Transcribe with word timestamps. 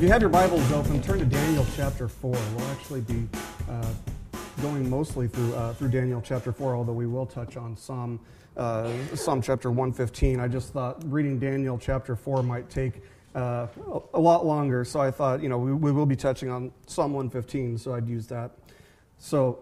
If 0.00 0.04
you 0.04 0.12
have 0.12 0.22
your 0.22 0.30
Bibles 0.30 0.72
open, 0.72 1.02
turn 1.02 1.18
to 1.18 1.26
Daniel 1.26 1.66
chapter 1.76 2.08
4. 2.08 2.30
We'll 2.30 2.68
actually 2.68 3.02
be 3.02 3.28
uh, 3.68 3.84
going 4.62 4.88
mostly 4.88 5.28
through, 5.28 5.54
uh, 5.54 5.74
through 5.74 5.90
Daniel 5.90 6.22
chapter 6.22 6.52
4, 6.52 6.74
although 6.74 6.94
we 6.94 7.06
will 7.06 7.26
touch 7.26 7.58
on 7.58 7.76
Psalm, 7.76 8.18
uh, 8.56 8.90
Psalm 9.14 9.42
chapter 9.42 9.68
115. 9.68 10.40
I 10.40 10.48
just 10.48 10.72
thought 10.72 11.04
reading 11.04 11.38
Daniel 11.38 11.76
chapter 11.76 12.16
4 12.16 12.42
might 12.42 12.70
take 12.70 13.02
uh, 13.34 13.66
a 14.14 14.18
lot 14.18 14.46
longer, 14.46 14.86
so 14.86 15.00
I 15.00 15.10
thought, 15.10 15.42
you 15.42 15.50
know, 15.50 15.58
we, 15.58 15.74
we 15.74 15.92
will 15.92 16.06
be 16.06 16.16
touching 16.16 16.48
on 16.48 16.72
Psalm 16.86 17.12
115, 17.12 17.76
so 17.76 17.92
I'd 17.92 18.08
use 18.08 18.26
that. 18.28 18.52
So 19.18 19.58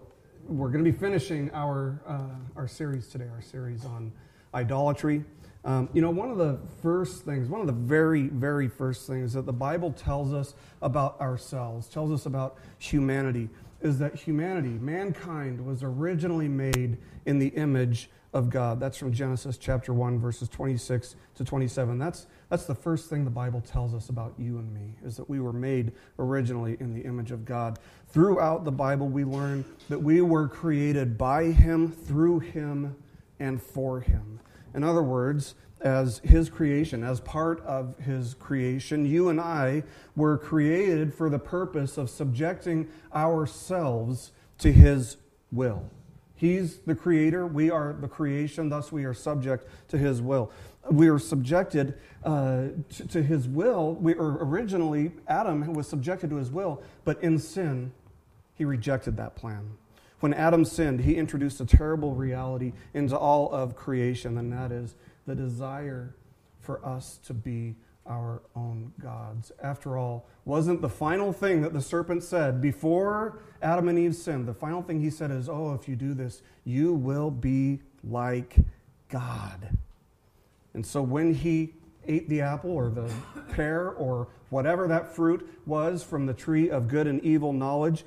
we're 0.47 0.69
going 0.69 0.85
to 0.85 0.89
be 0.89 0.97
finishing 0.97 1.51
our, 1.53 1.99
uh, 2.07 2.29
our 2.55 2.67
series 2.69 3.09
today, 3.09 3.27
our 3.27 3.41
series 3.41 3.83
on 3.83 4.09
idolatry. 4.53 5.25
Um, 5.65 5.89
you 5.93 6.01
know, 6.01 6.09
one 6.09 6.29
of 6.31 6.37
the 6.37 6.57
first 6.81 7.25
things, 7.25 7.49
one 7.49 7.59
of 7.61 7.67
the 7.67 7.73
very, 7.73 8.27
very 8.27 8.69
first 8.69 9.07
things 9.07 9.33
that 9.33 9.45
the 9.45 9.53
Bible 9.53 9.91
tells 9.91 10.33
us 10.33 10.53
about 10.81 11.19
ourselves, 11.19 11.87
tells 11.87 12.11
us 12.11 12.25
about 12.25 12.57
humanity, 12.77 13.49
is 13.81 13.99
that 13.99 14.15
humanity, 14.15 14.69
mankind, 14.69 15.65
was 15.65 15.83
originally 15.83 16.47
made 16.47 16.97
in 17.25 17.39
the 17.39 17.47
image 17.49 18.09
of 18.33 18.49
God. 18.49 18.79
That's 18.79 18.97
from 18.97 19.11
Genesis 19.11 19.57
chapter 19.57 19.93
1, 19.93 20.19
verses 20.19 20.47
26 20.49 21.15
to 21.35 21.43
27. 21.43 21.97
That's, 21.97 22.27
that's 22.49 22.65
the 22.65 22.75
first 22.75 23.09
thing 23.09 23.23
the 23.23 23.31
Bible 23.31 23.61
tells 23.61 23.93
us 23.93 24.09
about 24.09 24.33
you 24.37 24.59
and 24.59 24.73
me, 24.73 24.95
is 25.03 25.17
that 25.17 25.29
we 25.29 25.39
were 25.39 25.53
made 25.53 25.91
originally 26.19 26.77
in 26.79 26.93
the 26.93 27.01
image 27.01 27.31
of 27.31 27.43
God. 27.43 27.79
Throughout 28.09 28.65
the 28.65 28.71
Bible, 28.71 29.07
we 29.07 29.23
learn 29.23 29.65
that 29.89 29.99
we 29.99 30.21
were 30.21 30.47
created 30.47 31.17
by 31.17 31.45
Him, 31.45 31.91
through 31.91 32.39
Him, 32.39 32.95
and 33.39 33.61
for 33.61 33.99
Him. 33.99 34.39
In 34.73 34.83
other 34.83 35.03
words, 35.03 35.55
as 35.81 36.19
His 36.19 36.49
creation, 36.49 37.03
as 37.03 37.19
part 37.21 37.61
of 37.61 37.97
His 37.99 38.33
creation, 38.33 39.05
you 39.05 39.29
and 39.29 39.39
I 39.39 39.83
were 40.15 40.37
created 40.37 41.13
for 41.13 41.29
the 41.29 41.39
purpose 41.39 41.97
of 41.97 42.09
subjecting 42.09 42.89
ourselves 43.13 44.31
to 44.59 44.71
His 44.71 45.17
will. 45.51 45.89
He's 46.35 46.79
the 46.79 46.95
creator, 46.95 47.45
we 47.45 47.69
are 47.69 47.93
the 47.93 48.07
creation, 48.07 48.69
thus 48.69 48.91
we 48.91 49.05
are 49.05 49.13
subject 49.13 49.67
to 49.89 49.97
His 49.97 50.21
will. 50.21 50.51
We 50.89 51.09
are 51.09 51.19
subjected 51.19 51.95
uh, 52.23 52.67
to, 52.89 53.07
to, 53.07 53.23
His 53.23 53.47
will. 53.47 53.95
We 53.95 54.13
are 54.13 54.43
originally, 54.43 55.11
Adam 55.27 55.73
was 55.73 55.87
subjected 55.87 56.29
to 56.29 56.37
His 56.37 56.49
will, 56.51 56.81
but 57.03 57.21
in 57.21 57.39
sin, 57.39 57.91
he 58.59 58.65
rejected 58.65 59.15
that 59.17 59.35
plan. 59.35 59.71
When 60.19 60.33
Adam 60.33 60.65
sinned, 60.65 61.01
he 61.01 61.15
introduced 61.15 61.61
a 61.61 61.65
terrible 61.65 62.13
reality 62.13 62.73
into 62.93 63.17
all 63.17 63.51
of 63.51 63.75
creation, 63.75 64.37
and 64.37 64.51
that 64.51 64.71
is 64.71 64.95
the 65.25 65.35
desire 65.35 66.15
for 66.59 66.85
us 66.85 67.19
to 67.25 67.33
be 67.33 67.75
our 68.05 68.41
own 68.55 68.91
gods. 69.01 69.51
After 69.61 69.97
all, 69.97 70.25
wasn't 70.43 70.81
the 70.81 70.89
final 70.89 71.31
thing 71.31 71.61
that 71.61 71.73
the 71.73 71.81
serpent 71.81 72.23
said 72.23 72.59
before 72.59 73.39
Adam 73.61 73.87
and 73.87 73.99
Eve 73.99 74.15
sinned? 74.15 74.47
The 74.47 74.53
final 74.53 74.81
thing 74.81 74.99
he 74.99 75.09
said 75.09 75.31
is, 75.31 75.47
Oh, 75.47 75.73
if 75.73 75.87
you 75.87 75.95
do 75.95 76.13
this, 76.13 76.41
you 76.65 76.93
will 76.93 77.29
be 77.29 77.79
like 78.03 78.55
God. 79.09 79.77
And 80.73 80.85
so 80.85 81.01
when 81.01 81.33
he 81.33 81.73
ate 82.07 82.27
the 82.27 82.41
apple 82.41 82.71
or 82.71 82.89
the 82.89 83.11
pear 83.51 83.89
or 83.89 84.27
whatever 84.49 84.87
that 84.87 85.15
fruit 85.15 85.47
was 85.65 86.03
from 86.03 86.25
the 86.25 86.33
tree 86.33 86.69
of 86.69 86.87
good 86.87 87.05
and 87.05 87.23
evil 87.23 87.53
knowledge, 87.53 88.03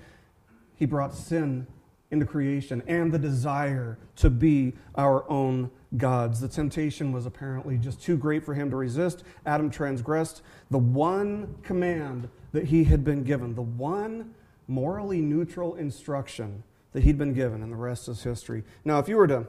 he 0.74 0.84
brought 0.84 1.14
sin 1.14 1.66
into 2.12 2.26
creation 2.26 2.82
and 2.86 3.10
the 3.10 3.18
desire 3.18 3.98
to 4.16 4.30
be 4.30 4.74
our 4.94 5.28
own 5.28 5.70
gods. 5.96 6.40
The 6.40 6.48
temptation 6.48 7.10
was 7.10 7.26
apparently 7.26 7.78
just 7.78 8.00
too 8.00 8.16
great 8.16 8.44
for 8.44 8.54
him 8.54 8.70
to 8.70 8.76
resist. 8.76 9.24
Adam 9.44 9.70
transgressed 9.70 10.42
the 10.70 10.78
one 10.78 11.56
command 11.62 12.28
that 12.52 12.66
he 12.66 12.84
had 12.84 13.02
been 13.02 13.24
given, 13.24 13.54
the 13.54 13.62
one 13.62 14.34
morally 14.68 15.20
neutral 15.20 15.74
instruction 15.74 16.62
that 16.92 17.02
he'd 17.02 17.18
been 17.18 17.32
given, 17.32 17.62
and 17.62 17.72
the 17.72 17.76
rest 17.76 18.08
is 18.08 18.22
history. 18.22 18.62
Now, 18.84 18.98
if 18.98 19.08
you 19.08 19.16
were 19.16 19.26
to 19.26 19.46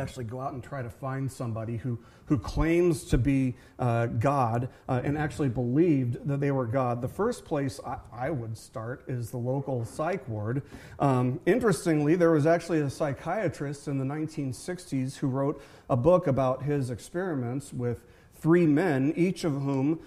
actually 0.00 0.24
go 0.24 0.40
out 0.40 0.52
and 0.52 0.62
try 0.62 0.82
to 0.82 0.90
find 0.90 1.30
somebody 1.30 1.76
who, 1.76 1.98
who 2.26 2.38
claims 2.38 3.04
to 3.04 3.18
be 3.18 3.54
uh, 3.78 4.06
God 4.06 4.68
uh, 4.88 5.00
and 5.04 5.18
actually 5.18 5.48
believed 5.48 6.26
that 6.26 6.40
they 6.40 6.50
were 6.50 6.66
God. 6.66 7.02
The 7.02 7.08
first 7.08 7.44
place 7.44 7.80
I, 7.86 7.98
I 8.12 8.30
would 8.30 8.56
start 8.56 9.04
is 9.08 9.30
the 9.30 9.38
local 9.38 9.84
psych 9.84 10.26
ward. 10.28 10.62
Um, 10.98 11.40
interestingly, 11.46 12.14
there 12.14 12.30
was 12.30 12.46
actually 12.46 12.80
a 12.80 12.90
psychiatrist 12.90 13.88
in 13.88 13.98
the 13.98 14.04
1960s 14.04 15.16
who 15.16 15.28
wrote 15.28 15.62
a 15.90 15.96
book 15.96 16.26
about 16.26 16.62
his 16.62 16.90
experiments 16.90 17.72
with 17.72 18.04
three 18.34 18.66
men, 18.66 19.12
each 19.16 19.44
of 19.44 19.52
whom 19.52 20.00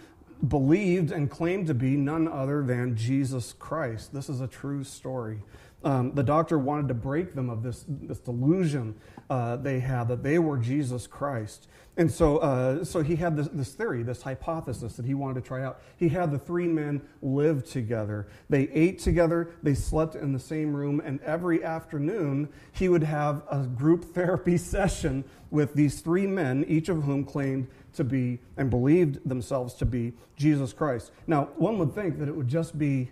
believed 0.48 1.12
and 1.12 1.30
claimed 1.30 1.68
to 1.68 1.74
be 1.74 1.96
none 1.96 2.28
other 2.28 2.64
than 2.64 2.96
Jesus 2.96 3.54
Christ. 3.54 4.14
This 4.14 4.30
is 4.30 4.42
a 4.42 4.48
true 4.48 4.84
story. 4.84 5.40
Um, 5.86 6.14
the 6.16 6.24
doctor 6.24 6.58
wanted 6.58 6.88
to 6.88 6.96
break 6.96 7.36
them 7.36 7.50
of 7.50 7.62
this, 7.62 7.86
this 7.88 8.20
delusion 8.20 8.96
uh, 9.30 9.56
they 9.56 9.80
had 9.80 10.08
that 10.08 10.24
they 10.24 10.40
were 10.40 10.58
Jesus 10.58 11.08
Christ. 11.08 11.68
And 11.98 12.12
so, 12.12 12.38
uh, 12.40 12.84
so 12.84 13.02
he 13.02 13.16
had 13.16 13.38
this, 13.38 13.48
this, 13.54 13.74
theory, 13.74 14.04
this 14.04 14.22
hypothesis 14.22 14.98
that 14.98 15.06
he 15.06 15.14
wanted 15.14 15.36
to 15.36 15.48
try 15.48 15.64
out. 15.64 15.80
He 15.96 16.10
had 16.10 16.32
the 16.32 16.40
three 16.40 16.68
men 16.68 17.02
live 17.22 17.66
together. 17.66 18.28
They 18.50 18.64
ate 18.70 19.00
together, 19.00 19.52
they 19.64 19.76
slept 19.76 20.16
in 20.16 20.34
the 20.34 20.40
same 20.40 20.76
room, 20.76 21.02
and 21.06 21.22
every 21.22 21.64
afternoon 21.64 22.50
he 22.74 22.90
would 22.90 23.04
have 23.04 23.44
a 23.50 23.60
group 23.64 24.04
therapy 24.14 24.58
session 24.58 25.24
with 25.52 25.74
these 25.74 26.02
three 26.02 26.28
men, 26.28 26.66
each 26.68 26.90
of 26.90 27.04
whom 27.04 27.24
claimed 27.24 27.68
to 27.94 28.04
be 28.04 28.40
and 28.58 28.70
believed 28.70 29.28
themselves 29.28 29.74
to 29.76 29.86
be 29.86 30.14
Jesus 30.36 30.74
Christ. 30.74 31.12
Now, 31.28 31.50
one 31.56 31.78
would 31.78 31.94
think 31.94 32.20
that 32.20 32.28
it 32.28 32.36
would 32.36 32.50
just 32.50 32.78
be 32.78 33.12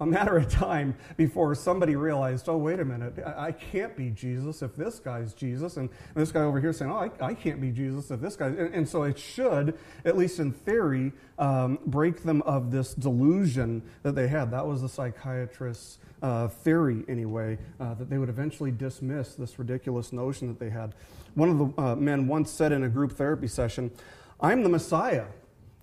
a 0.00 0.06
matter 0.06 0.36
of 0.36 0.50
time 0.50 0.96
before 1.16 1.54
somebody 1.54 1.94
realized, 1.94 2.48
oh, 2.48 2.56
wait 2.56 2.80
a 2.80 2.84
minute, 2.84 3.14
I 3.24 3.52
can't 3.52 3.96
be 3.96 4.10
Jesus 4.10 4.60
if 4.60 4.74
this 4.74 4.98
guy's 4.98 5.32
Jesus. 5.34 5.76
And 5.76 5.88
this 6.14 6.32
guy 6.32 6.40
over 6.40 6.60
here 6.60 6.72
saying, 6.72 6.90
oh, 6.90 7.10
I, 7.20 7.26
I 7.28 7.34
can't 7.34 7.60
be 7.60 7.70
Jesus 7.70 8.10
if 8.10 8.20
this 8.20 8.34
guy. 8.34 8.46
And, 8.46 8.74
and, 8.74 8.88
so 8.88 9.04
it 9.04 9.18
should, 9.18 9.78
at 10.04 10.16
least 10.18 10.40
in 10.40 10.52
theory, 10.52 11.12
um, 11.38 11.78
break 11.86 12.24
them 12.24 12.42
of 12.42 12.72
this 12.72 12.92
delusion 12.92 13.82
that 14.02 14.16
they 14.16 14.26
had. 14.26 14.50
That 14.50 14.66
was 14.66 14.82
the 14.82 14.88
psychiatrist's 14.88 15.98
uh, 16.22 16.48
theory, 16.48 17.04
anyway, 17.06 17.58
uh, 17.78 17.94
that 17.94 18.10
they 18.10 18.18
would 18.18 18.28
eventually 18.28 18.72
dismiss 18.72 19.36
this 19.36 19.58
ridiculous 19.60 20.12
notion 20.12 20.48
that 20.48 20.58
they 20.58 20.70
had. 20.70 20.94
One 21.34 21.48
of 21.50 21.58
the 21.58 21.82
uh, 21.82 21.96
men 21.96 22.26
once 22.26 22.50
said 22.50 22.72
in 22.72 22.82
a 22.82 22.88
group 22.88 23.12
therapy 23.12 23.46
session, 23.46 23.92
I'm 24.40 24.64
the 24.64 24.68
Messiah, 24.68 25.26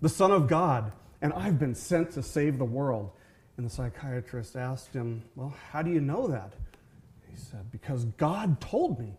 the 0.02 0.08
Son 0.10 0.30
of 0.30 0.48
God, 0.48 0.92
and 1.22 1.32
I've 1.32 1.58
been 1.58 1.74
sent 1.74 2.10
to 2.12 2.22
save 2.22 2.58
the 2.58 2.64
world. 2.66 3.10
And 3.56 3.66
the 3.66 3.70
psychiatrist 3.70 4.56
asked 4.56 4.92
him, 4.92 5.22
Well, 5.36 5.54
how 5.70 5.82
do 5.82 5.90
you 5.90 6.00
know 6.00 6.26
that? 6.28 6.52
He 7.30 7.36
said, 7.36 7.70
Because 7.70 8.04
God 8.04 8.60
told 8.60 8.98
me. 8.98 9.14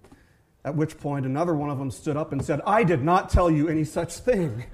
At 0.66 0.76
which 0.76 0.98
point, 0.98 1.26
another 1.26 1.54
one 1.54 1.70
of 1.70 1.78
them 1.78 1.92
stood 1.92 2.16
up 2.16 2.32
and 2.32 2.44
said, 2.44 2.62
I 2.66 2.86
did 2.86 3.04
not 3.04 3.30
tell 3.30 3.52
you 3.52 3.68
any 3.68 3.84
such 3.84 4.14
thing. 4.14 4.64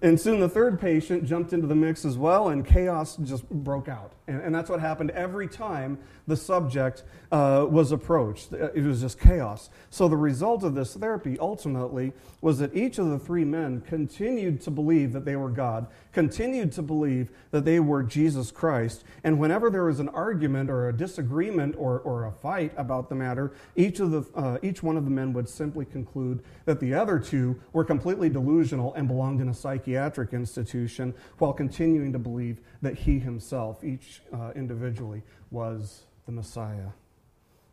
And 0.00 0.20
soon 0.20 0.38
the 0.38 0.48
third 0.48 0.80
patient 0.80 1.24
jumped 1.24 1.52
into 1.52 1.66
the 1.66 1.74
mix 1.74 2.04
as 2.04 2.16
well, 2.16 2.48
and 2.48 2.64
chaos 2.64 3.16
just 3.16 3.48
broke 3.50 3.88
out. 3.88 4.12
And, 4.28 4.40
and 4.40 4.54
that's 4.54 4.70
what 4.70 4.78
happened 4.78 5.10
every 5.10 5.48
time 5.48 5.98
the 6.28 6.36
subject 6.36 7.02
uh, 7.32 7.66
was 7.68 7.90
approached. 7.90 8.52
It 8.52 8.84
was 8.84 9.00
just 9.00 9.18
chaos. 9.18 9.70
So 9.90 10.06
the 10.06 10.16
result 10.16 10.62
of 10.62 10.74
this 10.74 10.94
therapy 10.94 11.36
ultimately 11.40 12.12
was 12.40 12.58
that 12.58 12.76
each 12.76 12.98
of 12.98 13.08
the 13.08 13.18
three 13.18 13.44
men 13.44 13.80
continued 13.80 14.60
to 14.60 14.70
believe 14.70 15.12
that 15.14 15.24
they 15.24 15.34
were 15.34 15.48
God, 15.48 15.86
continued 16.12 16.70
to 16.72 16.82
believe 16.82 17.30
that 17.50 17.64
they 17.64 17.80
were 17.80 18.02
Jesus 18.02 18.50
Christ. 18.50 19.04
And 19.24 19.40
whenever 19.40 19.70
there 19.70 19.84
was 19.84 19.98
an 19.98 20.10
argument 20.10 20.70
or 20.70 20.88
a 20.88 20.92
disagreement 20.92 21.74
or, 21.76 21.98
or 22.00 22.26
a 22.26 22.32
fight 22.32 22.72
about 22.76 23.08
the 23.08 23.14
matter, 23.14 23.52
each, 23.74 23.98
of 23.98 24.10
the, 24.10 24.24
uh, 24.38 24.58
each 24.62 24.82
one 24.82 24.96
of 24.96 25.04
the 25.04 25.10
men 25.10 25.32
would 25.32 25.48
simply 25.48 25.86
conclude 25.86 26.44
that 26.66 26.78
the 26.78 26.94
other 26.94 27.18
two 27.18 27.58
were 27.72 27.84
completely 27.84 28.28
delusional 28.28 28.94
and 28.94 29.08
belonged 29.08 29.40
in 29.40 29.48
a 29.48 29.54
psychiatric 29.88 30.32
institution 30.32 31.14
while 31.38 31.52
continuing 31.52 32.12
to 32.12 32.18
believe 32.18 32.60
that 32.82 32.94
he 32.94 33.18
himself, 33.18 33.82
each 33.82 34.20
uh, 34.32 34.50
individually, 34.54 35.22
was 35.50 36.04
the 36.26 36.32
Messiah. 36.32 36.88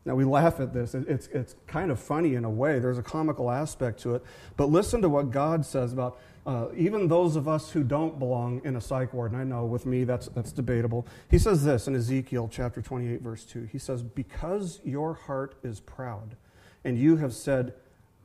Now, 0.06 0.14
we 0.14 0.24
laugh 0.24 0.60
at 0.60 0.72
this. 0.72 0.94
It's, 0.94 1.28
it's 1.28 1.56
kind 1.66 1.90
of 1.90 2.00
funny 2.00 2.36
in 2.36 2.46
a 2.46 2.50
way. 2.50 2.78
There's 2.78 3.00
a 3.00 3.04
comical 3.04 3.50
aspect 3.50 4.00
to 4.02 4.16
it. 4.16 4.24
But 4.56 4.70
listen 4.70 5.02
to 5.02 5.10
what 5.10 5.32
God 5.32 5.66
says 5.66 5.94
about 5.94 6.20
uh, 6.46 6.68
even 6.78 7.08
those 7.08 7.36
of 7.36 7.48
us 7.48 7.72
who 7.72 7.84
don't 7.84 8.20
belong 8.20 8.62
in 8.64 8.76
a 8.76 8.82
psych 8.82 9.14
ward. 9.14 9.32
And 9.32 9.42
I 9.42 9.44
know 9.44 9.66
with 9.66 9.88
me 9.88 10.04
that's, 10.04 10.28
that's 10.28 10.52
debatable. 10.52 11.08
He 11.32 11.40
says 11.40 11.64
this 11.64 11.88
in 11.88 11.96
Ezekiel 11.96 12.48
chapter 12.52 12.84
28, 12.84 13.22
verse 13.22 13.46
2. 13.46 13.68
He 13.72 13.80
says, 13.80 14.04
Because 14.04 14.80
your 14.84 15.16
heart 15.16 15.56
is 15.64 15.80
proud, 15.80 16.36
and 16.84 17.00
you 17.00 17.18
have 17.18 17.34
said, 17.34 17.74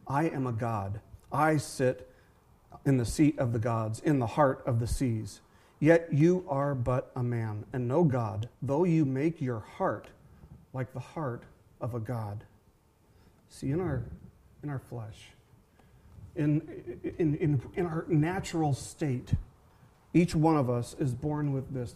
I 0.06 0.28
am 0.28 0.46
a 0.46 0.52
God, 0.52 1.00
I 1.32 1.56
sit 1.56 2.09
in 2.84 2.96
the 2.96 3.04
seat 3.04 3.38
of 3.38 3.52
the 3.52 3.58
gods, 3.58 4.00
in 4.00 4.18
the 4.18 4.26
heart 4.26 4.62
of 4.66 4.80
the 4.80 4.86
seas. 4.86 5.40
Yet 5.78 6.08
you 6.12 6.44
are 6.48 6.74
but 6.74 7.10
a 7.16 7.22
man, 7.22 7.64
and 7.72 7.88
no 7.88 8.04
God, 8.04 8.48
though 8.60 8.84
you 8.84 9.04
make 9.04 9.40
your 9.40 9.60
heart 9.60 10.08
like 10.72 10.92
the 10.92 11.00
heart 11.00 11.42
of 11.80 11.94
a 11.94 12.00
God. 12.00 12.44
See, 13.48 13.70
in 13.70 13.80
our, 13.80 14.02
in 14.62 14.68
our 14.68 14.78
flesh, 14.78 15.30
in, 16.36 16.62
in, 17.18 17.34
in, 17.36 17.62
in 17.74 17.86
our 17.86 18.04
natural 18.08 18.74
state, 18.74 19.32
Each 20.12 20.34
one 20.34 20.56
of 20.56 20.68
us 20.68 20.96
is 20.98 21.14
born 21.14 21.52
with 21.52 21.72
this 21.72 21.94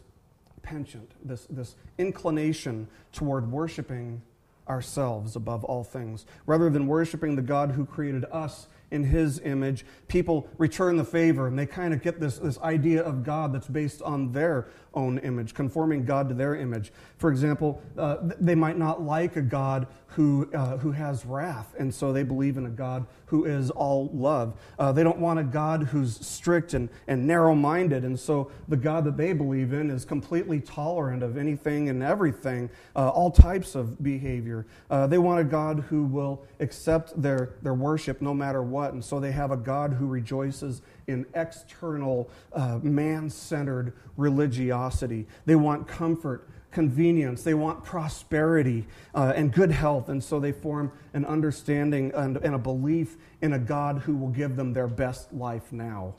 penchant, 0.62 1.12
this, 1.22 1.46
this 1.50 1.74
inclination 1.98 2.88
toward 3.12 3.50
worshiping 3.50 4.22
ourselves 4.68 5.36
above 5.36 5.64
all 5.64 5.84
things. 5.84 6.24
Rather 6.46 6.70
than 6.70 6.86
worshiping 6.86 7.36
the 7.36 7.42
God 7.42 7.72
who 7.72 7.84
created 7.84 8.24
us 8.32 8.66
in 8.94 9.04
his 9.04 9.40
image, 9.40 9.84
people 10.06 10.48
return 10.56 10.96
the 10.96 11.04
favor 11.04 11.48
and 11.48 11.58
they 11.58 11.66
kind 11.66 11.92
of 11.92 12.00
get 12.00 12.20
this, 12.20 12.38
this 12.38 12.58
idea 12.60 13.02
of 13.02 13.24
God 13.24 13.52
that's 13.52 13.66
based 13.66 14.00
on 14.02 14.30
their 14.32 14.68
own 14.94 15.18
image, 15.18 15.54
conforming 15.54 16.04
God 16.04 16.28
to 16.28 16.34
their 16.34 16.54
image. 16.54 16.92
For 17.18 17.30
example, 17.30 17.82
uh, 17.98 18.18
they 18.40 18.54
might 18.54 18.78
not 18.78 19.02
like 19.02 19.36
a 19.36 19.42
God 19.42 19.86
who, 20.08 20.48
uh, 20.54 20.76
who 20.76 20.92
has 20.92 21.26
wrath, 21.26 21.74
and 21.78 21.92
so 21.92 22.12
they 22.12 22.22
believe 22.22 22.56
in 22.56 22.66
a 22.66 22.70
God 22.70 23.04
who 23.26 23.44
is 23.44 23.70
all 23.70 24.10
love. 24.12 24.54
Uh, 24.78 24.92
they 24.92 25.02
don't 25.02 25.18
want 25.18 25.40
a 25.40 25.42
God 25.44 25.82
who's 25.84 26.24
strict 26.24 26.74
and, 26.74 26.88
and 27.08 27.26
narrow 27.26 27.54
minded, 27.54 28.04
and 28.04 28.18
so 28.18 28.50
the 28.68 28.76
God 28.76 29.04
that 29.04 29.16
they 29.16 29.32
believe 29.32 29.72
in 29.72 29.90
is 29.90 30.04
completely 30.04 30.60
tolerant 30.60 31.24
of 31.24 31.36
anything 31.36 31.88
and 31.88 32.02
everything, 32.02 32.70
uh, 32.94 33.08
all 33.08 33.30
types 33.30 33.74
of 33.74 34.00
behavior. 34.02 34.66
Uh, 34.88 35.08
they 35.08 35.18
want 35.18 35.40
a 35.40 35.44
God 35.44 35.80
who 35.88 36.04
will 36.04 36.44
accept 36.60 37.20
their, 37.20 37.54
their 37.62 37.74
worship 37.74 38.22
no 38.22 38.32
matter 38.32 38.62
what, 38.62 38.83
and 38.92 39.04
so 39.04 39.18
they 39.18 39.32
have 39.32 39.50
a 39.50 39.56
God 39.56 39.92
who 39.94 40.06
rejoices 40.06 40.82
in 41.06 41.26
external, 41.34 42.28
uh, 42.52 42.78
man 42.82 43.30
centered 43.30 43.92
religiosity. 44.16 45.26
They 45.46 45.56
want 45.56 45.88
comfort, 45.88 46.48
convenience, 46.70 47.42
they 47.42 47.54
want 47.54 47.84
prosperity 47.84 48.86
uh, 49.14 49.32
and 49.34 49.52
good 49.52 49.70
health, 49.70 50.08
and 50.08 50.22
so 50.22 50.40
they 50.40 50.52
form 50.52 50.92
an 51.14 51.24
understanding 51.24 52.12
and, 52.14 52.36
and 52.38 52.54
a 52.54 52.58
belief 52.58 53.16
in 53.40 53.52
a 53.52 53.58
God 53.58 53.98
who 53.98 54.16
will 54.16 54.28
give 54.28 54.56
them 54.56 54.72
their 54.72 54.88
best 54.88 55.32
life 55.32 55.72
now. 55.72 56.14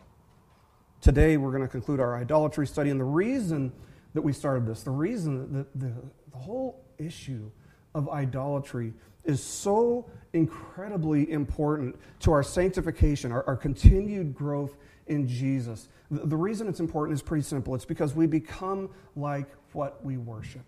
Today, 1.01 1.37
we're 1.37 1.51
going 1.51 1.61
to 1.61 1.67
conclude 1.67 1.99
our 1.99 2.17
idolatry 2.17 2.65
study, 2.65 2.89
and 2.89 2.99
the 2.99 3.03
reason 3.03 3.71
that 4.13 4.21
we 4.21 4.33
started 4.33 4.65
this, 4.65 4.81
the 4.81 4.91
reason 4.91 5.53
that 5.53 5.79
the, 5.79 5.93
the 6.31 6.37
whole 6.37 6.83
issue 6.97 7.51
of 7.93 8.09
idolatry 8.09 8.93
is 9.25 9.43
so 9.43 10.05
incredibly 10.33 11.31
important 11.31 11.95
to 12.19 12.31
our 12.31 12.43
sanctification, 12.43 13.31
our, 13.31 13.45
our 13.47 13.55
continued 13.55 14.35
growth 14.35 14.75
in 15.07 15.27
Jesus. 15.27 15.87
The, 16.11 16.25
the 16.27 16.37
reason 16.37 16.67
it's 16.67 16.79
important 16.79 17.15
is 17.15 17.21
pretty 17.21 17.43
simple 17.43 17.75
it's 17.75 17.85
because 17.85 18.13
we 18.13 18.27
become 18.27 18.89
like 19.15 19.47
what 19.73 20.03
we 20.05 20.17
worship. 20.17 20.63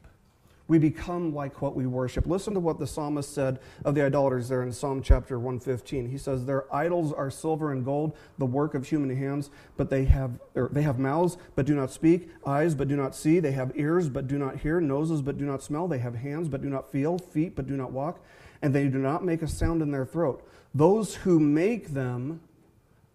We 0.69 0.80
become 0.80 1.33
like 1.33 1.62
what 1.62 1.77
we 1.77 1.86
worship. 1.86 2.27
Listen 2.27 2.54
to 2.54 2.59
what 2.59 2.77
the 2.77 2.88
psalmist 2.88 3.33
said 3.33 3.59
of 3.86 3.95
the 3.95 4.04
idolaters 4.04 4.50
there 4.50 4.63
in 4.63 4.74
Psalm 4.74 5.01
chapter 5.01 5.39
115. 5.39 6.09
He 6.09 6.18
says, 6.18 6.44
Their 6.44 6.74
idols 6.75 7.13
are 7.13 7.31
silver 7.31 7.71
and 7.71 7.86
gold, 7.86 8.18
the 8.38 8.45
work 8.45 8.75
of 8.75 8.86
human 8.86 9.15
hands, 9.15 9.50
but 9.77 9.89
they 9.89 10.04
have, 10.06 10.39
er, 10.57 10.69
they 10.69 10.81
have 10.81 11.00
mouths 11.00 11.38
but 11.56 11.65
do 11.65 11.74
not 11.74 11.89
speak, 11.89 12.30
eyes 12.45 12.75
but 12.75 12.89
do 12.89 12.98
not 12.98 13.15
see, 13.15 13.39
they 13.39 13.54
have 13.54 13.71
ears 13.75 14.09
but 14.09 14.27
do 14.27 14.38
not 14.38 14.57
hear, 14.57 14.81
noses 14.81 15.21
but 15.21 15.38
do 15.38 15.45
not 15.45 15.63
smell, 15.63 15.88
they 15.88 16.00
have 16.00 16.15
hands 16.15 16.50
but 16.50 16.62
do 16.62 16.69
not 16.69 16.92
feel, 16.92 17.18
feet 17.18 17.56
but 17.56 17.65
do 17.65 17.77
not 17.77 17.94
walk 17.94 18.19
and 18.62 18.74
they 18.74 18.88
do 18.88 18.98
not 18.98 19.24
make 19.24 19.42
a 19.42 19.48
sound 19.48 19.81
in 19.81 19.92
their 19.92 20.06
throat. 20.06 20.48
Those 20.74 21.15
who 21.15 21.39
make 21.39 21.89
them 21.89 22.42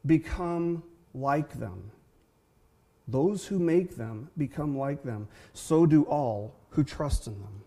become 0.05 0.83
like 1.15 1.59
them. 1.59 1.91
Those 3.09 3.47
who 3.47 3.59
make 3.59 3.97
them 3.97 4.31
become 4.37 4.77
like 4.77 5.03
them. 5.03 5.29
So 5.53 5.87
do 5.87 6.05
all 6.05 6.55
who 6.71 6.85
trust 6.85 7.27
in 7.27 7.35
them. 7.35 7.63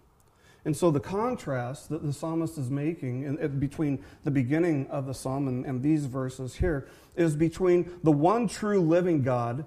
And 0.65 0.75
so 0.75 0.89
the 0.89 0.99
contrast 0.99 1.89
that 1.89 2.03
the 2.03 2.11
psalmist 2.11 2.57
is 2.57 2.71
making 2.71 3.23
in, 3.23 3.37
in, 3.37 3.59
between 3.59 4.03
the 4.23 4.31
beginning 4.31 4.87
of 4.87 5.05
the 5.05 5.13
psalm 5.13 5.47
and, 5.47 5.63
and 5.63 5.83
these 5.83 6.05
verses 6.05 6.55
here 6.55 6.87
is 7.15 7.35
between 7.35 7.91
the 8.03 8.11
one 8.11 8.47
true 8.47 8.81
living 8.81 9.21
God 9.21 9.65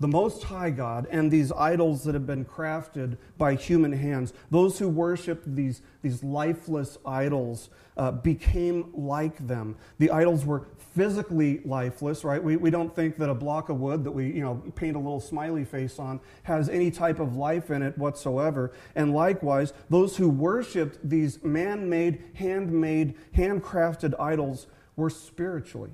the 0.00 0.08
Most 0.08 0.42
High 0.42 0.70
God 0.70 1.06
and 1.10 1.30
these 1.30 1.52
idols 1.52 2.02
that 2.04 2.14
have 2.14 2.26
been 2.26 2.44
crafted 2.44 3.16
by 3.38 3.54
human 3.54 3.92
hands. 3.92 4.32
Those 4.50 4.78
who 4.78 4.88
worship 4.88 5.42
these, 5.46 5.80
these 6.02 6.24
lifeless 6.24 6.98
idols 7.06 7.70
uh, 7.96 8.10
became 8.10 8.90
like 8.94 9.46
them. 9.46 9.76
The 9.98 10.10
idols 10.10 10.44
were 10.44 10.66
physically 10.94 11.60
lifeless, 11.64 12.24
right? 12.24 12.42
We, 12.42 12.56
we 12.56 12.70
don't 12.70 12.94
think 12.94 13.16
that 13.18 13.30
a 13.30 13.34
block 13.34 13.68
of 13.68 13.80
wood 13.80 14.02
that 14.04 14.10
we 14.10 14.26
you 14.26 14.40
know, 14.40 14.62
paint 14.74 14.96
a 14.96 14.98
little 14.98 15.20
smiley 15.20 15.64
face 15.64 15.98
on 15.98 16.20
has 16.42 16.68
any 16.68 16.90
type 16.90 17.20
of 17.20 17.36
life 17.36 17.70
in 17.70 17.82
it 17.82 17.96
whatsoever. 17.96 18.72
And 18.96 19.14
likewise, 19.14 19.72
those 19.88 20.16
who 20.16 20.28
worshiped 20.28 20.98
these 21.08 21.42
man 21.44 21.88
made, 21.88 22.22
handmade, 22.34 23.14
handcrafted 23.36 24.18
idols 24.18 24.66
were 24.96 25.10
spiritually 25.10 25.92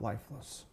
lifeless. 0.00 0.64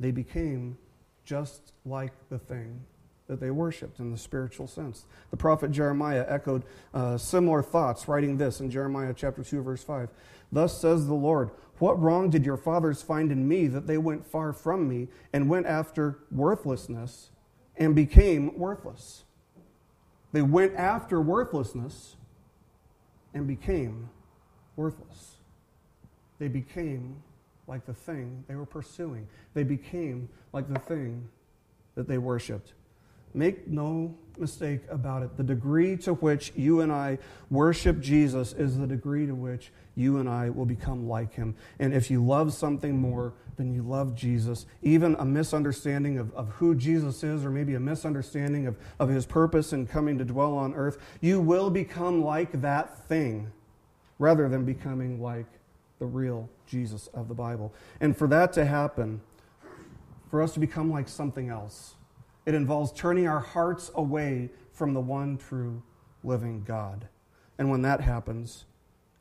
They 0.00 0.10
became 0.10 0.78
just 1.26 1.72
like 1.84 2.12
the 2.30 2.38
thing 2.38 2.80
that 3.26 3.40
they 3.40 3.50
worshiped 3.50 3.98
in 3.98 4.12
the 4.12 4.16
spiritual 4.16 4.68
sense. 4.68 5.04
The 5.30 5.36
prophet 5.36 5.72
Jeremiah 5.72 6.24
echoed 6.28 6.62
uh, 6.94 7.18
similar 7.18 7.62
thoughts, 7.62 8.06
writing 8.06 8.38
this 8.38 8.60
in 8.60 8.70
Jeremiah 8.70 9.12
chapter 9.14 9.42
2, 9.42 9.62
verse 9.62 9.82
5. 9.82 10.08
Thus 10.52 10.80
says 10.80 11.06
the 11.06 11.14
Lord, 11.14 11.50
What 11.78 12.00
wrong 12.00 12.30
did 12.30 12.46
your 12.46 12.56
fathers 12.56 13.02
find 13.02 13.32
in 13.32 13.48
me 13.48 13.66
that 13.66 13.88
they 13.88 13.98
went 13.98 14.24
far 14.24 14.52
from 14.52 14.88
me 14.88 15.08
and 15.32 15.50
went 15.50 15.66
after 15.66 16.20
worthlessness 16.30 17.30
and 17.76 17.96
became 17.96 18.56
worthless? 18.56 19.24
They 20.32 20.42
went 20.42 20.74
after 20.76 21.20
worthlessness 21.20 22.16
and 23.34 23.46
became 23.46 24.10
worthless. 24.76 25.36
They 26.38 26.48
became 26.48 27.22
like 27.66 27.86
the 27.86 27.94
thing 27.94 28.44
they 28.48 28.54
were 28.54 28.66
pursuing. 28.66 29.26
They 29.54 29.64
became 29.64 30.28
like 30.52 30.72
the 30.72 30.78
thing 30.78 31.28
that 31.94 32.08
they 32.08 32.18
worshiped. 32.18 32.74
Make 33.34 33.68
no 33.68 34.14
mistake 34.38 34.80
about 34.90 35.22
it. 35.22 35.36
The 35.36 35.42
degree 35.42 35.96
to 35.98 36.14
which 36.14 36.52
you 36.56 36.80
and 36.80 36.90
I 36.92 37.18
worship 37.50 38.00
Jesus 38.00 38.52
is 38.52 38.78
the 38.78 38.86
degree 38.86 39.26
to 39.26 39.34
which 39.34 39.70
you 39.94 40.18
and 40.18 40.28
I 40.28 40.50
will 40.50 40.64
become 40.64 41.08
like 41.08 41.34
him. 41.34 41.54
And 41.78 41.92
if 41.92 42.10
you 42.10 42.24
love 42.24 42.52
something 42.54 42.98
more 42.98 43.34
than 43.56 43.74
you 43.74 43.82
love 43.82 44.14
Jesus, 44.14 44.66
even 44.82 45.16
a 45.18 45.24
misunderstanding 45.24 46.18
of, 46.18 46.34
of 46.34 46.48
who 46.50 46.74
Jesus 46.74 47.22
is, 47.24 47.44
or 47.44 47.50
maybe 47.50 47.74
a 47.74 47.80
misunderstanding 47.80 48.66
of, 48.66 48.76
of 48.98 49.08
his 49.08 49.26
purpose 49.26 49.72
in 49.72 49.86
coming 49.86 50.18
to 50.18 50.24
dwell 50.24 50.54
on 50.54 50.74
earth, 50.74 50.98
you 51.20 51.40
will 51.40 51.70
become 51.70 52.22
like 52.22 52.60
that 52.60 53.06
thing 53.06 53.50
rather 54.18 54.48
than 54.48 54.64
becoming 54.64 55.20
like 55.20 55.46
the 55.98 56.06
real 56.06 56.48
Jesus 56.66 57.08
of 57.08 57.28
the 57.28 57.34
Bible. 57.34 57.72
And 58.00 58.16
for 58.16 58.26
that 58.28 58.52
to 58.54 58.64
happen, 58.64 59.20
for 60.30 60.42
us 60.42 60.52
to 60.54 60.60
become 60.60 60.90
like 60.90 61.08
something 61.08 61.48
else, 61.48 61.94
it 62.44 62.54
involves 62.54 62.92
turning 62.92 63.26
our 63.26 63.40
hearts 63.40 63.90
away 63.94 64.50
from 64.72 64.94
the 64.94 65.00
one 65.00 65.38
true 65.38 65.82
living 66.22 66.62
God. 66.62 67.08
And 67.58 67.70
when 67.70 67.82
that 67.82 68.00
happens, 68.00 68.66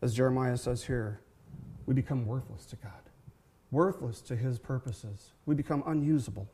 as 0.02 0.14
Jeremiah 0.14 0.58
says 0.58 0.84
here, 0.84 1.22
we 1.86 1.94
become 1.94 2.26
worthless 2.26 2.66
to 2.68 2.76
God, 2.76 2.92
worthless 3.72 4.22
to 4.22 4.36
his 4.36 4.60
purposes. 4.60 5.32
We 5.46 5.56
become 5.56 5.84
unusable. 5.86 6.48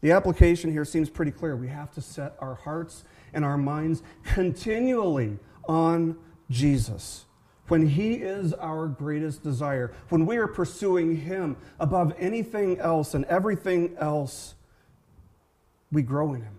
The 0.00 0.12
application 0.12 0.70
here 0.70 0.84
seems 0.84 1.08
pretty 1.08 1.30
clear. 1.30 1.56
We 1.56 1.68
have 1.68 1.90
to 1.92 2.00
set 2.00 2.36
our 2.38 2.54
hearts 2.54 3.04
and 3.32 3.44
our 3.44 3.56
minds 3.56 4.02
continually 4.24 5.38
on 5.68 6.16
Jesus 6.50 7.25
when 7.68 7.86
He 7.86 8.14
is 8.14 8.52
our 8.54 8.86
greatest 8.86 9.42
desire, 9.42 9.92
when 10.08 10.26
we 10.26 10.36
are 10.36 10.46
pursuing 10.46 11.16
Him 11.16 11.56
above 11.78 12.14
anything 12.18 12.78
else 12.78 13.14
and 13.14 13.24
everything 13.26 13.96
else, 13.98 14.54
we 15.92 16.02
grow 16.02 16.34
in 16.34 16.42
Him. 16.42 16.58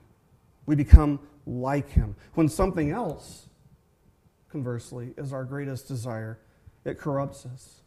We 0.65 0.75
become 0.75 1.19
like 1.45 1.89
Him. 1.89 2.15
When 2.33 2.49
something 2.49 2.91
else, 2.91 3.47
conversely, 4.49 5.13
is 5.17 5.33
our 5.33 5.43
greatest 5.43 5.87
desire, 5.87 6.39
it 6.85 6.97
corrupts 6.97 7.45
us 7.45 7.81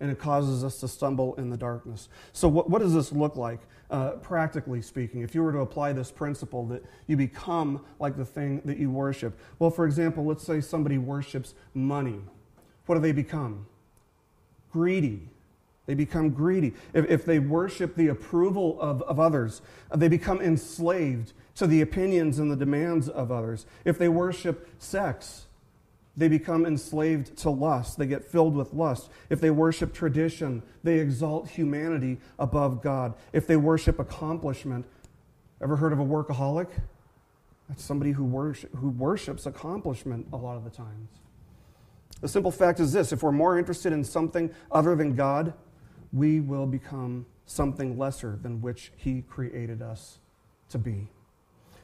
and 0.00 0.10
it 0.10 0.18
causes 0.18 0.62
us 0.62 0.78
to 0.80 0.88
stumble 0.88 1.34
in 1.36 1.48
the 1.48 1.56
darkness. 1.56 2.08
So, 2.32 2.48
what, 2.48 2.68
what 2.68 2.82
does 2.82 2.92
this 2.92 3.12
look 3.12 3.36
like, 3.36 3.60
uh, 3.90 4.12
practically 4.12 4.82
speaking, 4.82 5.22
if 5.22 5.34
you 5.34 5.42
were 5.42 5.52
to 5.52 5.60
apply 5.60 5.94
this 5.94 6.10
principle 6.10 6.66
that 6.66 6.84
you 7.06 7.16
become 7.16 7.84
like 7.98 8.16
the 8.16 8.24
thing 8.24 8.60
that 8.66 8.76
you 8.76 8.90
worship? 8.90 9.38
Well, 9.58 9.70
for 9.70 9.86
example, 9.86 10.24
let's 10.26 10.44
say 10.44 10.60
somebody 10.60 10.98
worships 10.98 11.54
money 11.72 12.20
what 12.86 12.94
do 12.96 13.00
they 13.00 13.12
become? 13.12 13.66
Greedy. 14.72 15.28
They 15.86 15.94
become 15.94 16.30
greedy. 16.30 16.74
If, 16.92 17.06
if 17.06 17.24
they 17.24 17.38
worship 17.38 17.94
the 17.94 18.08
approval 18.08 18.80
of, 18.80 19.02
of 19.02 19.20
others, 19.20 19.62
they 19.94 20.08
become 20.08 20.40
enslaved 20.40 21.32
to 21.56 21.66
the 21.66 21.80
opinions 21.80 22.38
and 22.38 22.50
the 22.50 22.56
demands 22.56 23.08
of 23.08 23.30
others. 23.30 23.66
If 23.84 23.96
they 23.98 24.08
worship 24.08 24.68
sex, 24.78 25.46
they 26.16 26.28
become 26.28 26.66
enslaved 26.66 27.36
to 27.38 27.50
lust. 27.50 27.98
They 27.98 28.06
get 28.06 28.24
filled 28.24 28.56
with 28.56 28.72
lust. 28.72 29.10
If 29.30 29.40
they 29.40 29.50
worship 29.50 29.94
tradition, 29.94 30.62
they 30.82 30.98
exalt 30.98 31.48
humanity 31.48 32.18
above 32.38 32.82
God. 32.82 33.14
If 33.32 33.46
they 33.46 33.56
worship 33.56 33.98
accomplishment, 33.98 34.86
ever 35.62 35.76
heard 35.76 35.92
of 35.92 36.00
a 36.00 36.04
workaholic? 36.04 36.68
That's 37.68 37.84
somebody 37.84 38.12
who, 38.12 38.24
worship, 38.24 38.74
who 38.74 38.90
worships 38.90 39.46
accomplishment 39.46 40.26
a 40.32 40.36
lot 40.36 40.56
of 40.56 40.64
the 40.64 40.70
times. 40.70 41.10
The 42.20 42.28
simple 42.28 42.50
fact 42.50 42.80
is 42.80 42.92
this 42.92 43.12
if 43.12 43.22
we're 43.22 43.32
more 43.32 43.58
interested 43.58 43.92
in 43.92 44.04
something 44.04 44.50
other 44.70 44.94
than 44.94 45.14
God, 45.14 45.52
we 46.12 46.40
will 46.40 46.66
become 46.66 47.26
something 47.44 47.98
lesser 47.98 48.38
than 48.42 48.60
which 48.60 48.92
he 48.96 49.22
created 49.22 49.82
us 49.82 50.18
to 50.70 50.78
be. 50.78 51.08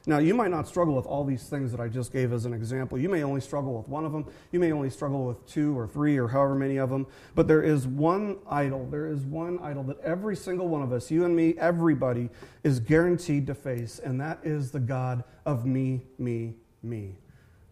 Now, 0.04 0.18
you 0.18 0.34
might 0.34 0.50
not 0.50 0.66
struggle 0.66 0.96
with 0.96 1.06
all 1.06 1.24
these 1.24 1.44
things 1.44 1.70
that 1.70 1.80
I 1.80 1.86
just 1.86 2.12
gave 2.12 2.32
as 2.32 2.44
an 2.44 2.52
example. 2.52 2.98
You 2.98 3.08
may 3.08 3.22
only 3.22 3.40
struggle 3.40 3.74
with 3.74 3.86
one 3.88 4.04
of 4.04 4.10
them. 4.10 4.26
You 4.50 4.58
may 4.58 4.72
only 4.72 4.90
struggle 4.90 5.26
with 5.26 5.46
two 5.46 5.78
or 5.78 5.86
three 5.86 6.18
or 6.18 6.26
however 6.26 6.56
many 6.56 6.76
of 6.78 6.90
them. 6.90 7.06
But 7.36 7.46
there 7.46 7.62
is 7.62 7.86
one 7.86 8.38
idol. 8.50 8.88
There 8.90 9.06
is 9.06 9.22
one 9.22 9.60
idol 9.60 9.84
that 9.84 10.00
every 10.00 10.34
single 10.34 10.66
one 10.66 10.82
of 10.82 10.92
us, 10.92 11.08
you 11.08 11.24
and 11.24 11.36
me, 11.36 11.54
everybody, 11.56 12.30
is 12.64 12.80
guaranteed 12.80 13.46
to 13.46 13.54
face, 13.54 14.00
and 14.00 14.20
that 14.20 14.40
is 14.42 14.72
the 14.72 14.80
God 14.80 15.22
of 15.46 15.66
me, 15.66 16.02
me, 16.18 16.56
me. 16.82 17.14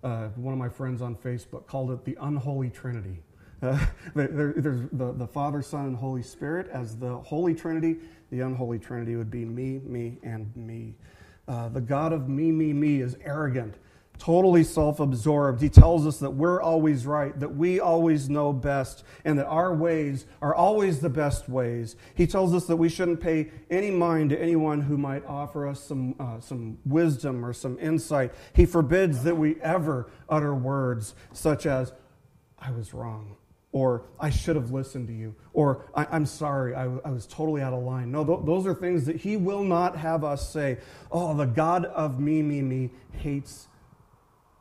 Uh, 0.02 0.28
one 0.28 0.52
of 0.52 0.58
my 0.58 0.68
friends 0.68 1.02
on 1.02 1.14
Facebook 1.14 1.66
called 1.66 1.90
it 1.90 2.04
the 2.04 2.16
unholy 2.20 2.70
trinity. 2.70 3.22
Uh, 3.62 3.78
there, 4.14 4.54
there's 4.56 4.88
the, 4.92 5.12
the 5.12 5.26
Father, 5.26 5.62
Son, 5.62 5.86
and 5.86 5.96
Holy 5.96 6.22
Spirit 6.22 6.68
as 6.72 6.96
the 6.96 7.16
Holy 7.18 7.54
Trinity. 7.54 7.96
The 8.30 8.40
unholy 8.40 8.78
trinity 8.78 9.16
would 9.16 9.30
be 9.30 9.44
me, 9.44 9.80
me, 9.84 10.18
and 10.22 10.54
me. 10.56 10.94
Uh, 11.48 11.68
the 11.68 11.80
God 11.80 12.12
of 12.12 12.28
me, 12.28 12.52
me, 12.52 12.72
me 12.72 13.00
is 13.00 13.16
arrogant, 13.24 13.74
totally 14.20 14.62
self 14.62 15.00
absorbed. 15.00 15.60
He 15.60 15.68
tells 15.68 16.06
us 16.06 16.18
that 16.18 16.30
we're 16.30 16.60
always 16.62 17.06
right, 17.06 17.38
that 17.40 17.56
we 17.56 17.80
always 17.80 18.30
know 18.30 18.52
best, 18.52 19.02
and 19.24 19.38
that 19.38 19.46
our 19.46 19.74
ways 19.74 20.26
are 20.40 20.54
always 20.54 21.00
the 21.00 21.08
best 21.08 21.48
ways. 21.48 21.96
He 22.14 22.26
tells 22.26 22.54
us 22.54 22.66
that 22.66 22.76
we 22.76 22.88
shouldn't 22.88 23.20
pay 23.20 23.50
any 23.70 23.90
mind 23.90 24.30
to 24.30 24.40
anyone 24.40 24.82
who 24.82 24.96
might 24.96 25.26
offer 25.26 25.66
us 25.66 25.82
some, 25.82 26.14
uh, 26.20 26.38
some 26.38 26.78
wisdom 26.84 27.44
or 27.44 27.52
some 27.52 27.78
insight. 27.80 28.32
He 28.52 28.66
forbids 28.66 29.24
that 29.24 29.36
we 29.36 29.60
ever 29.62 30.08
utter 30.28 30.54
words 30.54 31.14
such 31.32 31.66
as, 31.66 31.92
I 32.58 32.70
was 32.70 32.92
wrong 32.92 33.36
or 33.72 34.02
I 34.18 34.30
should 34.30 34.56
have 34.56 34.72
listened 34.72 35.06
to 35.06 35.14
you, 35.14 35.34
or 35.52 35.86
I, 35.94 36.16
am 36.16 36.26
sorry, 36.26 36.74
I, 36.74 36.86
I, 37.04 37.10
was 37.10 37.24
totally 37.26 37.62
out 37.62 37.72
of 37.72 37.84
line. 37.84 38.10
No, 38.10 38.24
th- 38.24 38.40
those 38.42 38.66
are 38.66 38.74
things 38.74 39.06
that 39.06 39.14
He 39.14 39.36
will 39.36 39.62
not 39.62 39.96
have 39.96 40.24
us 40.24 40.52
say. 40.52 40.78
Oh, 41.12 41.36
the 41.36 41.44
God 41.44 41.84
of 41.84 42.18
me, 42.18 42.42
me, 42.42 42.62
me 42.62 42.90
hates 43.12 43.68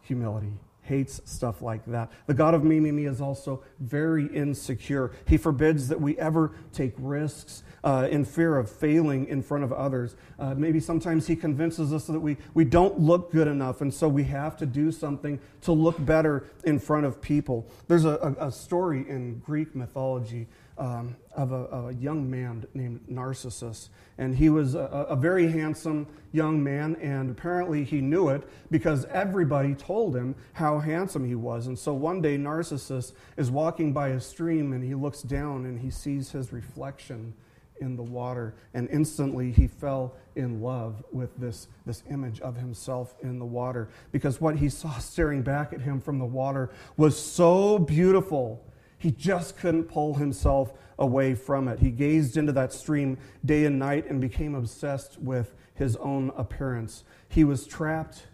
humility, 0.09 0.51
hates 0.81 1.21
stuff 1.23 1.61
like 1.61 1.85
that. 1.85 2.11
The 2.25 2.33
God 2.33 2.55
of 2.55 2.63
me, 2.63 2.79
me, 2.79 2.91
me 2.91 3.05
is 3.05 3.21
also 3.21 3.63
very 3.79 4.25
insecure. 4.25 5.11
He 5.27 5.37
forbids 5.37 5.87
that 5.87 6.01
we 6.01 6.17
ever 6.17 6.51
take 6.73 6.93
risks 6.97 7.63
uh, 7.83 8.07
in 8.09 8.25
fear 8.25 8.57
of 8.57 8.69
failing 8.69 9.27
in 9.27 9.43
front 9.43 9.63
of 9.63 9.71
others. 9.71 10.15
Uh, 10.39 10.55
maybe 10.55 10.79
sometimes 10.79 11.27
he 11.27 11.35
convinces 11.35 11.93
us 11.93 12.07
that 12.07 12.19
we, 12.19 12.37
we 12.55 12.65
don't 12.65 12.99
look 12.99 13.31
good 13.31 13.47
enough, 13.47 13.81
and 13.81 13.93
so 13.93 14.07
we 14.09 14.23
have 14.23 14.57
to 14.57 14.65
do 14.65 14.91
something 14.91 15.39
to 15.61 15.71
look 15.71 16.03
better 16.03 16.47
in 16.63 16.79
front 16.79 17.05
of 17.05 17.21
people. 17.21 17.67
There's 17.87 18.05
a, 18.05 18.35
a, 18.39 18.47
a 18.47 18.51
story 18.51 19.07
in 19.07 19.39
Greek 19.45 19.75
mythology 19.75 20.47
um, 20.79 21.15
of, 21.35 21.51
a, 21.51 21.55
of, 21.55 21.89
a, 21.89 21.93
young 21.93 22.29
man 22.29 22.65
named 22.73 23.01
Narcissus. 23.09 23.89
And 24.17 24.33
he 24.33 24.49
was 24.49 24.75
a, 24.75 24.79
a, 24.79 25.15
very 25.15 25.51
handsome 25.51 26.07
young 26.31 26.63
man, 26.63 26.95
and 27.01 27.29
apparently 27.29 27.83
he 27.83 27.99
knew 27.99 28.29
it 28.29 28.47
because 28.71 29.03
everybody 29.05 29.75
told 29.75 30.15
him 30.15 30.35
how 30.53 30.79
handsome 30.79 31.25
he 31.25 31.35
was. 31.35 31.67
And 31.67 31.77
so 31.77 31.93
one 31.93 32.21
day, 32.21 32.37
Narcissus 32.37 33.11
is 33.35 33.51
walking 33.51 33.91
by 33.91 34.09
a 34.09 34.21
stream 34.21 34.71
and 34.71 34.81
he 34.81 34.95
looks 34.95 35.21
down 35.21 35.65
and 35.65 35.77
he 35.77 35.91
sees 35.91 36.31
his 36.31 36.53
reflection 36.53 37.33
in 37.81 37.95
the 37.95 38.03
water, 38.03 38.55
and 38.73 38.89
instantly 38.89 39.51
he 39.51 39.67
fell 39.67 40.15
in 40.35 40.61
love 40.61 41.03
with 41.11 41.35
this, 41.37 41.67
this 41.85 42.03
image 42.09 42.39
of 42.41 42.55
himself 42.55 43.15
in 43.21 43.39
the 43.39 43.45
water 43.45 43.89
because 44.11 44.39
what 44.41 44.55
he 44.55 44.69
saw 44.69 44.91
staring 44.99 45.41
back 45.41 45.73
at 45.73 45.81
him 45.81 45.99
from 45.99 46.19
the 46.19 46.25
water 46.25 46.69
was 46.97 47.17
so 47.17 47.79
beautiful. 47.79 48.63
He 48.99 49.11
just 49.11 49.57
couldn't 49.57 49.85
pull 49.85 50.15
himself 50.15 50.73
away 50.99 51.33
from 51.33 51.67
it. 51.67 51.79
He 51.79 51.89
gazed 51.89 52.37
into 52.37 52.51
that 52.51 52.73
stream 52.73 53.17
day 53.43 53.65
and 53.65 53.79
night 53.79 54.07
and 54.09 54.21
became 54.21 54.53
obsessed 54.53 55.19
with 55.19 55.55
his 55.73 55.95
own 55.95 56.31
appearance. 56.35 57.05
He 57.29 57.43
was 57.45 57.65
trapped 57.65 58.27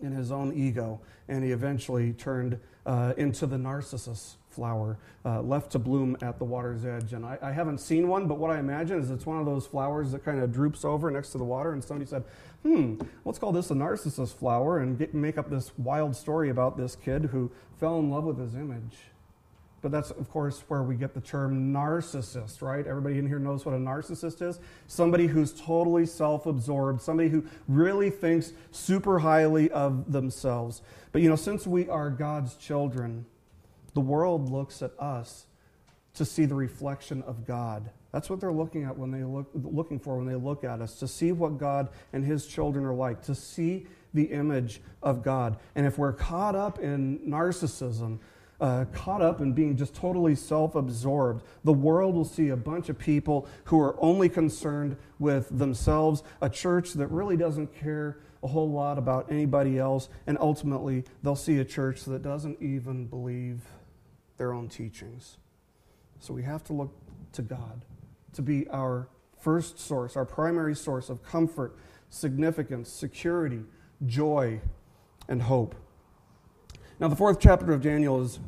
in 0.00 0.12
his 0.12 0.30
own 0.30 0.52
ego, 0.52 1.00
and 1.28 1.42
he 1.42 1.50
eventually 1.50 2.12
turned 2.12 2.60
uh, 2.86 3.14
into 3.16 3.46
the 3.46 3.58
Narcissus 3.58 4.36
flower 4.50 4.98
uh, 5.24 5.40
left 5.40 5.72
to 5.72 5.78
bloom 5.78 6.16
at 6.22 6.38
the 6.38 6.44
water's 6.44 6.84
edge. 6.84 7.12
And 7.12 7.24
I, 7.24 7.38
I, 7.40 7.52
haven't 7.52 7.78
seen 7.78 8.08
one, 8.08 8.26
but 8.26 8.38
what 8.38 8.50
I 8.50 8.58
imagine 8.58 8.98
is 8.98 9.10
it's 9.10 9.24
one 9.24 9.38
of 9.38 9.46
those 9.46 9.66
flowers 9.66 10.12
that 10.12 10.24
kind 10.24 10.40
of 10.40 10.52
droops 10.52 10.84
over 10.84 11.10
next 11.10 11.30
to 11.30 11.38
the 11.38 11.44
water. 11.44 11.72
And 11.72 11.82
somebody 11.84 12.08
said, 12.08 12.24
hmm, 12.62 13.00
let's 13.24 13.38
call 13.38 13.52
this 13.52 13.70
a 13.70 13.74
narcissus 13.74 14.32
flower 14.32 14.80
and 14.80 14.98
get, 14.98 15.14
make 15.14 15.38
up 15.38 15.50
this 15.50 15.70
wild 15.78 16.16
story 16.16 16.50
about 16.50 16.76
this 16.76 16.96
kid 16.96 17.26
who 17.26 17.50
fell 17.78 17.98
in 18.00 18.10
love 18.10 18.24
with 18.24 18.38
his 18.38 18.54
image. 18.54 18.96
But 19.82 19.92
that's, 19.92 20.10
of 20.10 20.28
course, 20.28 20.62
where 20.68 20.82
we 20.82 20.94
get 20.94 21.14
the 21.14 21.20
term 21.20 21.72
narcissist, 21.72 22.60
right? 22.60 22.86
Everybody 22.86 23.18
in 23.18 23.26
here 23.26 23.38
knows 23.38 23.64
what 23.64 23.74
a 23.74 23.78
narcissist 23.78 24.42
is. 24.42 24.60
Somebody 24.86 25.26
who's 25.26 25.52
totally 25.52 26.04
self 26.04 26.46
absorbed, 26.46 27.00
somebody 27.00 27.30
who 27.30 27.44
really 27.66 28.10
thinks 28.10 28.52
super 28.72 29.20
highly 29.20 29.70
of 29.70 30.12
themselves. 30.12 30.82
But, 31.12 31.22
you 31.22 31.30
know, 31.30 31.36
since 31.36 31.66
we 31.66 31.88
are 31.88 32.10
God's 32.10 32.56
children, 32.56 33.24
the 33.94 34.00
world 34.00 34.50
looks 34.50 34.82
at 34.82 34.92
us 34.98 35.46
to 36.14 36.24
see 36.24 36.44
the 36.44 36.54
reflection 36.54 37.22
of 37.22 37.46
God. 37.46 37.90
That's 38.12 38.28
what 38.28 38.40
they're 38.40 38.52
looking 38.52 38.84
at 38.84 38.98
when 38.98 39.10
they 39.10 39.22
look 39.22 39.48
looking 39.54 39.98
for 39.98 40.16
when 40.16 40.26
they 40.26 40.34
look 40.34 40.64
at 40.64 40.80
us, 40.80 40.98
to 40.98 41.08
see 41.08 41.32
what 41.32 41.58
God 41.58 41.88
and 42.12 42.24
his 42.24 42.46
children 42.46 42.84
are 42.84 42.94
like, 42.94 43.22
to 43.22 43.34
see 43.34 43.86
the 44.12 44.24
image 44.24 44.80
of 45.02 45.22
God. 45.22 45.56
And 45.76 45.86
if 45.86 45.96
we're 45.96 46.12
caught 46.12 46.56
up 46.56 46.80
in 46.80 47.20
narcissism, 47.20 48.18
uh, 48.60 48.84
caught 48.92 49.22
up 49.22 49.40
in 49.40 49.52
being 49.52 49.76
just 49.76 49.94
totally 49.94 50.34
self 50.34 50.74
absorbed. 50.74 51.42
The 51.64 51.72
world 51.72 52.14
will 52.14 52.24
see 52.24 52.48
a 52.48 52.56
bunch 52.56 52.88
of 52.88 52.98
people 52.98 53.48
who 53.64 53.80
are 53.80 53.96
only 54.02 54.28
concerned 54.28 54.96
with 55.18 55.48
themselves, 55.50 56.22
a 56.40 56.50
church 56.50 56.92
that 56.94 57.08
really 57.08 57.36
doesn't 57.36 57.74
care 57.74 58.18
a 58.42 58.48
whole 58.48 58.70
lot 58.70 58.98
about 58.98 59.30
anybody 59.30 59.78
else, 59.78 60.08
and 60.26 60.38
ultimately 60.40 61.04
they'll 61.22 61.36
see 61.36 61.58
a 61.58 61.64
church 61.64 62.04
that 62.04 62.22
doesn't 62.22 62.60
even 62.62 63.06
believe 63.06 63.62
their 64.36 64.52
own 64.52 64.68
teachings. 64.68 65.36
So 66.20 66.32
we 66.32 66.42
have 66.42 66.64
to 66.64 66.72
look 66.72 66.92
to 67.32 67.42
God 67.42 67.84
to 68.32 68.42
be 68.42 68.68
our 68.68 69.08
first 69.38 69.78
source, 69.78 70.16
our 70.16 70.24
primary 70.24 70.74
source 70.74 71.08
of 71.08 71.22
comfort, 71.22 71.76
significance, 72.08 72.90
security, 72.90 73.62
joy, 74.06 74.60
and 75.28 75.42
hope. 75.42 75.74
Now, 77.00 77.08
the 77.08 77.16
fourth 77.16 77.40
chapter 77.40 77.72
of 77.72 77.80
Daniel 77.80 78.20
is 78.20 78.40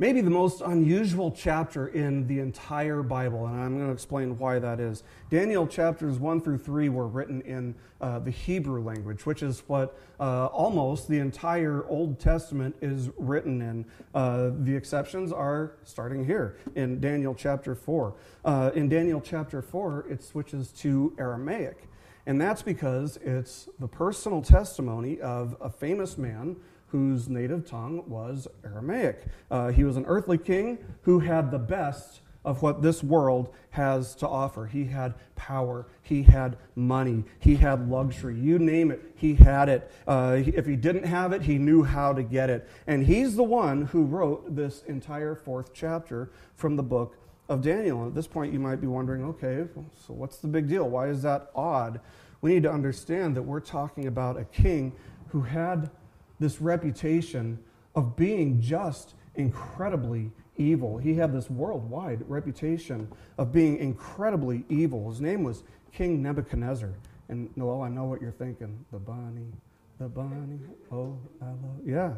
maybe 0.00 0.20
the 0.20 0.30
most 0.30 0.62
unusual 0.62 1.30
chapter 1.30 1.86
in 1.86 2.26
the 2.26 2.40
entire 2.40 3.04
Bible, 3.04 3.46
and 3.46 3.60
I'm 3.60 3.76
going 3.76 3.86
to 3.86 3.92
explain 3.92 4.36
why 4.36 4.58
that 4.58 4.80
is. 4.80 5.04
Daniel 5.30 5.64
chapters 5.64 6.18
1 6.18 6.40
through 6.40 6.58
3 6.58 6.88
were 6.88 7.06
written 7.06 7.40
in 7.42 7.76
uh, 8.00 8.18
the 8.18 8.32
Hebrew 8.32 8.82
language, 8.82 9.24
which 9.26 9.44
is 9.44 9.62
what 9.68 9.96
uh, 10.18 10.46
almost 10.46 11.06
the 11.06 11.20
entire 11.20 11.86
Old 11.86 12.18
Testament 12.18 12.74
is 12.82 13.10
written 13.16 13.62
in. 13.62 13.84
Uh, 14.12 14.50
the 14.62 14.74
exceptions 14.74 15.30
are 15.30 15.76
starting 15.84 16.26
here 16.26 16.56
in 16.74 16.98
Daniel 16.98 17.32
chapter 17.32 17.76
4. 17.76 18.12
Uh, 18.44 18.72
in 18.74 18.88
Daniel 18.88 19.20
chapter 19.20 19.62
4, 19.62 20.06
it 20.10 20.20
switches 20.20 20.72
to 20.72 21.14
Aramaic, 21.16 21.84
and 22.26 22.40
that's 22.40 22.62
because 22.62 23.18
it's 23.18 23.68
the 23.78 23.86
personal 23.86 24.42
testimony 24.42 25.20
of 25.20 25.56
a 25.60 25.70
famous 25.70 26.18
man 26.18 26.56
whose 26.88 27.28
native 27.28 27.66
tongue 27.66 28.02
was 28.08 28.48
Aramaic. 28.64 29.24
Uh, 29.50 29.68
he 29.68 29.84
was 29.84 29.96
an 29.96 30.04
earthly 30.06 30.38
king 30.38 30.78
who 31.02 31.18
had 31.18 31.50
the 31.50 31.58
best 31.58 32.20
of 32.46 32.62
what 32.62 32.80
this 32.80 33.02
world 33.02 33.52
has 33.70 34.14
to 34.14 34.28
offer. 34.28 34.66
He 34.66 34.84
had 34.84 35.14
power, 35.34 35.88
he 36.00 36.22
had 36.22 36.56
money, 36.76 37.24
he 37.40 37.56
had 37.56 37.90
luxury. 37.90 38.38
You 38.38 38.60
name 38.60 38.92
it, 38.92 39.02
he 39.16 39.34
had 39.34 39.68
it. 39.68 39.90
Uh, 40.06 40.40
if 40.46 40.64
he 40.64 40.76
didn't 40.76 41.04
have 41.04 41.32
it, 41.32 41.42
he 41.42 41.58
knew 41.58 41.82
how 41.82 42.12
to 42.12 42.22
get 42.22 42.48
it. 42.48 42.68
And 42.86 43.04
he's 43.04 43.34
the 43.34 43.42
one 43.42 43.86
who 43.86 44.04
wrote 44.04 44.54
this 44.54 44.84
entire 44.86 45.34
fourth 45.34 45.74
chapter 45.74 46.30
from 46.54 46.76
the 46.76 46.84
book 46.84 47.18
of 47.48 47.62
Daniel. 47.62 47.98
And 47.98 48.08
at 48.08 48.14
this 48.14 48.28
point, 48.28 48.52
you 48.52 48.60
might 48.60 48.80
be 48.80 48.86
wondering 48.86 49.24
okay, 49.24 49.66
so 50.06 50.14
what's 50.14 50.36
the 50.36 50.48
big 50.48 50.68
deal? 50.68 50.88
Why 50.88 51.08
is 51.08 51.22
that 51.22 51.50
odd? 51.52 52.00
We 52.42 52.54
need 52.54 52.62
to 52.62 52.72
understand 52.72 53.36
that 53.36 53.42
we're 53.42 53.60
talking 53.60 54.06
about 54.06 54.38
a 54.38 54.44
king 54.44 54.92
who 55.28 55.40
had 55.42 55.90
this 56.38 56.60
reputation 56.60 57.58
of 57.94 58.16
being 58.16 58.60
just 58.60 59.14
incredibly 59.34 60.30
evil. 60.56 60.98
He 60.98 61.14
had 61.14 61.32
this 61.32 61.50
worldwide 61.50 62.22
reputation 62.28 63.08
of 63.38 63.52
being 63.52 63.78
incredibly 63.78 64.64
evil. 64.68 65.10
His 65.10 65.20
name 65.20 65.42
was 65.42 65.62
King 65.92 66.22
Nebuchadnezzar. 66.22 66.92
And 67.28 67.54
Noel, 67.56 67.82
I 67.82 67.88
know 67.88 68.04
what 68.04 68.20
you're 68.20 68.30
thinking. 68.30 68.84
The 68.92 68.98
bunny, 68.98 69.52
the 69.98 70.08
bunny, 70.08 70.60
oh, 70.92 71.18
I 71.42 71.46
love. 71.46 71.80
Yeah. 71.84 72.14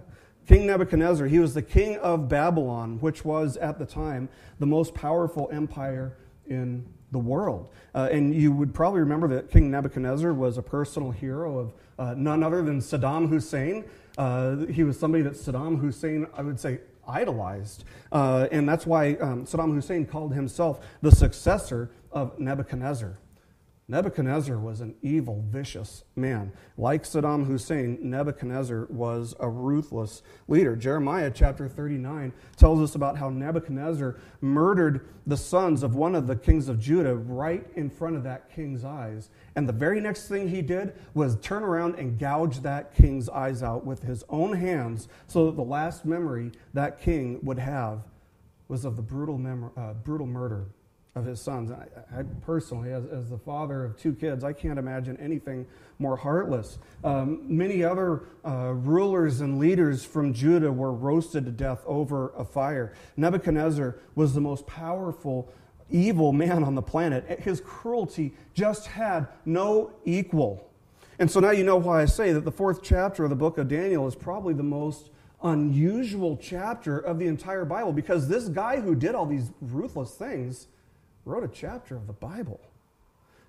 King 0.46 0.66
Nebuchadnezzar, 0.66 1.26
he 1.26 1.38
was 1.38 1.54
the 1.54 1.62
king 1.62 1.96
of 1.98 2.28
Babylon, 2.28 2.98
which 3.00 3.24
was 3.24 3.56
at 3.58 3.78
the 3.78 3.86
time 3.86 4.28
the 4.58 4.66
most 4.66 4.94
powerful 4.94 5.48
empire 5.52 6.16
in 6.46 6.86
the 7.12 7.18
world. 7.18 7.68
Uh, 7.94 8.08
and 8.10 8.34
you 8.34 8.52
would 8.52 8.74
probably 8.74 9.00
remember 9.00 9.28
that 9.28 9.50
King 9.50 9.70
Nebuchadnezzar 9.70 10.32
was 10.32 10.58
a 10.58 10.62
personal 10.62 11.10
hero 11.10 11.58
of 11.58 11.72
uh, 11.98 12.14
none 12.16 12.42
other 12.42 12.62
than 12.62 12.80
Saddam 12.80 13.28
Hussein. 13.28 13.84
Uh, 14.16 14.66
he 14.66 14.84
was 14.84 14.98
somebody 14.98 15.22
that 15.22 15.34
Saddam 15.34 15.80
Hussein, 15.80 16.26
I 16.34 16.42
would 16.42 16.60
say, 16.60 16.80
idolized. 17.06 17.84
Uh, 18.12 18.48
and 18.52 18.68
that's 18.68 18.86
why 18.86 19.14
um, 19.14 19.46
Saddam 19.46 19.74
Hussein 19.74 20.06
called 20.06 20.34
himself 20.34 20.80
the 21.02 21.10
successor 21.10 21.90
of 22.12 22.38
Nebuchadnezzar. 22.38 23.18
Nebuchadnezzar 23.90 24.58
was 24.58 24.82
an 24.82 24.94
evil, 25.00 25.42
vicious 25.48 26.04
man. 26.14 26.52
Like 26.76 27.04
Saddam 27.04 27.46
Hussein, 27.46 27.98
Nebuchadnezzar 28.02 28.86
was 28.90 29.34
a 29.40 29.48
ruthless 29.48 30.20
leader. 30.46 30.76
Jeremiah 30.76 31.32
chapter 31.34 31.66
39 31.70 32.34
tells 32.56 32.80
us 32.80 32.94
about 32.94 33.16
how 33.16 33.30
Nebuchadnezzar 33.30 34.16
murdered 34.42 35.08
the 35.26 35.38
sons 35.38 35.82
of 35.82 35.94
one 35.94 36.14
of 36.14 36.26
the 36.26 36.36
kings 36.36 36.68
of 36.68 36.78
Judah 36.78 37.16
right 37.16 37.66
in 37.76 37.88
front 37.88 38.16
of 38.16 38.24
that 38.24 38.54
king's 38.54 38.84
eyes. 38.84 39.30
And 39.56 39.66
the 39.66 39.72
very 39.72 40.02
next 40.02 40.28
thing 40.28 40.48
he 40.48 40.60
did 40.60 40.92
was 41.14 41.36
turn 41.40 41.62
around 41.62 41.94
and 41.94 42.18
gouge 42.18 42.60
that 42.60 42.94
king's 42.94 43.30
eyes 43.30 43.62
out 43.62 43.86
with 43.86 44.02
his 44.02 44.22
own 44.28 44.52
hands 44.52 45.08
so 45.28 45.46
that 45.46 45.56
the 45.56 45.64
last 45.64 46.04
memory 46.04 46.52
that 46.74 47.00
king 47.00 47.38
would 47.42 47.58
have 47.58 48.02
was 48.68 48.84
of 48.84 48.96
the 48.96 49.02
brutal, 49.02 49.38
mem- 49.38 49.70
uh, 49.78 49.94
brutal 49.94 50.26
murder 50.26 50.66
of 51.18 51.26
his 51.26 51.40
sons. 51.40 51.70
I, 51.70 51.86
I 52.16 52.22
personally, 52.42 52.92
as, 52.92 53.04
as, 53.06 53.28
the 53.28 53.38
father 53.38 53.84
of 53.84 53.96
two 53.96 54.14
kids, 54.14 54.44
I 54.44 54.52
can't 54.52 54.78
imagine 54.78 55.16
anything 55.18 55.66
more 55.98 56.16
heartless. 56.16 56.78
Um, 57.04 57.42
many 57.44 57.84
other 57.84 58.22
uh, 58.44 58.72
rulers 58.74 59.40
and 59.40 59.58
leaders 59.58 60.04
from 60.04 60.32
Judah 60.32 60.72
were 60.72 60.92
roasted 60.92 61.44
to 61.46 61.50
death 61.50 61.82
over 61.86 62.30
a 62.36 62.44
fire. 62.44 62.94
Nebuchadnezzar 63.16 63.96
was 64.14 64.34
the 64.34 64.40
most 64.40 64.66
powerful, 64.66 65.52
evil 65.90 66.32
man 66.32 66.62
on 66.62 66.74
the 66.74 66.82
planet. 66.82 67.40
His 67.40 67.60
cruelty 67.60 68.34
just 68.54 68.86
had 68.86 69.26
no 69.44 69.92
equal. 70.04 70.70
And 71.18 71.30
so 71.30 71.40
now 71.40 71.50
you 71.50 71.64
know 71.64 71.76
why 71.76 72.02
I 72.02 72.04
say 72.04 72.32
that 72.32 72.44
the 72.44 72.52
fourth 72.52 72.82
chapter 72.82 73.24
of 73.24 73.30
the 73.30 73.36
book 73.36 73.58
of 73.58 73.68
Daniel 73.68 74.06
is 74.06 74.14
probably 74.14 74.54
the 74.54 74.62
most 74.62 75.10
unusual 75.42 76.36
chapter 76.36 76.98
of 76.98 77.18
the 77.18 77.26
entire 77.26 77.64
Bible 77.64 77.92
because 77.92 78.28
this 78.28 78.48
guy 78.48 78.80
who 78.80 78.94
did 78.94 79.14
all 79.14 79.26
these 79.26 79.50
ruthless 79.60 80.12
things 80.14 80.66
wrote 81.28 81.44
a 81.44 81.48
chapter 81.48 81.94
of 81.94 82.06
the 82.06 82.12
Bible. 82.12 82.60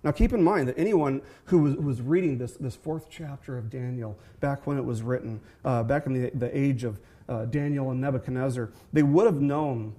Now, 0.03 0.11
keep 0.11 0.31
in 0.31 0.41
mind 0.41 0.67
that 0.69 0.77
anyone 0.77 1.21
who 1.45 1.59
was, 1.59 1.75
was 1.75 2.01
reading 2.01 2.37
this, 2.37 2.53
this 2.53 2.75
fourth 2.75 3.07
chapter 3.09 3.57
of 3.57 3.69
Daniel 3.69 4.17
back 4.39 4.65
when 4.65 4.77
it 4.77 4.85
was 4.85 5.01
written, 5.01 5.41
uh, 5.65 5.83
back 5.83 6.05
in 6.05 6.13
the, 6.13 6.29
the 6.33 6.57
age 6.57 6.83
of 6.83 6.99
uh, 7.27 7.45
Daniel 7.45 7.91
and 7.91 7.99
Nebuchadnezzar, 7.99 8.71
they 8.93 9.03
would 9.03 9.25
have 9.25 9.41
known 9.41 9.93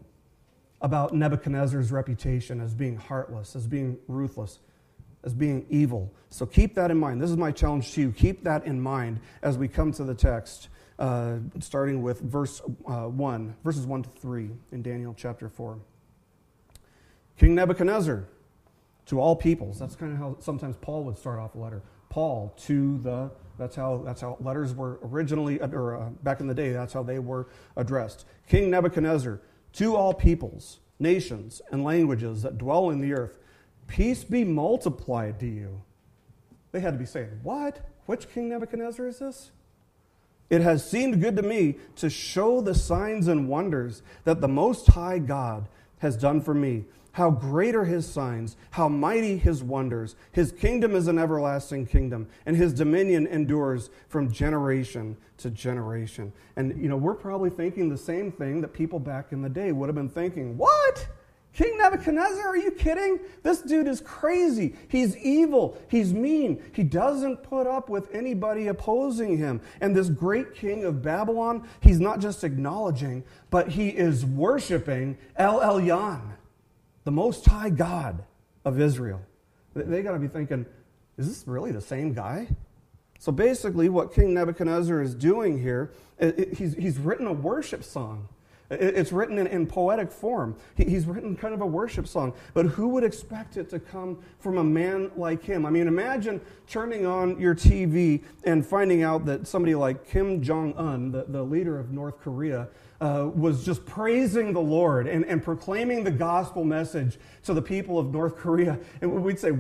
about 0.81 1.15
Nebuchadnezzar's 1.15 1.93
reputation 1.93 2.61
as 2.61 2.73
being 2.75 2.97
heartless, 2.97 3.55
as 3.55 3.67
being 3.67 3.99
ruthless, 4.09 4.61
as 5.23 5.35
being 5.35 5.67
evil. 5.69 6.11
So 6.31 6.47
keep 6.47 6.75
that 6.77 6.91
in 6.91 6.99
mind. 6.99 7.21
This 7.21 7.29
is 7.29 7.37
my 7.37 7.53
challenge 7.53 7.93
to 7.93 8.01
you. 8.01 8.13
Keep 8.13 8.45
that 8.45 8.65
in 8.65 8.81
mind 8.81 9.21
as 9.43 9.59
we 9.59 9.69
come 9.69 9.93
to 9.93 10.05
the 10.05 10.15
text, 10.15 10.71
uh, 10.99 11.37
starting 11.59 12.01
with 12.03 12.21
verse 12.21 12.63
uh, 12.89 13.05
1, 13.05 13.57
verses 13.63 13.85
1 13.85 14.03
to 14.05 14.09
3 14.09 14.51
in 14.73 14.83
Daniel 14.83 15.15
chapter 15.17 15.51
4. 15.51 15.79
King 17.41 17.55
Nebuchadnezzar, 17.55 18.29
to 19.07 19.19
all 19.19 19.35
peoples. 19.35 19.79
That's 19.79 19.97
kind 19.97 20.13
of 20.13 20.19
how 20.19 20.37
sometimes 20.41 20.77
Paul 20.77 21.05
would 21.05 21.17
start 21.17 21.39
off 21.39 21.55
a 21.55 21.59
letter. 21.59 21.83
Paul 22.11 22.55
to 22.67 22.99
the, 22.99 23.31
that's 23.57 23.75
how, 23.75 24.03
that's 24.05 24.21
how 24.21 24.37
letters 24.41 24.75
were 24.75 24.99
originally, 25.03 25.59
or 25.59 25.97
uh, 25.97 26.11
back 26.23 26.41
in 26.41 26.49
the 26.49 26.55
day, 26.55 26.73
that's 26.73 26.93
how 26.93 27.03
they 27.03 27.19
were 27.19 27.49
addressed. 27.77 28.27
King 28.47 28.69
Nebuchadnezzar, 28.69 29.41
to 29.73 29.97
all 29.97 30.13
peoples, 30.13 30.81
nations, 30.99 31.63
and 31.73 31.83
languages 31.83 32.43
that 32.43 32.59
dwell 32.59 32.91
in 32.91 33.01
the 33.01 33.15
earth, 33.15 33.39
peace 33.87 34.23
be 34.23 34.45
multiplied 34.45 35.41
to 35.41 35.47
you. 35.47 35.81
They 36.73 36.81
had 36.81 36.93
to 36.93 36.99
be 36.99 37.07
saying, 37.07 37.41
What? 37.43 37.81
Which 38.05 38.31
King 38.35 38.51
Nebuchadnezzar 38.51 39.07
is 39.07 39.19
this? 39.19 39.51
It 40.51 40.61
has 40.61 40.87
seemed 40.87 41.23
good 41.23 41.37
to 41.37 41.43
me 41.43 41.77
to 41.97 42.11
show 42.11 42.61
the 42.61 42.75
signs 42.75 43.29
and 43.29 43.49
wonders 43.49 44.03
that 44.25 44.43
the 44.43 44.49
Most 44.49 44.89
High 44.89 45.21
God 45.21 45.69
has 46.01 46.19
done 46.19 46.43
for 46.43 46.53
me 46.53 46.85
how 47.13 47.31
great 47.31 47.75
are 47.75 47.85
his 47.85 48.07
signs, 48.07 48.57
how 48.71 48.89
mighty 48.89 49.37
his 49.37 49.63
wonders. 49.63 50.17
His 50.33 50.53
kingdom 50.53 50.95
is 50.95 51.09
an 51.09 51.19
everlasting 51.19 51.87
kingdom, 51.87 52.29
and 52.47 52.57
his 52.57 52.73
dominion 52.73 53.27
endures 53.27 53.91
from 54.09 54.31
generation 54.31 55.17
to 55.39 55.51
generation. 55.51 56.33
And, 56.57 56.81
you 56.81 56.89
know, 56.89 56.97
we're 56.97 57.15
probably 57.15 57.51
thinking 57.51 57.89
the 57.89 57.99
same 57.99 58.31
thing 58.31 58.61
that 58.61 58.73
people 58.73 58.99
back 58.99 59.33
in 59.33 59.43
the 59.43 59.49
day 59.49 59.73
would 59.73 59.89
have 59.89 59.97
been 59.97 60.09
thinking. 60.09 60.57
What? 60.57 61.09
King 61.53 61.79
Nebuchadnezzar, 61.79 62.47
are 62.47 62.57
you 62.57 62.71
kidding? 62.71 63.19
This 63.43 63.61
dude 63.61 63.89
is 63.89 64.01
crazy. 64.01 64.77
He's 64.87 65.17
evil. 65.17 65.77
He's 65.89 66.15
mean. 66.15 66.63
He 66.73 66.85
doesn't 66.85 67.43
put 67.43 67.67
up 67.67 67.89
with 67.89 68.15
anybody 68.15 68.69
opposing 68.69 69.37
him. 69.37 69.61
And 69.81 69.97
this 69.97 70.09
great 70.09 70.55
king 70.55 70.85
of 70.85 71.03
Babylon, 71.03 71.67
he's 71.81 71.99
not 71.99 72.21
just 72.21 72.45
acknowledging, 72.45 73.25
but 73.51 73.71
he 73.71 73.89
is 73.89 74.25
worshiping 74.25 75.19
El 75.37 75.59
Elyon 75.61 76.37
the 77.05 77.11
Most 77.11 77.47
High 77.47 77.71
God 77.71 78.23
of 78.65 78.81
Israel. 78.81 79.21
They 79.75 80.03
got 80.03 80.13
to 80.13 80.19
be 80.19 80.29
thinking, 80.29 80.67
is 81.17 81.29
this 81.29 81.47
really 81.47 81.73
the 81.73 81.81
same 81.81 82.13
guy? 82.13 82.49
So 83.19 83.31
basically, 83.31 83.89
what 83.89 84.15
King 84.15 84.35
Nebuchadnezzar 84.35 85.03
is 85.03 85.15
doing 85.15 85.61
here, 85.61 85.93
he's, 86.57 86.75
he's 86.75 86.99
written 86.99 87.27
a 87.27 87.33
worship 87.33 87.85
song. 87.85 88.29
It's 88.71 89.11
written 89.11 89.39
in, 89.39 89.49
in 89.49 89.67
poetic 89.67 90.13
form. 90.13 90.57
he's 90.77 91.05
written 91.07 91.37
kind 91.37 91.53
of 91.53 91.61
a 91.61 91.67
worship 91.67 92.07
song. 92.07 92.33
But 92.55 92.67
who 92.67 92.89
would 92.89 93.03
expect 93.03 93.57
it 93.57 93.69
to 93.71 93.81
come 93.81 94.23
from 94.39 94.59
a 94.59 94.65
man 94.65 95.11
like 95.17 95.43
him? 95.43 95.67
I 95.67 95.71
mean, 95.71 95.89
imagine 95.89 96.41
turning 96.69 97.05
on 97.05 97.39
your 97.41 97.55
TV 97.55 98.23
and 98.45 98.65
finding 98.65 99.03
out 99.03 99.27
that 99.27 99.49
somebody 99.49 99.75
like 99.75 100.09
Kim 100.09 100.41
Jong 100.41 100.75
un, 100.77 101.11
the, 101.11 101.25
the 101.29 101.43
leader 101.43 101.81
of 101.81 101.91
North 101.91 102.21
Korea, 102.21 102.69
uh, 103.01 103.31
was 103.35 103.65
just 103.65 103.85
praising 103.87 104.53
the 104.53 104.61
Lord 104.61 105.07
and, 105.09 105.25
and 105.25 105.43
proclaiming 105.43 106.05
the 106.05 106.11
gospel 106.11 106.65
message 106.65 107.19
to 107.45 107.55
the 107.55 107.63
people 107.63 107.99
of 107.99 108.13
North 108.13 108.37
Korea. 108.37 108.79
And 109.01 109.23
we'd 109.23 109.39
say, 109.39 109.53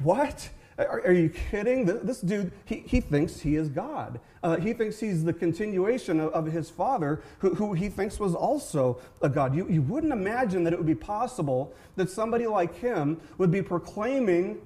What? 0.00 0.50
Are, 0.78 1.00
are 1.06 1.12
you 1.12 1.30
kidding? 1.30 1.86
This 1.86 2.20
dude, 2.20 2.52
he, 2.66 2.84
he 2.86 3.00
thinks 3.00 3.40
he 3.40 3.56
is 3.56 3.68
God. 3.68 4.20
Uh, 4.42 4.56
he 4.56 4.74
thinks 4.74 5.00
he's 5.00 5.24
the 5.24 5.32
continuation 5.32 6.20
of, 6.20 6.32
of 6.32 6.46
his 6.46 6.68
father, 6.68 7.22
who, 7.38 7.54
who, 7.54 7.72
he 7.72 7.88
thinks 7.88 8.20
was 8.20 8.34
also 8.34 9.00
a 9.22 9.28
God. 9.28 9.56
You, 9.56 9.66
you 9.68 9.80
wouldn't 9.80 10.12
imagine 10.12 10.64
that 10.64 10.72
it 10.72 10.78
would 10.78 10.86
be 10.86 10.94
possible 10.94 11.72
that 11.96 12.10
somebody 12.10 12.46
like 12.46 12.76
him 12.76 13.20
would 13.38 13.50
be 13.50 13.62
proclaiming 13.62 14.58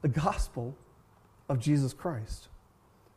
the 0.00 0.08
gospel 0.08 0.76
of 1.48 1.58
Jesus 1.58 1.92
Christ. 1.92 2.48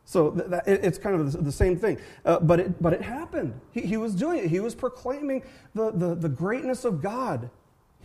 So 0.04 0.30
th- 0.30 0.50
that, 0.50 0.68
it, 0.68 0.84
it's 0.84 0.98
kind 0.98 1.20
of 1.20 1.44
the, 1.44 1.52
same 1.52 1.76
thing. 1.76 1.98
Uh, 2.24 2.38
but, 2.40 2.60
it, 2.60 2.82
but 2.82 2.92
it 2.92 3.02
happened. 3.02 3.58
He, 3.72 3.80
he 3.80 3.96
was 3.96 4.14
doing 4.14 4.44
it. 4.44 4.50
He 4.50 4.60
was 4.60 4.74
proclaiming 4.74 5.42
the, 5.74 5.90
the, 5.90 6.14
the 6.14 6.28
greatness 6.28 6.84
of 6.84 7.02
God. 7.02 7.50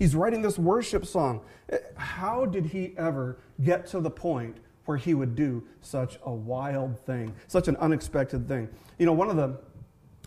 He's 0.01 0.15
writing 0.15 0.41
this 0.41 0.57
worship 0.57 1.05
song. 1.05 1.41
Uh, 1.71 1.77
how 1.93 2.47
did 2.47 2.65
he 2.65 2.95
ever 2.97 3.37
get 3.63 3.85
to 3.89 3.99
the 3.99 4.09
point 4.09 4.57
where 4.85 4.97
he 4.97 5.13
would 5.13 5.35
do 5.35 5.63
such 5.81 6.17
a 6.25 6.31
wild 6.31 6.97
thing, 7.05 7.35
such 7.45 7.67
an 7.67 7.75
unexpected 7.75 8.47
thing? 8.47 8.67
You 8.97 9.05
know, 9.05 9.13
one 9.13 9.29
of 9.29 9.35
the 9.35 9.59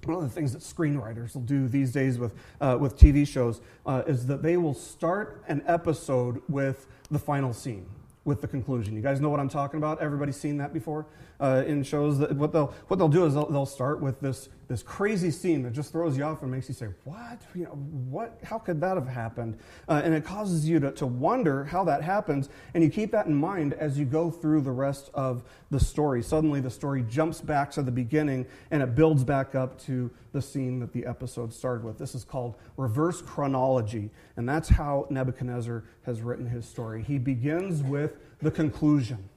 one 0.04 0.16
of 0.16 0.22
the 0.22 0.28
things 0.28 0.52
that 0.52 0.60
screenwriters 0.60 1.34
will 1.34 1.42
do 1.42 1.66
these 1.66 1.90
days 1.90 2.20
with, 2.20 2.34
uh, 2.60 2.76
with 2.78 2.96
TV 2.96 3.26
shows 3.26 3.62
uh, 3.84 4.04
is 4.06 4.26
that 4.26 4.42
they 4.42 4.56
will 4.56 4.74
start 4.74 5.42
an 5.48 5.60
episode 5.66 6.40
with 6.48 6.86
the 7.10 7.18
final 7.18 7.52
scene 7.52 7.86
with 8.24 8.40
the 8.40 8.46
conclusion. 8.46 8.94
You 8.94 9.02
guys 9.02 9.20
know 9.20 9.28
what 9.28 9.40
I'm 9.40 9.48
talking 9.48 9.78
about? 9.78 10.00
Everybody's 10.00 10.36
seen 10.36 10.56
that 10.58 10.72
before 10.72 11.06
uh, 11.40 11.64
in 11.66 11.82
shows. 11.82 12.18
That 12.18 12.34
what 12.36 12.52
they'll 12.52 12.74
what 12.88 12.98
they'll 12.98 13.08
do 13.08 13.24
is 13.26 13.34
they'll, 13.34 13.50
they'll 13.50 13.66
start 13.66 14.00
with 14.00 14.20
this 14.20 14.48
this 14.66 14.82
crazy 14.82 15.30
scene 15.30 15.62
that 15.62 15.72
just 15.72 15.92
throws 15.92 16.16
you 16.16 16.24
off 16.24 16.42
and 16.42 16.50
makes 16.50 16.68
you 16.68 16.74
say, 16.74 16.88
"What? 17.04 17.42
You 17.54 17.64
know, 17.64 17.70
what? 17.70 18.38
How 18.44 18.58
could 18.58 18.80
that 18.80 18.96
have 18.96 19.08
happened?" 19.08 19.58
Uh, 19.88 20.00
and 20.04 20.14
it 20.14 20.24
causes 20.24 20.68
you 20.68 20.80
to, 20.80 20.92
to 20.92 21.06
wonder 21.06 21.64
how 21.64 21.84
that 21.84 22.02
happens, 22.02 22.48
and 22.74 22.82
you 22.82 22.90
keep 22.90 23.10
that 23.12 23.26
in 23.26 23.34
mind 23.34 23.74
as 23.74 23.98
you 23.98 24.04
go 24.04 24.30
through 24.30 24.62
the 24.62 24.72
rest 24.72 25.10
of 25.14 25.42
the 25.70 25.80
story. 25.80 26.22
Suddenly, 26.22 26.60
the 26.60 26.70
story 26.70 27.04
jumps 27.08 27.40
back 27.40 27.70
to 27.72 27.82
the 27.82 27.90
beginning 27.90 28.46
and 28.70 28.82
it 28.82 28.94
builds 28.94 29.24
back 29.24 29.54
up 29.54 29.78
to 29.80 30.10
the 30.32 30.42
scene 30.42 30.80
that 30.80 30.92
the 30.92 31.06
episode 31.06 31.52
started 31.52 31.84
with. 31.84 31.98
This 31.98 32.14
is 32.14 32.24
called 32.24 32.56
reverse 32.76 33.22
chronology, 33.22 34.10
and 34.36 34.48
that's 34.48 34.68
how 34.68 35.06
Nebuchadnezzar 35.10 35.84
has 36.02 36.22
written 36.22 36.46
his 36.46 36.66
story. 36.66 37.02
He 37.02 37.18
begins 37.18 37.82
with 37.82 38.16
the 38.40 38.50
conclusion. 38.50 39.28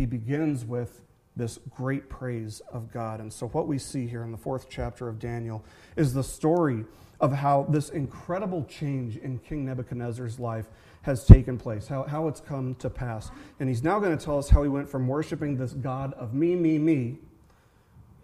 He 0.00 0.06
begins 0.06 0.64
with 0.64 1.02
this 1.36 1.58
great 1.76 2.08
praise 2.08 2.62
of 2.72 2.90
God. 2.90 3.20
And 3.20 3.30
so, 3.30 3.48
what 3.48 3.68
we 3.68 3.76
see 3.76 4.06
here 4.06 4.22
in 4.22 4.32
the 4.32 4.38
fourth 4.38 4.68
chapter 4.70 5.10
of 5.10 5.18
Daniel 5.18 5.62
is 5.94 6.14
the 6.14 6.24
story 6.24 6.86
of 7.20 7.34
how 7.34 7.66
this 7.68 7.90
incredible 7.90 8.64
change 8.64 9.18
in 9.18 9.40
King 9.40 9.66
Nebuchadnezzar's 9.66 10.40
life 10.40 10.68
has 11.02 11.26
taken 11.26 11.58
place, 11.58 11.86
how, 11.86 12.04
how 12.04 12.28
it's 12.28 12.40
come 12.40 12.76
to 12.76 12.88
pass. 12.88 13.30
And 13.58 13.68
he's 13.68 13.82
now 13.82 14.00
going 14.00 14.16
to 14.16 14.24
tell 14.24 14.38
us 14.38 14.48
how 14.48 14.62
he 14.62 14.70
went 14.70 14.88
from 14.88 15.06
worshiping 15.06 15.58
this 15.58 15.74
God 15.74 16.14
of 16.14 16.32
me, 16.32 16.54
me, 16.54 16.78
me, 16.78 17.18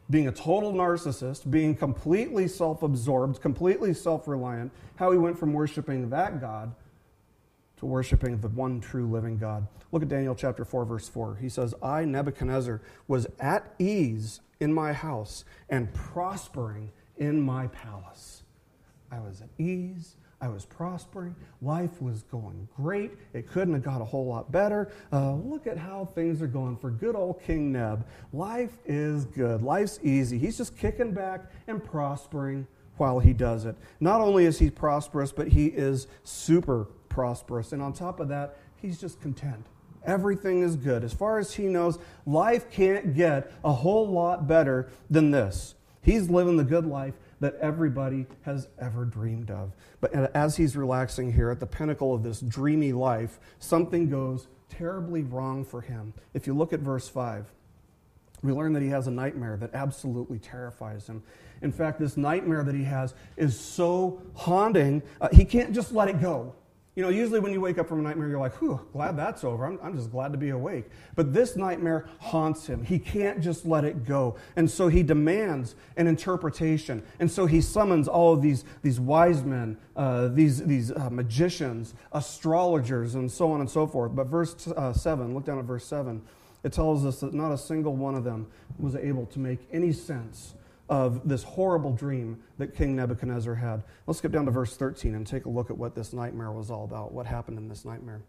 being 0.08 0.28
a 0.28 0.32
total 0.32 0.72
narcissist, 0.72 1.50
being 1.50 1.74
completely 1.74 2.48
self 2.48 2.82
absorbed, 2.82 3.42
completely 3.42 3.92
self 3.92 4.26
reliant, 4.26 4.72
how 4.94 5.12
he 5.12 5.18
went 5.18 5.38
from 5.38 5.52
worshiping 5.52 6.08
that 6.08 6.40
God 6.40 6.72
to 7.78 7.86
worshiping 7.86 8.38
the 8.40 8.48
one 8.48 8.80
true 8.80 9.10
living 9.10 9.38
God. 9.38 9.66
Look 9.92 10.02
at 10.02 10.08
Daniel 10.08 10.34
chapter 10.34 10.64
4, 10.64 10.84
verse 10.84 11.08
4. 11.08 11.36
He 11.40 11.48
says, 11.48 11.74
I, 11.82 12.04
Nebuchadnezzar, 12.04 12.80
was 13.08 13.26
at 13.38 13.74
ease 13.78 14.40
in 14.60 14.72
my 14.72 14.92
house 14.92 15.44
and 15.68 15.92
prospering 15.92 16.90
in 17.18 17.40
my 17.40 17.66
palace. 17.68 18.42
I 19.10 19.20
was 19.20 19.40
at 19.40 19.48
ease. 19.58 20.16
I 20.40 20.48
was 20.48 20.66
prospering. 20.66 21.34
Life 21.62 22.02
was 22.02 22.22
going 22.24 22.68
great. 22.76 23.12
It 23.32 23.48
couldn't 23.48 23.72
have 23.74 23.82
got 23.82 24.02
a 24.02 24.04
whole 24.04 24.26
lot 24.26 24.52
better. 24.52 24.92
Uh, 25.12 25.34
look 25.34 25.66
at 25.66 25.78
how 25.78 26.04
things 26.04 26.42
are 26.42 26.46
going 26.46 26.76
for 26.76 26.90
good 26.90 27.16
old 27.16 27.40
King 27.42 27.72
Neb. 27.72 28.06
Life 28.32 28.76
is 28.84 29.24
good. 29.24 29.62
Life's 29.62 29.98
easy. 30.02 30.38
He's 30.38 30.58
just 30.58 30.76
kicking 30.76 31.12
back 31.12 31.50
and 31.66 31.82
prospering 31.82 32.66
while 32.98 33.18
he 33.18 33.32
does 33.32 33.64
it. 33.64 33.76
Not 34.00 34.20
only 34.20 34.44
is 34.44 34.58
he 34.58 34.70
prosperous, 34.70 35.32
but 35.32 35.48
he 35.48 35.66
is 35.66 36.06
super 36.22 36.86
prosperous. 37.16 37.72
And 37.72 37.80
on 37.80 37.94
top 37.94 38.20
of 38.20 38.28
that, 38.28 38.58
he's 38.76 39.00
just 39.00 39.22
content. 39.22 39.64
Everything 40.04 40.62
is 40.62 40.76
good. 40.76 41.02
As 41.02 41.14
far 41.14 41.38
as 41.38 41.54
he 41.54 41.64
knows, 41.64 41.98
life 42.26 42.70
can't 42.70 43.14
get 43.14 43.50
a 43.64 43.72
whole 43.72 44.06
lot 44.06 44.46
better 44.46 44.90
than 45.08 45.30
this. 45.30 45.76
He's 46.02 46.28
living 46.28 46.58
the 46.58 46.62
good 46.62 46.84
life 46.84 47.14
that 47.40 47.56
everybody 47.56 48.26
has 48.42 48.68
ever 48.78 49.06
dreamed 49.06 49.50
of. 49.50 49.72
But 50.02 50.12
as 50.36 50.58
he's 50.58 50.76
relaxing 50.76 51.32
here 51.32 51.50
at 51.50 51.58
the 51.58 51.66
pinnacle 51.66 52.14
of 52.14 52.22
this 52.22 52.40
dreamy 52.40 52.92
life, 52.92 53.40
something 53.60 54.10
goes 54.10 54.46
terribly 54.68 55.22
wrong 55.22 55.64
for 55.64 55.80
him. 55.80 56.12
If 56.34 56.46
you 56.46 56.52
look 56.52 56.74
at 56.74 56.80
verse 56.80 57.08
5, 57.08 57.50
we 58.42 58.52
learn 58.52 58.74
that 58.74 58.82
he 58.82 58.90
has 58.90 59.06
a 59.06 59.10
nightmare 59.10 59.56
that 59.56 59.70
absolutely 59.72 60.38
terrifies 60.38 61.06
him. 61.06 61.22
In 61.62 61.72
fact, 61.72 61.98
this 61.98 62.18
nightmare 62.18 62.62
that 62.62 62.74
he 62.74 62.84
has 62.84 63.14
is 63.38 63.58
so 63.58 64.20
haunting, 64.34 65.02
uh, 65.22 65.28
he 65.32 65.46
can't 65.46 65.74
just 65.74 65.92
let 65.92 66.08
it 66.08 66.20
go. 66.20 66.54
You 66.96 67.02
know, 67.02 67.10
usually 67.10 67.40
when 67.40 67.52
you 67.52 67.60
wake 67.60 67.76
up 67.76 67.86
from 67.86 67.98
a 67.98 68.02
nightmare, 68.02 68.26
you're 68.26 68.40
like, 68.40 68.54
whew, 68.54 68.80
glad 68.94 69.18
that's 69.18 69.44
over. 69.44 69.66
I'm, 69.66 69.78
I'm 69.82 69.94
just 69.94 70.10
glad 70.10 70.32
to 70.32 70.38
be 70.38 70.48
awake. 70.48 70.86
But 71.14 71.34
this 71.34 71.54
nightmare 71.54 72.08
haunts 72.20 72.66
him. 72.66 72.82
He 72.82 72.98
can't 72.98 73.42
just 73.42 73.66
let 73.66 73.84
it 73.84 74.06
go. 74.06 74.36
And 74.56 74.70
so 74.70 74.88
he 74.88 75.02
demands 75.02 75.74
an 75.98 76.06
interpretation. 76.06 77.02
And 77.20 77.30
so 77.30 77.44
he 77.44 77.60
summons 77.60 78.08
all 78.08 78.32
of 78.32 78.40
these, 78.40 78.64
these 78.80 78.98
wise 78.98 79.44
men, 79.44 79.76
uh, 79.94 80.28
these, 80.28 80.64
these 80.64 80.90
uh, 80.90 81.10
magicians, 81.10 81.92
astrologers, 82.12 83.14
and 83.14 83.30
so 83.30 83.52
on 83.52 83.60
and 83.60 83.68
so 83.68 83.86
forth. 83.86 84.16
But 84.16 84.28
verse 84.28 84.66
uh, 84.68 84.94
7, 84.94 85.34
look 85.34 85.44
down 85.44 85.58
at 85.58 85.66
verse 85.66 85.84
7, 85.84 86.22
it 86.64 86.72
tells 86.72 87.04
us 87.04 87.20
that 87.20 87.34
not 87.34 87.52
a 87.52 87.58
single 87.58 87.94
one 87.94 88.14
of 88.14 88.24
them 88.24 88.46
was 88.78 88.96
able 88.96 89.26
to 89.26 89.38
make 89.38 89.60
any 89.70 89.92
sense 89.92 90.54
of 90.88 91.28
this 91.28 91.42
horrible 91.42 91.92
dream 91.92 92.42
that 92.58 92.74
King 92.74 92.96
Nebuchadnezzar 92.96 93.54
had. 93.54 93.82
Let's 94.06 94.18
skip 94.18 94.32
down 94.32 94.44
to 94.46 94.50
verse 94.50 94.76
13 94.76 95.14
and 95.14 95.26
take 95.26 95.46
a 95.46 95.48
look 95.48 95.70
at 95.70 95.76
what 95.76 95.94
this 95.94 96.12
nightmare 96.12 96.52
was 96.52 96.70
all 96.70 96.84
about, 96.84 97.12
what 97.12 97.26
happened 97.26 97.58
in 97.58 97.68
this 97.68 97.84
nightmare. 97.84 98.22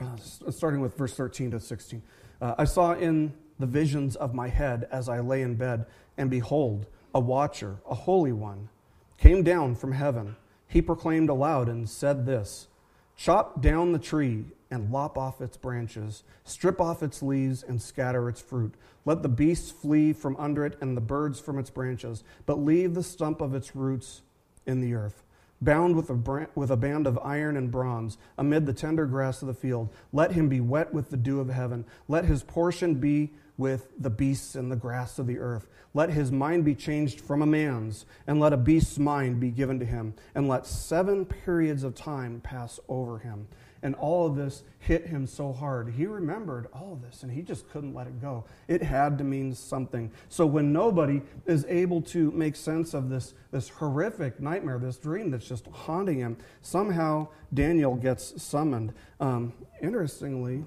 Uh, 0.00 0.16
starting 0.50 0.80
with 0.80 0.96
verse 0.96 1.14
13 1.14 1.52
to 1.52 1.60
16. 1.60 2.02
Uh, 2.40 2.54
I 2.58 2.64
saw 2.64 2.92
in 2.94 3.34
the 3.58 3.66
visions 3.66 4.16
of 4.16 4.34
my 4.34 4.48
head 4.48 4.88
as 4.90 5.08
I 5.08 5.20
lay 5.20 5.42
in 5.42 5.54
bed, 5.54 5.86
and 6.16 6.30
behold, 6.30 6.86
a 7.14 7.20
watcher, 7.20 7.76
a 7.88 7.94
holy 7.94 8.32
one, 8.32 8.70
came 9.18 9.42
down 9.42 9.74
from 9.74 9.92
heaven. 9.92 10.36
He 10.66 10.80
proclaimed 10.80 11.28
aloud 11.28 11.68
and 11.68 11.88
said 11.88 12.24
this 12.24 12.68
Chop 13.16 13.60
down 13.60 13.92
the 13.92 13.98
tree 13.98 14.46
and 14.70 14.90
lop 14.90 15.18
off 15.18 15.40
its 15.40 15.56
branches, 15.56 16.22
strip 16.44 16.80
off 16.80 17.02
its 17.02 17.22
leaves 17.22 17.62
and 17.62 17.80
scatter 17.80 18.28
its 18.28 18.40
fruit. 18.40 18.74
Let 19.04 19.22
the 19.22 19.28
beasts 19.28 19.70
flee 19.70 20.12
from 20.12 20.36
under 20.36 20.64
it 20.64 20.76
and 20.80 20.96
the 20.96 21.00
birds 21.00 21.40
from 21.40 21.58
its 21.58 21.70
branches, 21.70 22.22
but 22.46 22.58
leave 22.58 22.94
the 22.94 23.02
stump 23.02 23.40
of 23.40 23.54
its 23.54 23.74
roots 23.74 24.22
in 24.66 24.80
the 24.80 24.94
earth. 24.94 25.22
Bound 25.62 25.94
with 25.94 26.08
a, 26.08 26.48
with 26.54 26.70
a 26.70 26.76
band 26.76 27.06
of 27.06 27.18
iron 27.18 27.56
and 27.56 27.70
bronze 27.70 28.16
amid 28.38 28.64
the 28.64 28.72
tender 28.72 29.04
grass 29.04 29.42
of 29.42 29.48
the 29.48 29.54
field, 29.54 29.90
let 30.12 30.32
him 30.32 30.48
be 30.48 30.60
wet 30.60 30.94
with 30.94 31.10
the 31.10 31.18
dew 31.18 31.40
of 31.40 31.50
heaven. 31.50 31.84
Let 32.08 32.24
his 32.24 32.42
portion 32.42 32.94
be 32.94 33.32
with 33.58 33.88
the 33.98 34.08
beasts 34.08 34.54
and 34.54 34.72
the 34.72 34.76
grass 34.76 35.18
of 35.18 35.26
the 35.26 35.38
earth. 35.38 35.68
Let 35.92 36.08
his 36.10 36.32
mind 36.32 36.64
be 36.64 36.74
changed 36.74 37.20
from 37.20 37.42
a 37.42 37.46
man's, 37.46 38.06
and 38.26 38.40
let 38.40 38.54
a 38.54 38.56
beast's 38.56 38.98
mind 38.98 39.38
be 39.38 39.50
given 39.50 39.78
to 39.80 39.84
him, 39.84 40.14
and 40.34 40.48
let 40.48 40.66
seven 40.66 41.26
periods 41.26 41.84
of 41.84 41.94
time 41.94 42.40
pass 42.40 42.80
over 42.88 43.18
him. 43.18 43.48
And 43.82 43.94
all 43.94 44.26
of 44.26 44.36
this 44.36 44.62
hit 44.78 45.06
him 45.06 45.26
so 45.26 45.52
hard. 45.52 45.90
He 45.90 46.06
remembered 46.06 46.68
all 46.72 46.92
of 46.92 47.02
this 47.02 47.22
and 47.22 47.32
he 47.32 47.42
just 47.42 47.68
couldn't 47.70 47.94
let 47.94 48.06
it 48.06 48.20
go. 48.20 48.44
It 48.68 48.82
had 48.82 49.16
to 49.18 49.24
mean 49.24 49.54
something. 49.54 50.10
So 50.28 50.44
when 50.46 50.72
nobody 50.72 51.22
is 51.46 51.64
able 51.68 52.02
to 52.02 52.30
make 52.32 52.56
sense 52.56 52.92
of 52.92 53.08
this, 53.08 53.34
this 53.52 53.68
horrific 53.68 54.38
nightmare, 54.40 54.78
this 54.78 54.98
dream 54.98 55.30
that's 55.30 55.48
just 55.48 55.66
haunting 55.68 56.18
him, 56.18 56.36
somehow 56.60 57.28
Daniel 57.54 57.94
gets 57.94 58.42
summoned. 58.42 58.92
Um, 59.18 59.54
interestingly, 59.80 60.64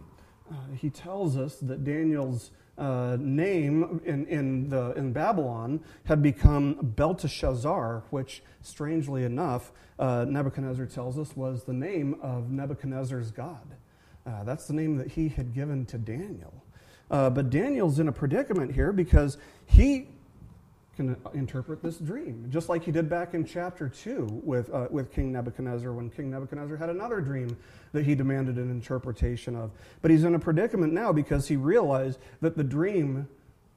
uh, 0.51 0.55
he 0.75 0.89
tells 0.89 1.37
us 1.37 1.57
that 1.57 1.83
Daniel's 1.83 2.51
uh, 2.77 3.17
name 3.19 4.01
in, 4.05 4.25
in, 4.27 4.69
the, 4.69 4.91
in 4.93 5.13
Babylon 5.13 5.79
had 6.05 6.21
become 6.21 6.73
Belteshazzar, 6.81 8.03
which, 8.09 8.41
strangely 8.61 9.23
enough, 9.23 9.71
uh, 9.99 10.25
Nebuchadnezzar 10.27 10.87
tells 10.87 11.19
us 11.19 11.35
was 11.35 11.63
the 11.63 11.73
name 11.73 12.15
of 12.21 12.49
Nebuchadnezzar's 12.49 13.31
God. 13.31 13.75
Uh, 14.25 14.43
that's 14.43 14.67
the 14.67 14.73
name 14.73 14.97
that 14.97 15.11
he 15.11 15.29
had 15.29 15.53
given 15.53 15.85
to 15.87 15.97
Daniel. 15.97 16.53
Uh, 17.11 17.29
but 17.29 17.49
Daniel's 17.49 17.99
in 17.99 18.07
a 18.07 18.11
predicament 18.11 18.73
here 18.73 18.91
because 18.91 19.37
he 19.65 20.07
can 20.95 21.15
interpret 21.33 21.81
this 21.81 21.97
dream, 21.97 22.45
just 22.49 22.69
like 22.69 22.83
he 22.83 22.91
did 22.91 23.09
back 23.09 23.33
in 23.33 23.43
chapter 23.43 23.89
2 23.89 24.41
with, 24.43 24.71
uh, 24.71 24.87
with 24.91 25.11
King 25.11 25.31
Nebuchadnezzar 25.31 25.91
when 25.91 26.09
King 26.09 26.29
Nebuchadnezzar 26.29 26.77
had 26.77 26.89
another 26.89 27.19
dream 27.19 27.57
that 27.93 28.05
he 28.05 28.13
demanded 28.13 28.57
an 28.57 28.69
interpretation 28.69 29.55
of. 29.55 29.71
But 30.01 30.11
he's 30.11 30.23
in 30.23 30.35
a 30.35 30.39
predicament 30.39 30.93
now 30.93 31.11
because 31.11 31.47
he 31.47 31.55
realized 31.55 32.19
that 32.41 32.55
the 32.55 32.63
dream 32.63 33.27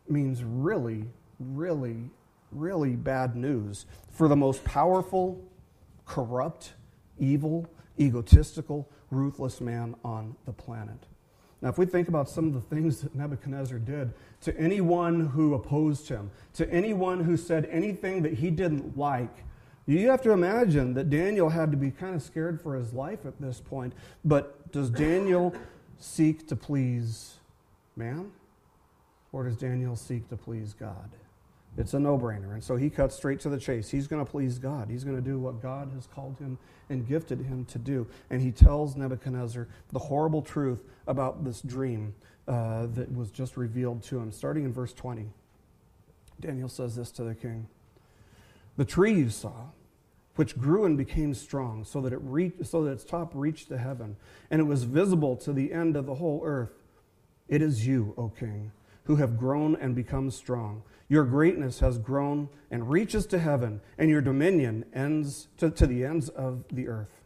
means 0.09 0.45
really, 0.45 1.05
really, 1.41 2.11
really 2.53 2.97
bad 2.97 3.35
news 3.35 3.87
for 4.11 4.29
the 4.29 4.37
most 4.37 4.63
powerful, 4.65 5.43
corrupt, 6.05 6.75
evil, 7.19 7.67
egotistical, 7.99 8.89
ruthless 9.11 9.61
man 9.61 9.95
on 10.05 10.37
the 10.45 10.53
planet. 10.53 11.07
Now, 11.63 11.71
if 11.71 11.79
we 11.79 11.87
think 11.87 12.09
about 12.09 12.29
some 12.29 12.47
of 12.47 12.55
the 12.55 12.61
things 12.61 13.01
that 13.01 13.15
Nebuchadnezzar 13.15 13.79
did 13.79 14.13
to 14.43 14.57
anyone 14.59 15.29
who 15.29 15.55
opposed 15.55 16.09
him, 16.09 16.31
to 16.55 16.71
anyone 16.71 17.25
who 17.25 17.37
said 17.37 17.67
anything 17.71 18.23
that 18.23 18.35
he 18.35 18.51
didn't 18.51 18.97
like, 18.99 19.45
you 19.87 20.11
have 20.11 20.21
to 20.23 20.33
imagine 20.33 20.95
that 20.95 21.09
Daniel 21.09 21.49
had 21.49 21.71
to 21.71 21.77
be 21.77 21.91
kind 21.91 22.15
of 22.15 22.23
scared 22.23 22.61
for 22.61 22.75
his 22.75 22.93
life 22.93 23.25
at 23.25 23.41
this 23.41 23.61
point. 23.61 23.95
But 24.25 24.73
does 24.73 24.91
Daniel 24.91 25.55
seek 25.99 26.47
to 26.49 26.57
please 26.57 27.37
man? 27.95 28.33
Or 29.33 29.45
does 29.45 29.57
Daniel 29.57 29.97
seek 29.97 30.29
to 30.29 30.37
please 30.37 30.75
God? 30.75 31.11
It's 31.79 31.93
a 31.93 32.01
no 32.01 32.17
brainer. 32.19 32.55
And 32.55 32.65
so 32.65 32.77
he 32.77 32.89
cuts 32.89 33.17
straight 33.17 33.41
to 33.41 33.49
the 33.49 33.59
chase. 33.59 33.91
He's 33.91 34.07
going 34.07 34.25
to 34.25 34.31
please 34.31 34.59
God. 34.59 34.89
He's 34.89 35.05
going 35.05 35.17
to 35.17 35.23
do 35.23 35.39
what 35.39 35.61
God 35.61 35.91
has 35.95 36.07
called 36.07 36.39
him 36.39 36.59
and 36.89 37.07
gifted 37.07 37.41
him 37.41 37.65
to 37.67 37.79
do. 37.79 38.07
And 38.31 38.41
he 38.41 38.51
tells 38.51 38.97
Nebuchadnezzar 38.97 39.69
the 39.93 39.99
horrible 39.99 40.43
truth 40.43 40.81
about 41.07 41.45
this 41.45 41.61
dream 41.61 42.15
uh, 42.49 42.87
that 42.95 43.15
was 43.15 43.31
just 43.31 43.57
revealed 43.57 44.03
to 44.05 44.19
him. 44.19 44.33
Starting 44.33 44.65
in 44.65 44.73
verse 44.73 44.93
20, 44.93 45.29
Daniel 46.41 46.69
says 46.69 46.97
this 46.97 47.11
to 47.13 47.25
the 47.25 47.35
king 47.35 47.69
The 48.77 48.85
tree 48.85 49.13
you 49.13 49.31
saw, 49.31 49.71
which 50.37 50.59
grew 50.59 50.85
and 50.85 50.97
became 50.97 51.35
strong, 51.35 51.85
so 51.85 52.01
that, 52.03 52.13
it 52.13 52.21
reached, 52.23 52.67
so 52.67 52.85
that 52.85 52.93
its 52.93 53.05
top 53.05 53.33
reached 53.35 53.69
to 53.69 53.79
heaven, 53.79 54.17
and 54.51 54.61
it 54.61 54.65
was 54.65 54.85
visible 54.85 55.37
to 55.37 55.53
the 55.53 55.73
end 55.73 55.97
of 55.97 56.07
the 56.07 56.15
whole 56.15 56.41
earth, 56.45 56.73
it 57.49 57.63
is 57.63 57.87
you, 57.87 58.15
O 58.17 58.29
king, 58.29 58.73
who 59.07 59.17
have 59.17 59.39
grown 59.39 59.77
and 59.77 59.95
become 59.95 60.31
strong. 60.31 60.83
Your 61.09 61.25
greatness 61.25 61.81
has 61.81 61.99
grown 61.99 62.49
and 62.71 62.91
reaches 62.91 63.27
to 63.27 63.39
heaven, 63.39 63.81
and 63.97 64.11
your 64.11 64.21
dominion 64.21 64.85
ends 64.93 65.49
to, 65.59 65.71
to 65.71 65.87
the 65.87 66.05
ends 66.05 66.29
of 66.29 66.65
the 66.71 66.89
earth. 66.89 67.23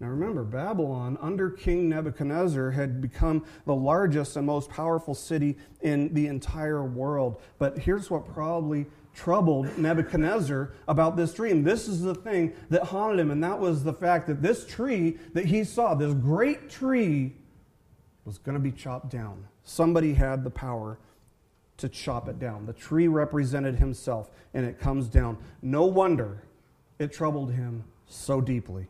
Now 0.00 0.08
remember, 0.08 0.44
Babylon, 0.44 1.18
under 1.20 1.50
King 1.50 1.88
Nebuchadnezzar, 1.88 2.72
had 2.72 3.00
become 3.00 3.44
the 3.64 3.74
largest 3.74 4.36
and 4.36 4.46
most 4.46 4.70
powerful 4.70 5.14
city 5.14 5.56
in 5.82 6.12
the 6.14 6.26
entire 6.26 6.84
world. 6.84 7.40
But 7.58 7.78
here's 7.78 8.10
what 8.10 8.32
probably 8.32 8.86
troubled 9.14 9.78
Nebuchadnezzar 9.78 10.72
about 10.88 11.16
this 11.16 11.32
dream. 11.32 11.62
This 11.62 11.86
is 11.88 12.02
the 12.02 12.14
thing 12.14 12.52
that 12.70 12.82
haunted 12.82 13.20
him, 13.20 13.30
and 13.30 13.42
that 13.44 13.58
was 13.58 13.84
the 13.84 13.92
fact 13.92 14.26
that 14.26 14.42
this 14.42 14.66
tree 14.66 15.18
that 15.32 15.46
he 15.46 15.64
saw, 15.64 15.94
this 15.94 16.14
great 16.14 16.68
tree, 16.68 17.36
was 18.24 18.38
going 18.38 18.54
to 18.56 18.60
be 18.60 18.72
chopped 18.72 19.10
down. 19.10 19.46
Somebody 19.64 20.14
had 20.14 20.44
the 20.44 20.50
power 20.50 20.98
to 21.78 21.88
chop 21.88 22.28
it 22.28 22.38
down. 22.38 22.66
The 22.66 22.72
tree 22.72 23.08
represented 23.08 23.76
himself, 23.76 24.30
and 24.52 24.64
it 24.64 24.78
comes 24.78 25.08
down. 25.08 25.38
No 25.62 25.86
wonder 25.86 26.42
it 26.98 27.12
troubled 27.12 27.52
him 27.52 27.84
so 28.06 28.40
deeply. 28.40 28.86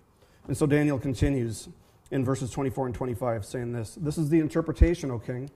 And 0.47 0.57
so 0.57 0.67
Daniel 0.67 0.99
continues 0.99 1.69
in 2.11 2.25
verses 2.25 2.51
24 2.51 2.87
and 2.87 2.95
25, 2.95 3.45
saying 3.45 3.73
this 3.73 3.97
This 4.01 4.19
is 4.19 4.29
the 4.29 4.41
interpretation, 4.41 5.11
O 5.11 5.19
king. 5.19 5.51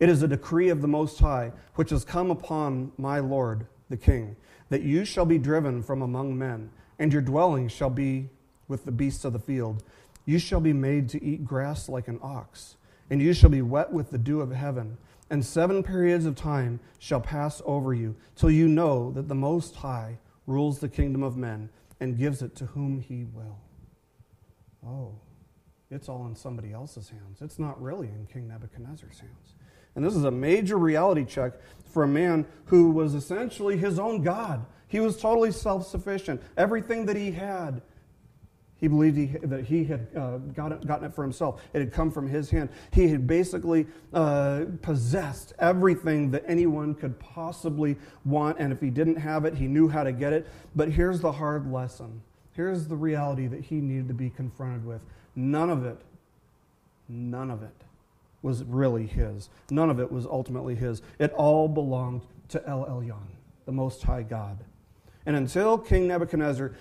It 0.00 0.08
is 0.08 0.22
a 0.22 0.28
decree 0.28 0.68
of 0.68 0.82
the 0.82 0.88
Most 0.88 1.18
High, 1.18 1.52
which 1.76 1.90
has 1.90 2.04
come 2.04 2.30
upon 2.30 2.92
my 2.98 3.20
Lord, 3.20 3.66
the 3.88 3.96
king, 3.96 4.36
that 4.68 4.82
you 4.82 5.04
shall 5.04 5.24
be 5.24 5.38
driven 5.38 5.82
from 5.82 6.02
among 6.02 6.36
men, 6.36 6.70
and 6.98 7.12
your 7.12 7.22
dwelling 7.22 7.68
shall 7.68 7.90
be 7.90 8.28
with 8.66 8.84
the 8.84 8.92
beasts 8.92 9.24
of 9.24 9.32
the 9.32 9.38
field. 9.38 9.82
You 10.26 10.38
shall 10.38 10.60
be 10.60 10.72
made 10.72 11.08
to 11.10 11.22
eat 11.24 11.44
grass 11.44 11.88
like 11.88 12.08
an 12.08 12.18
ox, 12.22 12.76
and 13.10 13.20
you 13.20 13.32
shall 13.32 13.50
be 13.50 13.62
wet 13.62 13.92
with 13.92 14.10
the 14.10 14.18
dew 14.18 14.40
of 14.40 14.52
heaven. 14.52 14.96
And 15.30 15.44
seven 15.44 15.82
periods 15.82 16.26
of 16.26 16.36
time 16.36 16.80
shall 16.98 17.20
pass 17.20 17.62
over 17.64 17.94
you, 17.94 18.14
till 18.36 18.50
you 18.50 18.68
know 18.68 19.10
that 19.12 19.28
the 19.28 19.34
Most 19.34 19.76
High 19.76 20.18
rules 20.46 20.78
the 20.78 20.88
kingdom 20.88 21.22
of 21.22 21.36
men 21.36 21.70
and 22.00 22.18
gives 22.18 22.42
it 22.42 22.54
to 22.56 22.66
whom 22.66 23.00
he 23.00 23.24
will. 23.24 23.58
Oh, 24.86 25.14
it's 25.90 26.08
all 26.08 26.26
in 26.26 26.36
somebody 26.36 26.72
else's 26.72 27.08
hands. 27.08 27.40
It's 27.40 27.58
not 27.58 27.80
really 27.80 28.08
in 28.08 28.26
King 28.30 28.48
Nebuchadnezzar's 28.48 29.20
hands. 29.20 29.54
And 29.94 30.04
this 30.04 30.16
is 30.16 30.24
a 30.24 30.30
major 30.30 30.76
reality 30.76 31.24
check 31.24 31.52
for 31.86 32.02
a 32.02 32.08
man 32.08 32.46
who 32.66 32.90
was 32.90 33.14
essentially 33.14 33.76
his 33.76 33.98
own 33.98 34.22
God. 34.22 34.66
He 34.88 35.00
was 35.00 35.16
totally 35.16 35.52
self 35.52 35.86
sufficient. 35.86 36.42
Everything 36.56 37.06
that 37.06 37.16
he 37.16 37.30
had, 37.30 37.80
he 38.84 38.88
believed 38.88 39.16
he, 39.16 39.26
that 39.46 39.64
he 39.64 39.82
had 39.82 40.06
uh, 40.14 40.36
gotten, 40.36 40.78
gotten, 40.80 41.06
it 41.06 41.14
for 41.14 41.22
himself. 41.22 41.62
It 41.72 41.78
had 41.78 41.90
come 41.90 42.10
from 42.10 42.28
his 42.28 42.50
hand. 42.50 42.68
He 42.92 43.08
had 43.08 43.26
basically 43.26 43.86
uh, 44.12 44.66
possessed 44.82 45.54
everything 45.58 46.30
that 46.32 46.44
anyone 46.46 46.94
could 46.94 47.18
possibly 47.18 47.96
want, 48.26 48.58
and 48.58 48.74
if 48.74 48.82
he 48.82 48.90
didn't 48.90 49.16
have 49.16 49.46
it, 49.46 49.54
he 49.54 49.68
knew 49.68 49.88
how 49.88 50.04
to 50.04 50.12
get 50.12 50.34
it. 50.34 50.46
But 50.76 50.90
here's 50.90 51.20
the 51.20 51.32
hard 51.32 51.72
lesson. 51.72 52.20
Here's 52.52 52.86
the 52.86 52.94
reality 52.94 53.46
that 53.46 53.62
he 53.62 53.76
needed 53.76 54.08
to 54.08 54.14
be 54.14 54.28
confronted 54.28 54.84
with. 54.84 55.02
None 55.34 55.70
of 55.70 55.86
it, 55.86 55.96
none 57.08 57.50
of 57.50 57.62
it 57.62 57.74
was 58.42 58.64
really 58.64 59.06
his. 59.06 59.48
None 59.70 59.88
of 59.88 59.98
it 59.98 60.12
was 60.12 60.26
ultimately 60.26 60.74
his. 60.74 61.00
It 61.18 61.32
all 61.32 61.68
belonged 61.68 62.20
to 62.50 62.62
El 62.68 62.84
Elyon, 62.84 63.28
the 63.64 63.72
Most 63.72 64.02
High 64.02 64.24
God. 64.24 64.58
And 65.24 65.36
until 65.36 65.78
King 65.78 66.06
Nebuchadnezzar 66.06 66.74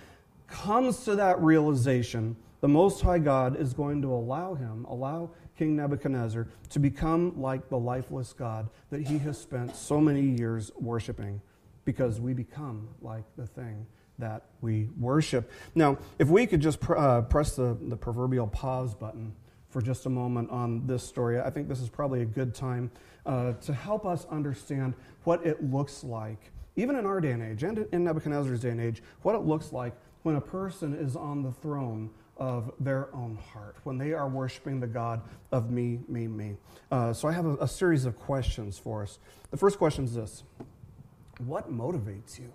comes 0.47 1.03
to 1.06 1.15
that 1.15 1.41
realization, 1.41 2.36
the 2.62 2.67
Most 2.67 3.01
High 3.01 3.19
God 3.19 3.60
is 3.60 3.73
going 3.73 4.01
to 4.01 4.13
allow 4.13 4.53
him, 4.53 4.86
allow 4.86 5.32
King 5.58 5.75
Nebuchadnezzar 5.75 6.47
to 6.69 6.79
become 6.79 7.39
like 7.39 7.69
the 7.69 7.77
lifeless 7.77 8.34
God 8.34 8.69
that 8.89 9.08
he 9.08 9.17
has 9.19 9.38
spent 9.38 9.75
so 9.75 9.99
many 9.99 10.21
years 10.21 10.71
worshiping 10.79 11.41
because 11.86 12.19
we 12.19 12.34
become 12.34 12.88
like 13.01 13.23
the 13.36 13.45
thing 13.45 13.86
that 14.19 14.43
we 14.62 14.89
worship. 14.99 15.51
Now, 15.75 15.97
if 16.19 16.29
we 16.29 16.45
could 16.45 16.62
just 16.62 16.79
pr- 16.79 16.97
uh, 16.97 17.21
press 17.23 17.56
the, 17.56 17.77
the 17.82 17.97
proverbial 17.97 18.47
pause 18.47 18.93
button 18.93 19.34
for 19.69 19.82
just 19.82 20.06
a 20.06 20.10
moment 20.10 20.49
on 20.49 20.86
this 20.86 21.03
story, 21.03 21.39
I 21.39 21.49
think 21.49 21.67
this 21.67 21.82
is 21.82 21.89
probably 21.89 22.21
a 22.21 22.25
good 22.25 22.53
time 22.53 22.91
uh, 23.25 23.53
to 23.53 23.73
help 23.73 24.06
us 24.06 24.25
understand 24.29 24.93
what 25.23 25.45
it 25.45 25.63
looks 25.63 26.03
like, 26.03 26.51
even 26.75 26.95
in 26.95 27.06
our 27.06 27.19
day 27.19 27.32
and 27.32 27.43
age, 27.43 27.63
and 27.63 27.88
in 27.91 28.03
Nebuchadnezzar's 28.03 28.62
day 28.62 28.69
and 28.69 28.82
age, 28.82 29.01
what 29.23 29.36
it 29.36 29.41
looks 29.41 29.73
like 29.73 29.93
when 30.23 30.36
a 30.36 30.41
person 30.41 30.95
is 30.95 31.15
on 31.15 31.43
the 31.43 31.51
throne 31.51 32.09
of 32.38 32.73
their 32.79 33.13
own 33.13 33.38
heart, 33.53 33.75
when 33.83 33.97
they 33.97 34.13
are 34.13 34.27
worshiping 34.27 34.79
the 34.79 34.88
God 34.88 35.21
of 35.51 35.69
me, 35.69 35.99
me, 36.07 36.27
me. 36.27 36.57
Uh, 36.91 37.13
so 37.13 37.27
I 37.27 37.31
have 37.31 37.45
a, 37.45 37.55
a 37.57 37.67
series 37.67 38.05
of 38.05 38.17
questions 38.17 38.77
for 38.77 39.03
us. 39.03 39.19
The 39.51 39.57
first 39.57 39.77
question 39.77 40.05
is 40.05 40.15
this 40.15 40.43
What 41.38 41.71
motivates 41.71 42.39
you? 42.39 42.51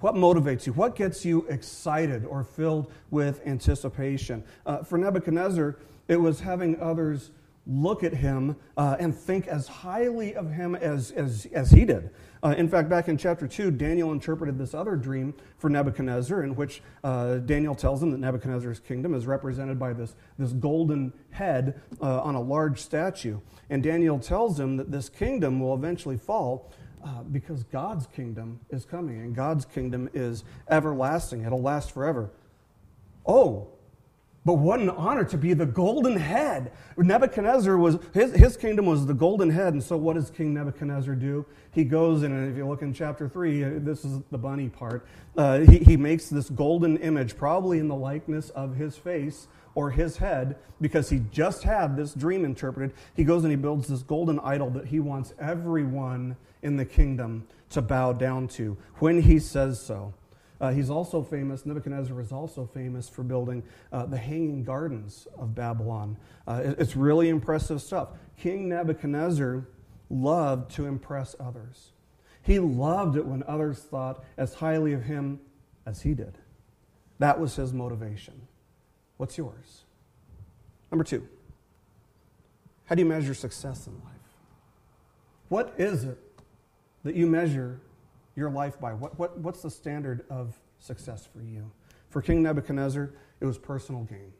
What 0.00 0.14
motivates 0.14 0.66
you? 0.66 0.72
What 0.72 0.94
gets 0.96 1.24
you 1.24 1.46
excited 1.48 2.24
or 2.26 2.44
filled 2.44 2.92
with 3.10 3.40
anticipation? 3.46 4.44
Uh, 4.66 4.82
for 4.82 4.98
Nebuchadnezzar, 4.98 5.76
it 6.08 6.16
was 6.16 6.40
having 6.40 6.78
others 6.80 7.30
look 7.66 8.04
at 8.04 8.12
him 8.12 8.56
uh, 8.76 8.96
and 9.00 9.14
think 9.14 9.48
as 9.48 9.66
highly 9.66 10.34
of 10.34 10.52
him 10.52 10.74
as, 10.76 11.10
as, 11.12 11.46
as 11.52 11.70
he 11.70 11.84
did. 11.84 12.10
Uh, 12.46 12.54
in 12.58 12.68
fact, 12.68 12.88
back 12.88 13.08
in 13.08 13.18
chapter 13.18 13.48
2, 13.48 13.72
Daniel 13.72 14.12
interpreted 14.12 14.56
this 14.56 14.72
other 14.72 14.94
dream 14.94 15.34
for 15.58 15.68
Nebuchadnezzar, 15.68 16.44
in 16.44 16.54
which 16.54 16.80
uh, 17.02 17.38
Daniel 17.38 17.74
tells 17.74 18.00
him 18.00 18.12
that 18.12 18.18
Nebuchadnezzar's 18.18 18.78
kingdom 18.78 19.14
is 19.14 19.26
represented 19.26 19.80
by 19.80 19.92
this, 19.92 20.14
this 20.38 20.52
golden 20.52 21.12
head 21.30 21.80
uh, 22.00 22.20
on 22.22 22.36
a 22.36 22.40
large 22.40 22.80
statue. 22.80 23.40
And 23.68 23.82
Daniel 23.82 24.20
tells 24.20 24.60
him 24.60 24.76
that 24.76 24.92
this 24.92 25.08
kingdom 25.08 25.58
will 25.58 25.74
eventually 25.74 26.16
fall 26.16 26.70
uh, 27.04 27.24
because 27.24 27.64
God's 27.64 28.06
kingdom 28.06 28.60
is 28.70 28.84
coming, 28.84 29.22
and 29.22 29.34
God's 29.34 29.64
kingdom 29.64 30.08
is 30.14 30.44
everlasting. 30.70 31.42
It'll 31.42 31.60
last 31.60 31.90
forever. 31.90 32.30
Oh, 33.26 33.70
but 34.46 34.54
what 34.54 34.78
an 34.78 34.90
honor 34.90 35.24
to 35.24 35.36
be 35.36 35.54
the 35.54 35.66
golden 35.66 36.16
head. 36.16 36.70
Nebuchadnezzar 36.96 37.76
was, 37.76 37.98
his, 38.14 38.32
his 38.32 38.56
kingdom 38.56 38.86
was 38.86 39.04
the 39.04 39.12
golden 39.12 39.50
head. 39.50 39.72
And 39.72 39.82
so 39.82 39.96
what 39.96 40.14
does 40.14 40.30
King 40.30 40.54
Nebuchadnezzar 40.54 41.16
do? 41.16 41.44
He 41.72 41.82
goes, 41.82 42.22
and 42.22 42.48
if 42.48 42.56
you 42.56 42.64
look 42.64 42.80
in 42.80 42.94
chapter 42.94 43.28
3, 43.28 43.64
uh, 43.64 43.70
this 43.78 44.04
is 44.04 44.20
the 44.30 44.38
bunny 44.38 44.68
part. 44.68 45.04
Uh, 45.36 45.58
he, 45.58 45.78
he 45.78 45.96
makes 45.96 46.28
this 46.28 46.48
golden 46.48 46.96
image, 46.98 47.36
probably 47.36 47.80
in 47.80 47.88
the 47.88 47.96
likeness 47.96 48.50
of 48.50 48.76
his 48.76 48.96
face 48.96 49.48
or 49.74 49.90
his 49.90 50.18
head, 50.18 50.54
because 50.80 51.10
he 51.10 51.22
just 51.32 51.64
had 51.64 51.96
this 51.96 52.14
dream 52.14 52.44
interpreted. 52.44 52.94
He 53.16 53.24
goes 53.24 53.42
and 53.42 53.50
he 53.50 53.56
builds 53.56 53.88
this 53.88 54.04
golden 54.04 54.38
idol 54.38 54.70
that 54.70 54.86
he 54.86 55.00
wants 55.00 55.34
everyone 55.40 56.36
in 56.62 56.76
the 56.76 56.84
kingdom 56.84 57.48
to 57.70 57.82
bow 57.82 58.12
down 58.12 58.46
to 58.46 58.76
when 59.00 59.22
he 59.22 59.40
says 59.40 59.80
so. 59.80 60.14
Uh, 60.60 60.70
he's 60.70 60.88
also 60.88 61.22
famous, 61.22 61.66
Nebuchadnezzar 61.66 62.20
is 62.20 62.32
also 62.32 62.66
famous 62.72 63.08
for 63.08 63.22
building 63.22 63.62
uh, 63.92 64.06
the 64.06 64.16
Hanging 64.16 64.64
Gardens 64.64 65.28
of 65.36 65.54
Babylon. 65.54 66.16
Uh, 66.46 66.62
it, 66.64 66.76
it's 66.78 66.96
really 66.96 67.28
impressive 67.28 67.82
stuff. 67.82 68.08
King 68.38 68.68
Nebuchadnezzar 68.68 69.66
loved 70.08 70.70
to 70.76 70.86
impress 70.86 71.36
others. 71.38 71.92
He 72.42 72.58
loved 72.58 73.16
it 73.16 73.26
when 73.26 73.42
others 73.46 73.80
thought 73.80 74.24
as 74.36 74.54
highly 74.54 74.92
of 74.92 75.02
him 75.02 75.40
as 75.84 76.02
he 76.02 76.14
did. 76.14 76.38
That 77.18 77.40
was 77.40 77.56
his 77.56 77.72
motivation. 77.72 78.34
What's 79.16 79.36
yours? 79.36 79.84
Number 80.90 81.04
two, 81.04 81.26
how 82.84 82.94
do 82.94 83.02
you 83.02 83.08
measure 83.08 83.34
success 83.34 83.86
in 83.86 83.94
life? 83.94 84.12
What 85.48 85.74
is 85.78 86.04
it 86.04 86.18
that 87.04 87.14
you 87.14 87.26
measure 87.26 87.80
your 88.36 88.50
life 88.50 88.78
by? 88.78 88.92
What, 88.92 89.18
what, 89.18 89.38
what's 89.38 89.62
the 89.62 89.70
standard 89.70 90.24
of 90.30 90.54
success 90.78 91.26
for 91.26 91.42
you? 91.42 91.70
For 92.10 92.22
King 92.22 92.42
Nebuchadnezzar, 92.42 93.10
it 93.40 93.44
was 93.44 93.58
personal 93.58 94.02
gain. 94.02 94.32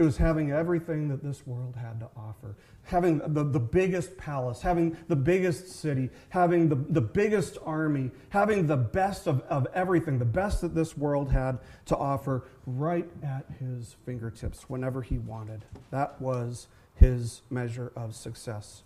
It 0.00 0.04
was 0.04 0.16
having 0.16 0.50
everything 0.50 1.08
that 1.08 1.22
this 1.22 1.46
world 1.46 1.76
had 1.76 2.00
to 2.00 2.08
offer. 2.16 2.56
Having 2.84 3.18
the, 3.34 3.44
the 3.44 3.60
biggest 3.60 4.16
palace, 4.16 4.62
having 4.62 4.96
the 5.08 5.16
biggest 5.16 5.68
city, 5.68 6.08
having 6.30 6.70
the, 6.70 6.76
the 6.76 7.02
biggest 7.02 7.58
army, 7.66 8.10
having 8.30 8.66
the 8.66 8.78
best 8.78 9.26
of, 9.26 9.42
of 9.42 9.66
everything, 9.74 10.18
the 10.18 10.24
best 10.24 10.62
that 10.62 10.74
this 10.74 10.96
world 10.96 11.30
had 11.30 11.58
to 11.84 11.96
offer 11.98 12.44
right 12.64 13.10
at 13.22 13.44
his 13.58 13.96
fingertips 14.06 14.70
whenever 14.70 15.02
he 15.02 15.18
wanted. 15.18 15.66
That 15.90 16.18
was 16.18 16.68
his 16.94 17.42
measure 17.50 17.92
of 17.94 18.14
success. 18.14 18.84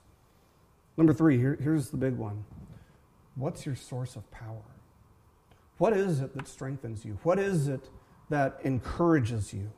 Number 0.96 1.12
three, 1.12 1.38
here, 1.38 1.56
here's 1.62 1.90
the 1.90 1.96
big 1.96 2.16
one 2.16 2.44
What's 3.36 3.66
your 3.66 3.74
source 3.74 4.16
of 4.16 4.30
power? 4.30 4.62
What 5.78 5.92
is 5.92 6.20
it 6.20 6.34
that 6.36 6.46
strengthens 6.46 7.04
you? 7.04 7.18
What 7.22 7.38
is 7.38 7.68
it 7.68 7.88
that 8.30 8.60
encourages 8.64 9.52
you? 9.52 9.70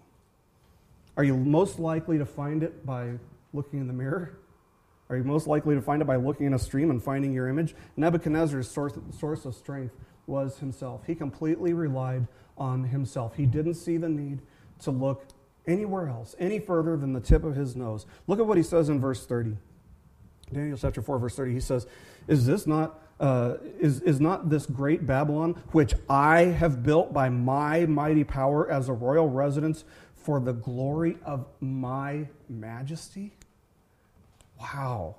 Are 1.16 1.24
you 1.24 1.36
most 1.36 1.78
likely 1.78 2.18
to 2.18 2.26
find 2.26 2.62
it 2.62 2.84
by 2.84 3.12
looking 3.52 3.80
in 3.80 3.86
the 3.86 3.92
mirror? 3.92 4.38
Are 5.08 5.16
you 5.16 5.24
most 5.24 5.46
likely 5.46 5.74
to 5.74 5.80
find 5.80 6.02
it 6.02 6.04
by 6.04 6.16
looking 6.16 6.46
in 6.46 6.54
a 6.54 6.58
stream 6.58 6.90
and 6.90 7.02
finding 7.02 7.32
your 7.32 7.48
image? 7.48 7.74
Nebuchadnezzar's 7.96 8.70
source, 8.70 8.98
source 9.18 9.44
of 9.44 9.54
strength 9.54 9.94
was 10.26 10.58
himself. 10.58 11.04
He 11.06 11.14
completely 11.14 11.72
relied 11.72 12.26
on 12.58 12.84
himself. 12.84 13.36
He 13.36 13.46
didn't 13.46 13.74
see 13.74 13.96
the 13.96 14.08
need 14.08 14.42
to 14.80 14.90
look 14.90 15.28
anywhere 15.66 16.08
else, 16.08 16.34
any 16.38 16.58
further 16.58 16.96
than 16.96 17.12
the 17.12 17.20
tip 17.20 17.44
of 17.44 17.54
his 17.54 17.76
nose. 17.76 18.04
Look 18.26 18.38
at 18.38 18.46
what 18.46 18.56
he 18.56 18.62
says 18.62 18.88
in 18.88 19.00
verse 19.00 19.24
30. 19.24 19.56
Daniel 20.52 20.76
chapter 20.76 21.02
4, 21.02 21.18
verse 21.18 21.36
30. 21.36 21.52
He 21.54 21.60
says, 21.60 21.86
Is 22.28 22.46
this 22.46 22.66
not 22.66 23.00
uh, 23.18 23.54
is, 23.80 24.00
is 24.00 24.20
not 24.20 24.50
this 24.50 24.66
great 24.66 25.06
Babylon, 25.06 25.62
which 25.72 25.94
I 26.08 26.42
have 26.42 26.82
built 26.82 27.12
by 27.12 27.28
my 27.28 27.86
mighty 27.86 28.24
power 28.24 28.70
as 28.70 28.88
a 28.88 28.92
royal 28.92 29.28
residence 29.28 29.84
for 30.14 30.40
the 30.40 30.52
glory 30.52 31.16
of 31.24 31.46
my 31.60 32.28
majesty? 32.48 33.32
Wow. 34.60 35.16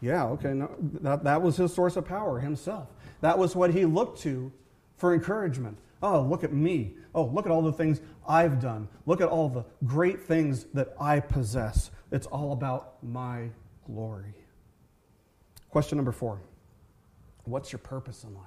Yeah, 0.00 0.26
okay. 0.26 0.52
No, 0.52 0.70
that, 1.00 1.24
that 1.24 1.42
was 1.42 1.56
his 1.56 1.74
source 1.74 1.96
of 1.96 2.04
power 2.06 2.38
himself. 2.38 2.88
That 3.20 3.38
was 3.38 3.56
what 3.56 3.72
he 3.72 3.84
looked 3.84 4.20
to 4.22 4.52
for 4.96 5.12
encouragement. 5.12 5.78
Oh, 6.02 6.22
look 6.22 6.44
at 6.44 6.52
me. 6.52 6.94
Oh, 7.14 7.24
look 7.24 7.46
at 7.46 7.52
all 7.52 7.62
the 7.62 7.72
things 7.72 8.00
I've 8.26 8.60
done. 8.60 8.88
Look 9.06 9.20
at 9.20 9.28
all 9.28 9.48
the 9.48 9.64
great 9.84 10.22
things 10.22 10.64
that 10.74 10.94
I 11.00 11.18
possess. 11.20 11.90
It's 12.12 12.26
all 12.26 12.52
about 12.52 13.02
my 13.02 13.48
glory. 13.84 14.34
Question 15.70 15.96
number 15.96 16.12
four 16.12 16.40
What's 17.48 17.72
your 17.72 17.78
purpose 17.78 18.24
in 18.24 18.34
life? 18.34 18.44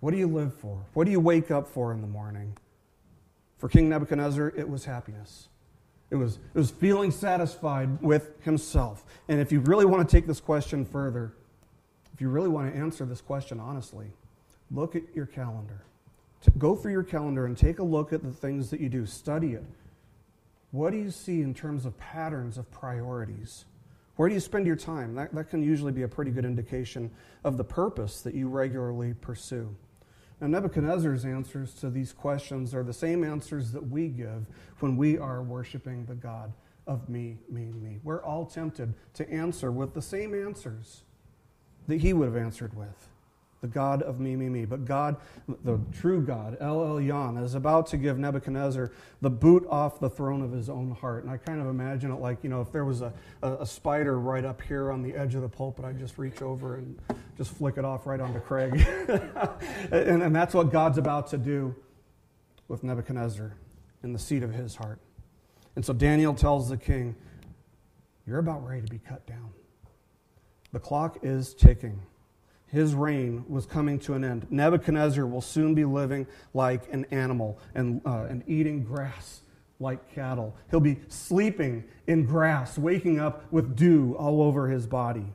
What 0.00 0.10
do 0.10 0.18
you 0.18 0.26
live 0.26 0.54
for? 0.54 0.84
What 0.94 1.04
do 1.04 1.10
you 1.10 1.20
wake 1.20 1.50
up 1.50 1.68
for 1.68 1.92
in 1.92 2.00
the 2.00 2.06
morning? 2.06 2.56
For 3.58 3.68
King 3.68 3.88
Nebuchadnezzar, 3.88 4.52
it 4.56 4.68
was 4.68 4.84
happiness. 4.84 5.48
It 6.10 6.16
was, 6.16 6.38
it 6.54 6.58
was 6.58 6.70
feeling 6.70 7.10
satisfied 7.10 8.02
with 8.02 8.42
himself. 8.42 9.04
And 9.28 9.40
if 9.40 9.50
you 9.50 9.60
really 9.60 9.86
want 9.86 10.08
to 10.08 10.16
take 10.16 10.26
this 10.26 10.40
question 10.40 10.84
further, 10.84 11.32
if 12.12 12.20
you 12.20 12.28
really 12.28 12.48
want 12.48 12.72
to 12.72 12.78
answer 12.78 13.04
this 13.04 13.20
question 13.20 13.58
honestly, 13.58 14.06
look 14.70 14.94
at 14.94 15.02
your 15.14 15.26
calendar. 15.26 15.82
Go 16.58 16.76
through 16.76 16.92
your 16.92 17.02
calendar 17.02 17.46
and 17.46 17.56
take 17.56 17.78
a 17.78 17.82
look 17.82 18.12
at 18.12 18.22
the 18.22 18.30
things 18.30 18.70
that 18.70 18.80
you 18.80 18.88
do. 18.88 19.06
Study 19.06 19.54
it. 19.54 19.64
What 20.70 20.92
do 20.92 20.98
you 20.98 21.10
see 21.10 21.40
in 21.40 21.54
terms 21.54 21.86
of 21.86 21.98
patterns 21.98 22.58
of 22.58 22.70
priorities? 22.70 23.64
Where 24.16 24.28
do 24.28 24.34
you 24.34 24.40
spend 24.40 24.66
your 24.66 24.76
time? 24.76 25.14
That, 25.14 25.34
that 25.34 25.50
can 25.50 25.62
usually 25.62 25.92
be 25.92 26.02
a 26.02 26.08
pretty 26.08 26.30
good 26.30 26.44
indication 26.44 27.10
of 27.44 27.56
the 27.56 27.64
purpose 27.64 28.22
that 28.22 28.34
you 28.34 28.48
regularly 28.48 29.14
pursue. 29.14 29.74
Now, 30.40 30.48
Nebuchadnezzar's 30.48 31.24
answers 31.24 31.72
to 31.74 31.90
these 31.90 32.12
questions 32.12 32.74
are 32.74 32.82
the 32.82 32.92
same 32.92 33.24
answers 33.24 33.72
that 33.72 33.86
we 33.88 34.08
give 34.08 34.46
when 34.80 34.96
we 34.96 35.18
are 35.18 35.42
worshiping 35.42 36.04
the 36.04 36.14
God 36.14 36.52
of 36.86 37.08
me, 37.08 37.38
me, 37.48 37.72
me. 37.72 38.00
We're 38.02 38.22
all 38.22 38.46
tempted 38.46 38.94
to 39.14 39.30
answer 39.30 39.72
with 39.72 39.94
the 39.94 40.02
same 40.02 40.34
answers 40.34 41.02
that 41.88 42.00
he 42.00 42.12
would 42.12 42.26
have 42.26 42.36
answered 42.36 42.74
with 42.74 43.08
the 43.66 43.74
God 43.74 44.02
of 44.02 44.20
me, 44.20 44.36
me, 44.36 44.48
me. 44.48 44.64
But 44.64 44.84
God, 44.84 45.16
the 45.64 45.80
true 45.98 46.22
God, 46.22 46.56
El 46.60 46.76
Elyon, 46.76 47.42
is 47.42 47.54
about 47.54 47.88
to 47.88 47.96
give 47.96 48.16
Nebuchadnezzar 48.18 48.92
the 49.20 49.30
boot 49.30 49.66
off 49.68 49.98
the 49.98 50.08
throne 50.08 50.40
of 50.42 50.52
his 50.52 50.70
own 50.70 50.92
heart. 50.92 51.24
And 51.24 51.32
I 51.32 51.36
kind 51.36 51.60
of 51.60 51.66
imagine 51.66 52.12
it 52.12 52.20
like, 52.20 52.38
you 52.42 52.48
know, 52.48 52.60
if 52.60 52.70
there 52.70 52.84
was 52.84 53.02
a, 53.02 53.12
a, 53.42 53.54
a 53.54 53.66
spider 53.66 54.20
right 54.20 54.44
up 54.44 54.62
here 54.62 54.92
on 54.92 55.02
the 55.02 55.14
edge 55.14 55.34
of 55.34 55.42
the 55.42 55.48
pulpit, 55.48 55.84
I'd 55.84 55.98
just 55.98 56.16
reach 56.16 56.42
over 56.42 56.76
and 56.76 56.98
just 57.36 57.50
flick 57.50 57.76
it 57.76 57.84
off 57.84 58.06
right 58.06 58.20
onto 58.20 58.40
Craig. 58.40 58.74
and, 59.90 60.22
and 60.22 60.34
that's 60.34 60.54
what 60.54 60.70
God's 60.70 60.98
about 60.98 61.26
to 61.28 61.38
do 61.38 61.74
with 62.68 62.84
Nebuchadnezzar 62.84 63.52
in 64.04 64.12
the 64.12 64.18
seat 64.18 64.44
of 64.44 64.52
his 64.54 64.76
heart. 64.76 65.00
And 65.74 65.84
so 65.84 65.92
Daniel 65.92 66.34
tells 66.34 66.68
the 66.68 66.76
king, 66.76 67.16
You're 68.26 68.38
about 68.38 68.64
ready 68.66 68.82
to 68.82 68.88
be 68.90 68.98
cut 68.98 69.26
down. 69.26 69.50
The 70.72 70.80
clock 70.80 71.18
is 71.22 71.52
ticking 71.52 72.00
his 72.66 72.94
reign 72.94 73.44
was 73.48 73.66
coming 73.66 73.98
to 74.00 74.14
an 74.14 74.24
end. 74.24 74.46
Nebuchadnezzar 74.50 75.26
will 75.26 75.40
soon 75.40 75.74
be 75.74 75.84
living 75.84 76.26
like 76.52 76.92
an 76.92 77.06
animal 77.10 77.58
and, 77.74 78.00
uh, 78.04 78.26
and 78.28 78.42
eating 78.46 78.82
grass 78.82 79.42
like 79.78 80.12
cattle. 80.14 80.56
He'll 80.70 80.80
be 80.80 80.98
sleeping 81.08 81.84
in 82.06 82.24
grass, 82.24 82.78
waking 82.78 83.20
up 83.20 83.50
with 83.52 83.76
dew 83.76 84.16
all 84.18 84.42
over 84.42 84.68
his 84.68 84.86
body. 84.86 85.26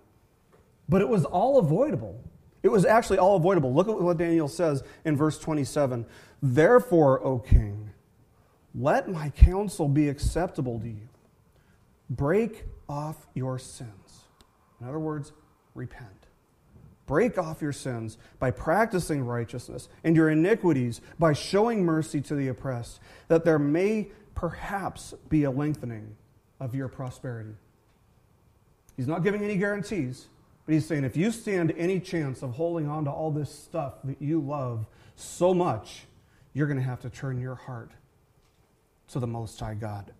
But 0.90 1.02
it 1.02 1.08
was 1.08 1.26
all 1.26 1.58
avoidable. 1.58 2.22
It 2.64 2.70
was 2.70 2.86
actually 2.86 3.18
all 3.18 3.38
avoidable. 3.38 3.74
Look 3.74 3.88
at 3.88 4.00
what 4.00 4.18
Daniel 4.18 4.48
says 4.48 4.84
in 5.06 5.16
verse 5.16 5.40
27 5.40 6.06
Therefore, 6.42 7.24
O 7.24 7.40
king, 7.40 7.92
let 8.74 9.10
my 9.10 9.30
counsel 9.30 9.88
be 9.88 10.10
acceptable 10.10 10.80
to 10.80 10.88
you. 10.88 11.10
Break 12.10 12.66
off 12.90 13.28
your 13.34 13.58
sins. 13.58 14.26
In 14.80 14.88
other 14.88 15.00
words, 15.00 15.32
repent. 15.76 16.21
Break 17.12 17.38
off 17.38 17.62
your 17.62 17.74
sins 17.74 18.18
by 18.40 18.52
practicing 18.52 19.26
righteousness 19.26 19.90
and 20.02 20.16
your 20.16 20.30
iniquities 20.30 21.02
by 21.20 21.34
showing 21.34 21.84
mercy 21.84 22.22
to 22.22 22.36
the 22.36 22.48
oppressed, 22.48 23.02
that 23.28 23.44
there 23.44 23.60
may 23.60 24.08
perhaps 24.34 25.14
be 25.28 25.44
a 25.44 25.52
lengthening 25.52 26.16
of 26.62 26.74
your 26.74 26.88
prosperity. 26.88 27.56
He's 28.96 29.10
not 29.10 29.26
giving 29.26 29.44
any 29.44 29.58
guarantees, 29.58 30.30
but 30.66 30.72
he's 30.72 30.86
saying 30.86 31.04
if 31.04 31.18
you 31.18 31.32
stand 31.32 31.74
any 31.76 32.00
chance 32.00 32.44
of 32.44 32.52
holding 32.52 32.88
on 32.88 33.04
to 33.04 33.12
all 33.12 33.30
this 33.30 33.54
stuff 33.54 33.96
that 34.06 34.22
you 34.22 34.40
love 34.40 34.86
so 35.18 35.54
much, 35.54 36.06
you're 36.54 36.68
going 36.68 36.80
to 36.80 36.86
have 36.86 37.02
to 37.02 37.10
turn 37.10 37.42
your 37.42 37.56
heart 37.56 37.92
to 39.10 39.20
the 39.20 39.28
Most 39.28 39.60
High 39.60 39.74
God. 39.74 40.14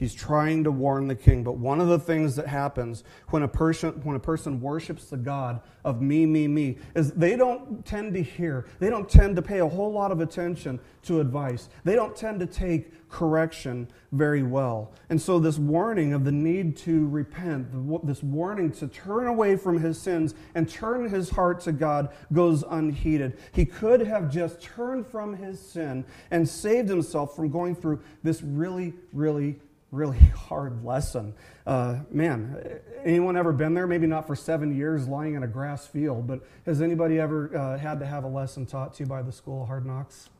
He's 0.00 0.14
trying 0.14 0.64
to 0.64 0.70
warn 0.70 1.08
the 1.08 1.14
king. 1.14 1.44
But 1.44 1.58
one 1.58 1.78
of 1.78 1.88
the 1.88 1.98
things 1.98 2.34
that 2.36 2.46
happens 2.46 3.04
when 3.28 3.42
a 3.42 3.48
person, 3.48 4.00
when 4.02 4.16
a 4.16 4.20
person 4.20 4.58
worships 4.58 5.10
the 5.10 5.18
God 5.18 5.60
of 5.84 6.00
me, 6.00 6.24
me, 6.24 6.48
me, 6.48 6.78
is 6.94 7.12
they 7.12 7.36
don't 7.36 7.84
tend 7.84 8.14
to 8.14 8.22
hear, 8.22 8.66
they 8.78 8.88
don't 8.88 9.10
tend 9.10 9.36
to 9.36 9.42
pay 9.42 9.58
a 9.58 9.68
whole 9.68 9.92
lot 9.92 10.10
of 10.10 10.20
attention 10.22 10.80
to 11.02 11.20
advice. 11.20 11.68
They 11.84 11.96
don't 11.96 12.16
tend 12.16 12.40
to 12.40 12.46
take 12.46 13.10
correction 13.10 13.88
very 14.12 14.42
well. 14.42 14.90
And 15.10 15.20
so, 15.20 15.38
this 15.38 15.58
warning 15.58 16.14
of 16.14 16.24
the 16.24 16.32
need 16.32 16.78
to 16.78 17.06
repent, 17.08 17.68
this 18.06 18.22
warning 18.22 18.72
to 18.72 18.88
turn 18.88 19.26
away 19.26 19.56
from 19.56 19.82
his 19.82 20.00
sins 20.00 20.34
and 20.54 20.66
turn 20.66 21.10
his 21.10 21.28
heart 21.28 21.60
to 21.62 21.72
God 21.72 22.08
goes 22.32 22.64
unheeded. 22.70 23.38
He 23.52 23.66
could 23.66 24.00
have 24.00 24.30
just 24.30 24.62
turned 24.62 25.06
from 25.06 25.36
his 25.36 25.60
sin 25.60 26.06
and 26.30 26.48
saved 26.48 26.88
himself 26.88 27.36
from 27.36 27.50
going 27.50 27.74
through 27.74 28.00
this 28.22 28.42
really, 28.42 28.94
really 29.12 29.58
really 29.90 30.18
hard 30.48 30.84
lesson. 30.84 31.34
Uh, 31.66 32.00
man, 32.10 32.80
anyone 33.04 33.36
ever 33.36 33.52
been 33.52 33.74
there? 33.74 33.86
Maybe 33.86 34.06
not 34.06 34.26
for 34.26 34.36
seven 34.36 34.76
years 34.76 35.08
lying 35.08 35.34
in 35.34 35.42
a 35.42 35.48
grass 35.48 35.86
field, 35.86 36.26
but 36.26 36.40
has 36.66 36.82
anybody 36.82 37.18
ever 37.18 37.56
uh, 37.56 37.78
had 37.78 38.00
to 38.00 38.06
have 38.06 38.24
a 38.24 38.28
lesson 38.28 38.66
taught 38.66 38.94
to 38.94 39.04
you 39.04 39.06
by 39.06 39.22
the 39.22 39.32
School 39.32 39.62
of 39.62 39.68
Hard 39.68 39.86
Knocks? 39.86 40.30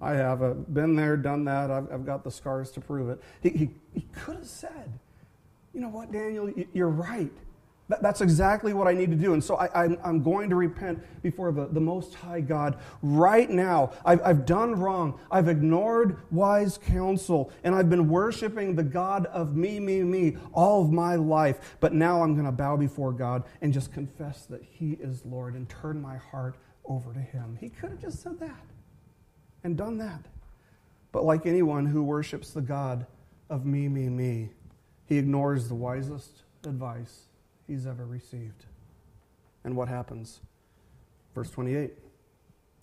I 0.00 0.12
have 0.12 0.42
uh, 0.42 0.50
been 0.50 0.94
there, 0.94 1.16
done 1.16 1.44
that. 1.44 1.70
I've, 1.70 1.90
I've, 1.90 2.04
got 2.04 2.22
the 2.22 2.30
scars 2.30 2.70
to 2.72 2.80
prove 2.80 3.08
it. 3.08 3.22
He, 3.42 3.48
he, 3.50 3.70
he 3.94 4.06
could 4.12 4.36
have 4.36 4.46
said, 4.46 4.92
You 5.72 5.80
know 5.80 5.88
what, 5.88 6.12
Daniel, 6.12 6.52
you're 6.74 6.88
right. 6.88 7.32
That's 7.88 8.20
exactly 8.20 8.74
what 8.74 8.88
I 8.88 8.94
need 8.94 9.10
to 9.10 9.16
do. 9.16 9.32
And 9.32 9.42
so 9.42 9.54
I, 9.54 9.84
am 9.84 10.22
going 10.22 10.50
to 10.50 10.56
repent 10.56 11.00
before 11.22 11.52
the, 11.52 11.66
the 11.66 11.80
Most 11.80 12.14
High 12.14 12.40
God 12.40 12.78
right 13.00 13.48
now. 13.48 13.92
I've, 14.04 14.20
I've 14.24 14.44
done 14.44 14.74
wrong. 14.74 15.20
I've 15.30 15.46
ignored 15.46 16.18
wise 16.32 16.78
counsel, 16.78 17.52
and 17.62 17.76
I've 17.76 17.88
been 17.88 18.08
worshiping 18.08 18.74
the 18.74 18.82
God 18.82 19.26
of 19.26 19.54
me, 19.54 19.78
me, 19.78 20.02
me 20.02 20.36
all 20.52 20.82
of 20.82 20.90
my 20.90 21.14
life. 21.14 21.76
But 21.78 21.92
now 21.92 22.22
I'm 22.22 22.34
going 22.34 22.46
to 22.46 22.52
bow 22.52 22.76
before 22.76 23.12
God 23.12 23.44
and 23.60 23.72
just 23.72 23.92
confess 23.92 24.46
that 24.46 24.64
He 24.64 24.92
is 24.94 25.24
Lord 25.24 25.54
and 25.54 25.68
turn 25.68 26.02
my 26.02 26.16
heart 26.16 26.56
over 26.84 27.12
to 27.12 27.20
Him. 27.20 27.56
He 27.60 27.68
could 27.68 27.90
have 27.90 28.00
just 28.00 28.20
said 28.20 28.40
that 28.40 28.64
and 29.62 29.76
done 29.76 29.98
that. 29.98 30.24
But 31.12 31.24
like 31.24 31.46
anyone 31.46 31.86
who 31.86 32.02
worships 32.02 32.50
the 32.50 32.62
God 32.62 33.06
of 33.48 33.64
me, 33.64 33.86
me, 33.86 34.08
me, 34.08 34.50
he 35.06 35.18
ignores 35.18 35.68
the 35.68 35.74
wisest 35.74 36.42
advice 36.64 37.26
he's 37.66 37.86
ever 37.86 38.04
received. 38.04 38.64
And 39.64 39.76
what 39.76 39.88
happens? 39.88 40.40
Verse 41.34 41.50
28 41.50 41.92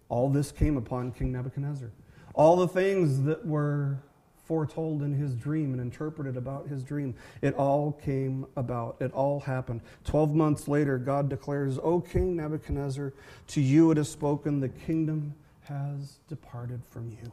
All 0.09 0.29
this 0.29 0.51
came 0.51 0.77
upon 0.77 1.11
King 1.11 1.31
Nebuchadnezzar. 1.31 1.91
All 2.33 2.55
the 2.55 2.67
things 2.67 3.21
that 3.23 3.45
were 3.45 3.99
foretold 4.45 5.01
in 5.01 5.13
his 5.13 5.35
dream 5.35 5.71
and 5.71 5.81
interpreted 5.81 6.35
about 6.35 6.67
his 6.67 6.83
dream, 6.83 7.15
it 7.41 7.55
all 7.55 7.93
came 7.93 8.45
about. 8.55 8.97
It 8.99 9.11
all 9.13 9.39
happened. 9.39 9.81
Twelve 10.03 10.35
months 10.35 10.67
later, 10.67 10.97
God 10.97 11.29
declares, 11.29 11.79
O 11.81 12.01
King 12.01 12.35
Nebuchadnezzar, 12.35 13.13
to 13.47 13.61
you 13.61 13.91
it 13.91 13.97
is 13.97 14.09
spoken, 14.09 14.59
the 14.59 14.69
kingdom 14.69 15.33
has 15.63 16.19
departed 16.27 16.81
from 16.89 17.09
you. 17.09 17.31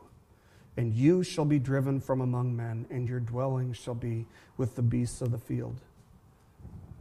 And 0.77 0.95
you 0.95 1.25
shall 1.25 1.45
be 1.45 1.59
driven 1.59 2.01
from 2.01 2.21
among 2.21 2.57
men, 2.57 2.87
and 2.91 3.09
your 3.09 3.21
dwelling 3.21 3.73
shall 3.73 3.95
be 3.95 4.27
with 4.57 4.77
the 4.77 4.83
beasts 4.83 5.21
of 5.21 5.33
the 5.33 5.39
field. 5.39 5.81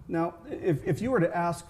Now, 0.09 0.35
if, 0.49 0.85
if 0.85 1.01
you 1.01 1.11
were 1.11 1.19
to 1.19 1.35
ask 1.35 1.65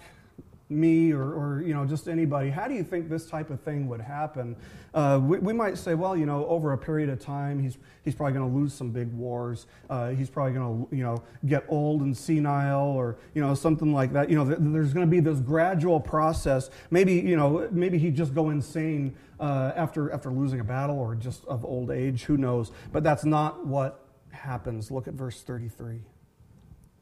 me 0.70 1.12
or, 1.12 1.22
or, 1.22 1.62
you 1.62 1.74
know 1.74 1.84
just 1.84 2.06
anybody 2.06 2.48
how 2.48 2.68
do 2.68 2.74
you 2.74 2.84
think 2.84 3.08
this 3.08 3.26
type 3.26 3.50
of 3.50 3.60
thing 3.60 3.88
would 3.88 4.00
happen? 4.00 4.54
Uh, 4.94 5.20
we, 5.20 5.38
we, 5.38 5.52
might 5.52 5.76
say 5.76 5.94
well 5.94 6.16
you 6.16 6.24
know 6.24 6.46
over 6.46 6.72
a 6.72 6.78
period 6.78 7.08
of 7.08 7.18
time 7.18 7.60
he's, 7.60 7.76
he's 8.04 8.14
probably 8.14 8.32
going 8.32 8.48
to 8.48 8.56
lose 8.56 8.72
some 8.72 8.90
big 8.90 9.12
wars. 9.12 9.66
Uh, 9.88 10.10
he's 10.10 10.30
probably 10.30 10.52
going 10.52 10.86
to 10.86 10.96
you 10.96 11.02
know 11.02 11.20
get 11.44 11.64
old 11.68 12.02
and 12.02 12.16
senile 12.16 12.86
or 12.86 13.16
you 13.34 13.42
know 13.42 13.52
something 13.52 13.92
like 13.92 14.12
that. 14.12 14.30
You 14.30 14.36
know 14.36 14.44
there's 14.44 14.94
going 14.94 15.06
to 15.06 15.10
be 15.10 15.18
this 15.18 15.40
gradual 15.40 15.98
process. 15.98 16.70
Maybe 16.90 17.14
you 17.14 17.36
know 17.36 17.68
maybe 17.72 17.98
he'd 17.98 18.14
just 18.14 18.32
go 18.32 18.50
insane 18.50 19.16
uh, 19.40 19.72
after 19.74 20.12
after 20.12 20.30
losing 20.30 20.60
a 20.60 20.64
battle 20.64 21.00
or 21.00 21.16
just 21.16 21.44
of 21.46 21.64
old 21.64 21.90
age. 21.90 22.22
Who 22.24 22.36
knows? 22.36 22.70
But 22.92 23.02
that's 23.02 23.24
not 23.24 23.66
what 23.66 24.04
happens. 24.30 24.92
Look 24.92 25.08
at 25.08 25.14
verse 25.14 25.42
33 25.42 26.02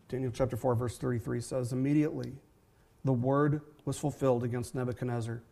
Daniel 0.09 0.33
chapter 0.35 0.57
4, 0.57 0.75
verse 0.75 0.97
33 0.99 1.41
says, 1.41 1.73
Immediately 1.73 2.33
the 3.05 3.13
word 3.13 3.61
was 3.85 3.99
fulfilled 3.99 4.43
against 4.43 4.75
Nebuchadnezzar. 4.75 5.43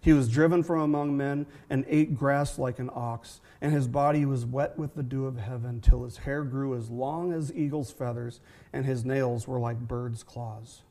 He 0.00 0.12
was 0.12 0.28
driven 0.28 0.62
from 0.62 0.80
among 0.80 1.16
men 1.16 1.46
and 1.68 1.84
ate 1.88 2.16
grass 2.16 2.58
like 2.58 2.78
an 2.78 2.90
ox, 2.94 3.40
and 3.60 3.72
his 3.72 3.88
body 3.88 4.24
was 4.24 4.46
wet 4.46 4.78
with 4.78 4.94
the 4.94 5.02
dew 5.02 5.26
of 5.26 5.36
heaven 5.36 5.80
till 5.80 6.04
his 6.04 6.18
hair 6.18 6.44
grew 6.44 6.76
as 6.76 6.88
long 6.88 7.32
as 7.32 7.52
eagle's 7.52 7.90
feathers, 7.90 8.40
and 8.72 8.86
his 8.86 9.04
nails 9.04 9.48
were 9.48 9.58
like 9.58 9.78
bird's 9.78 10.22
claws. 10.22 10.82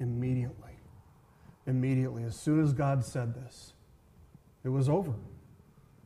Immediately, 0.00 0.72
immediately, 1.66 2.24
as 2.24 2.34
soon 2.34 2.62
as 2.62 2.72
God 2.72 3.04
said 3.04 3.34
this, 3.34 3.74
it 4.64 4.70
was 4.70 4.88
over. 4.88 5.14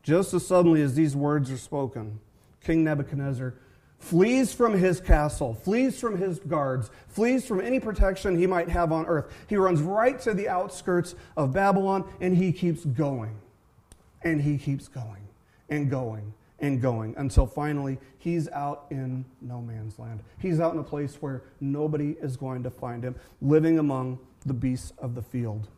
Just 0.02 0.34
as 0.34 0.46
suddenly 0.46 0.82
as 0.82 0.94
these 0.94 1.14
words 1.14 1.50
are 1.50 1.58
spoken, 1.58 2.18
King 2.62 2.84
Nebuchadnezzar 2.84 3.54
flees 4.00 4.52
from 4.52 4.72
his 4.72 5.00
castle, 5.00 5.54
flees 5.54 6.00
from 6.00 6.16
his 6.16 6.40
guards, 6.40 6.90
flees 7.08 7.46
from 7.46 7.60
any 7.60 7.78
protection 7.78 8.36
he 8.36 8.46
might 8.46 8.68
have 8.68 8.90
on 8.90 9.06
earth. 9.06 9.32
He 9.46 9.56
runs 9.56 9.80
right 9.80 10.18
to 10.20 10.34
the 10.34 10.48
outskirts 10.48 11.14
of 11.36 11.52
Babylon 11.52 12.10
and 12.20 12.36
he 12.36 12.52
keeps 12.52 12.84
going. 12.84 13.36
And 14.22 14.42
he 14.42 14.58
keeps 14.58 14.88
going 14.88 15.28
and 15.68 15.88
going 15.90 16.34
and 16.58 16.80
going 16.82 17.14
until 17.16 17.46
finally 17.46 17.98
he's 18.18 18.48
out 18.48 18.86
in 18.90 19.24
no 19.40 19.60
man's 19.60 19.98
land. 19.98 20.20
He's 20.38 20.60
out 20.60 20.74
in 20.74 20.80
a 20.80 20.84
place 20.84 21.16
where 21.20 21.42
nobody 21.60 22.16
is 22.20 22.36
going 22.36 22.62
to 22.64 22.70
find 22.70 23.04
him, 23.04 23.14
living 23.40 23.78
among 23.78 24.18
the 24.44 24.54
beasts 24.54 24.92
of 24.98 25.14
the 25.14 25.22
field. 25.22 25.68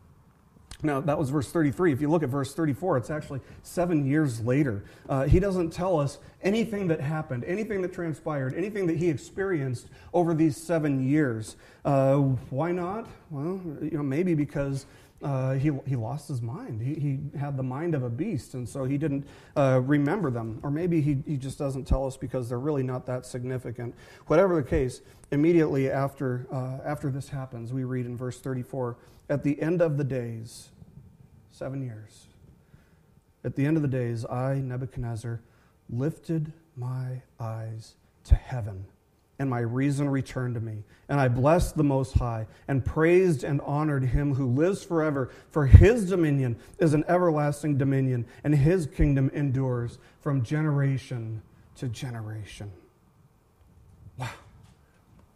Now, 0.83 0.99
that 0.99 1.17
was 1.17 1.29
verse 1.29 1.49
33. 1.49 1.93
If 1.93 2.01
you 2.01 2.09
look 2.09 2.23
at 2.23 2.29
verse 2.29 2.53
34, 2.53 2.97
it's 2.97 3.09
actually 3.09 3.39
seven 3.63 4.05
years 4.05 4.41
later. 4.41 4.83
Uh, 5.07 5.23
he 5.23 5.39
doesn't 5.39 5.71
tell 5.71 5.97
us 5.99 6.19
anything 6.41 6.87
that 6.89 6.99
happened, 6.99 7.45
anything 7.45 7.81
that 7.83 7.93
transpired, 7.93 8.53
anything 8.53 8.85
that 8.87 8.97
he 8.97 9.09
experienced 9.09 9.87
over 10.13 10.33
these 10.33 10.57
seven 10.57 11.07
years. 11.07 11.55
Uh, 11.85 12.17
why 12.49 12.73
not? 12.73 13.07
Well, 13.29 13.61
you 13.81 13.91
know, 13.97 14.03
maybe 14.03 14.35
because 14.35 14.85
uh, 15.23 15.53
he, 15.53 15.71
he 15.87 15.95
lost 15.95 16.27
his 16.27 16.41
mind. 16.41 16.81
He, 16.81 16.95
he 16.95 17.39
had 17.39 17.55
the 17.55 17.63
mind 17.63 17.95
of 17.95 18.03
a 18.03 18.09
beast, 18.09 18.55
and 18.55 18.67
so 18.67 18.83
he 18.83 18.97
didn't 18.97 19.25
uh, 19.55 19.79
remember 19.83 20.29
them. 20.29 20.59
Or 20.63 20.69
maybe 20.69 20.99
he, 20.99 21.17
he 21.25 21.37
just 21.37 21.57
doesn't 21.57 21.85
tell 21.85 22.05
us 22.05 22.17
because 22.17 22.49
they're 22.49 22.59
really 22.59 22.83
not 22.83 23.05
that 23.05 23.25
significant. 23.25 23.95
Whatever 24.27 24.55
the 24.55 24.67
case, 24.67 25.01
immediately 25.31 25.89
after, 25.89 26.45
uh, 26.51 26.79
after 26.85 27.09
this 27.09 27.29
happens, 27.29 27.71
we 27.71 27.85
read 27.85 28.05
in 28.05 28.17
verse 28.17 28.39
34 28.41 28.97
At 29.29 29.43
the 29.43 29.61
end 29.61 29.81
of 29.81 29.95
the 29.95 30.03
days, 30.03 30.71
seven 31.63 31.81
years, 31.81 32.27
at 33.45 33.55
the 33.55 33.65
end 33.65 33.77
of 33.77 33.83
the 33.83 33.87
days, 33.87 34.25
I, 34.25 34.55
Nebuchadnezzar, 34.55 35.39
lifted 35.89 36.51
my 36.75 37.21
eyes 37.39 37.95
to 38.25 38.35
heaven 38.35 38.83
and 39.39 39.49
my 39.49 39.61
reason 39.61 40.09
returned 40.09 40.55
to 40.55 40.59
me. 40.59 40.83
And 41.07 41.21
I 41.21 41.29
blessed 41.29 41.77
the 41.77 41.83
Most 41.85 42.15
High, 42.15 42.47
and 42.67 42.83
praised 42.83 43.45
and 43.45 43.61
honored 43.61 44.03
him 44.03 44.35
who 44.35 44.47
lives 44.47 44.83
forever, 44.83 45.31
for 45.51 45.65
his 45.65 46.09
dominion 46.09 46.57
is 46.79 46.93
an 46.93 47.05
everlasting 47.07 47.77
dominion, 47.77 48.25
and 48.43 48.53
his 48.53 48.85
kingdom 48.85 49.31
endures 49.33 49.99
from 50.19 50.43
generation 50.43 51.41
to 51.77 51.87
generation. 51.87 52.73
Wow. 54.17 54.27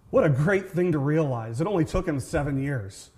What 0.10 0.26
a 0.26 0.30
great 0.30 0.72
thing 0.72 0.92
to 0.92 1.00
realize. 1.00 1.62
It 1.62 1.68
only 1.68 1.86
took 1.86 2.06
him 2.06 2.20
seven 2.20 2.62
years. 2.62 3.12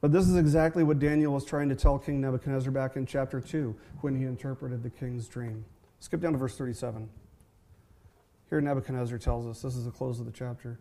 But 0.00 0.12
this 0.12 0.28
is 0.28 0.36
exactly 0.36 0.82
what 0.82 0.98
Daniel 0.98 1.34
was 1.34 1.44
trying 1.44 1.68
to 1.68 1.74
tell 1.74 1.98
King 1.98 2.20
Nebuchadnezzar 2.20 2.72
back 2.72 2.96
in 2.96 3.04
chapter 3.04 3.40
2 3.40 3.76
when 4.00 4.16
he 4.16 4.24
interpreted 4.24 4.82
the 4.82 4.90
king's 4.90 5.28
dream. 5.28 5.64
Skip 5.98 6.20
down 6.20 6.32
to 6.32 6.38
verse 6.38 6.56
37. 6.56 7.08
Here 8.48 8.60
Nebuchadnezzar 8.60 9.18
tells 9.18 9.46
us, 9.46 9.62
this 9.62 9.76
is 9.76 9.84
the 9.84 9.90
close 9.90 10.18
of 10.18 10.26
the 10.26 10.32
chapter. 10.32 10.80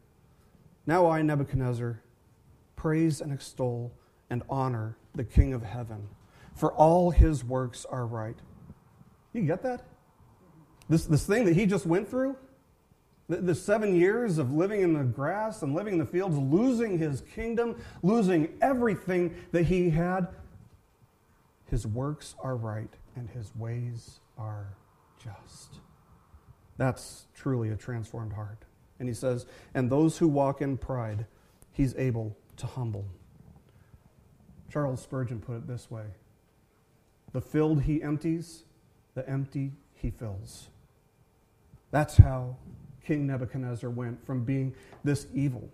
Now 0.86 1.08
I, 1.10 1.22
Nebuchadnezzar, 1.22 2.02
praise 2.76 3.20
and 3.20 3.34
extol 3.34 3.92
and 4.30 4.42
honor 4.50 4.98
the 5.16 5.24
King 5.24 5.54
of 5.54 5.64
heaven, 5.64 6.08
for 6.56 6.72
all 6.74 7.12
his 7.12 7.44
works 7.44 7.86
are 7.86 8.06
right. 8.06 8.38
You 9.34 9.42
get 9.42 9.62
that? 9.64 9.84
This, 10.88 11.06
this 11.06 11.26
thing 11.26 11.46
that 11.46 11.56
he 11.56 11.66
just 11.66 11.86
went 11.86 12.08
through, 12.10 12.38
the, 13.30 13.38
the 13.38 13.56
seven 13.56 13.96
years 13.96 14.40
of 14.40 14.52
living 14.52 14.82
in 14.82 14.94
the 14.94 15.04
grass 15.04 15.62
and 15.62 15.74
living 15.74 15.94
in 15.94 16.00
the 16.00 16.06
fields, 16.06 16.36
losing 16.38 16.98
his 16.98 17.22
kingdom, 17.22 17.80
losing 18.02 18.50
everything 18.62 19.36
that 19.52 19.64
he 19.64 19.92
had, 19.92 20.28
his 21.66 21.86
works 21.86 22.36
are 22.42 22.56
right 22.56 22.92
and 23.16 23.30
his 23.30 23.56
ways 23.56 24.20
are 24.38 24.74
just. 25.24 25.76
That's 26.78 27.28
truly 27.36 27.70
a 27.70 27.76
transformed 27.76 28.34
heart. 28.34 28.66
And 29.00 29.08
he 29.08 29.14
says, 29.14 29.46
and 29.74 29.90
those 29.90 30.18
who 30.18 30.28
walk 30.28 30.62
in 30.62 30.78
pride, 30.78 31.26
he's 31.72 31.96
able 31.96 32.36
to 32.58 32.66
humble. 32.66 33.06
Charles 34.72 35.02
Spurgeon 35.02 35.40
put 35.40 35.58
it 35.58 35.68
this 35.68 35.90
way 35.92 36.06
The 37.32 37.42
filled 37.42 37.84
he 37.84 38.02
empties, 38.02 38.64
the 39.14 39.28
empty 39.30 39.74
he 39.94 40.10
fills. 40.10 40.70
That's 41.92 42.18
how 42.18 42.58
King 43.06 43.28
Nebuchadnezzar 43.28 43.90
went 43.90 44.26
from 44.26 44.44
being 44.44 44.74
this 45.04 45.28
evil, 45.34 45.70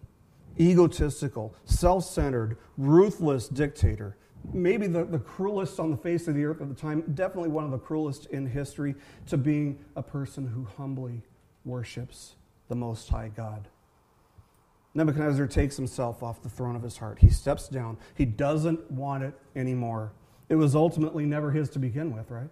egotistical, 0.59 1.55
self 1.65 2.05
centered, 2.05 2.57
ruthless 2.77 3.47
dictator 3.47 4.17
maybe 4.53 4.87
the, 4.87 5.03
the 5.05 5.19
cruelest 5.19 5.79
on 5.79 5.91
the 5.91 5.97
face 5.97 6.27
of 6.27 6.35
the 6.35 6.45
earth 6.45 6.61
at 6.61 6.69
the 6.69 6.75
time, 6.75 7.01
definitely 7.13 7.49
one 7.49 7.63
of 7.63 7.71
the 7.71 7.77
cruelest 7.77 8.27
in 8.27 8.45
history, 8.45 8.95
to 9.27 9.37
being 9.37 9.79
a 9.95 10.03
person 10.03 10.47
who 10.47 10.65
humbly 10.77 11.21
worships 11.63 12.35
the 12.67 12.75
Most 12.75 13.09
High 13.09 13.29
God. 13.29 13.67
Nebuchadnezzar 14.93 15.47
takes 15.47 15.75
himself 15.75 16.23
off 16.23 16.41
the 16.41 16.49
throne 16.49 16.75
of 16.75 16.83
his 16.83 16.97
heart. 16.97 17.19
He 17.19 17.29
steps 17.29 17.67
down. 17.67 17.97
He 18.15 18.25
doesn't 18.25 18.89
want 18.89 19.23
it 19.23 19.33
anymore. 19.55 20.13
It 20.47 20.55
was 20.55 20.75
ultimately 20.75 21.25
never 21.25 21.51
his 21.51 21.69
to 21.71 21.79
begin 21.79 22.15
with, 22.15 22.31
right? 22.31 22.49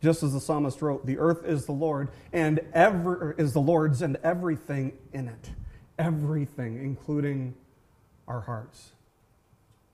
Just 0.00 0.22
as 0.22 0.32
the 0.32 0.40
psalmist 0.40 0.80
wrote, 0.80 1.06
the 1.06 1.18
earth 1.18 1.44
is 1.44 1.66
the 1.66 1.72
Lord 1.72 2.08
and 2.32 2.60
ever 2.72 3.34
is 3.36 3.52
the 3.52 3.60
Lord's 3.60 4.00
and 4.00 4.16
everything 4.22 4.92
in 5.12 5.28
it. 5.28 5.50
Everything, 5.98 6.76
including 6.76 7.54
our 8.28 8.42
hearts. 8.42 8.92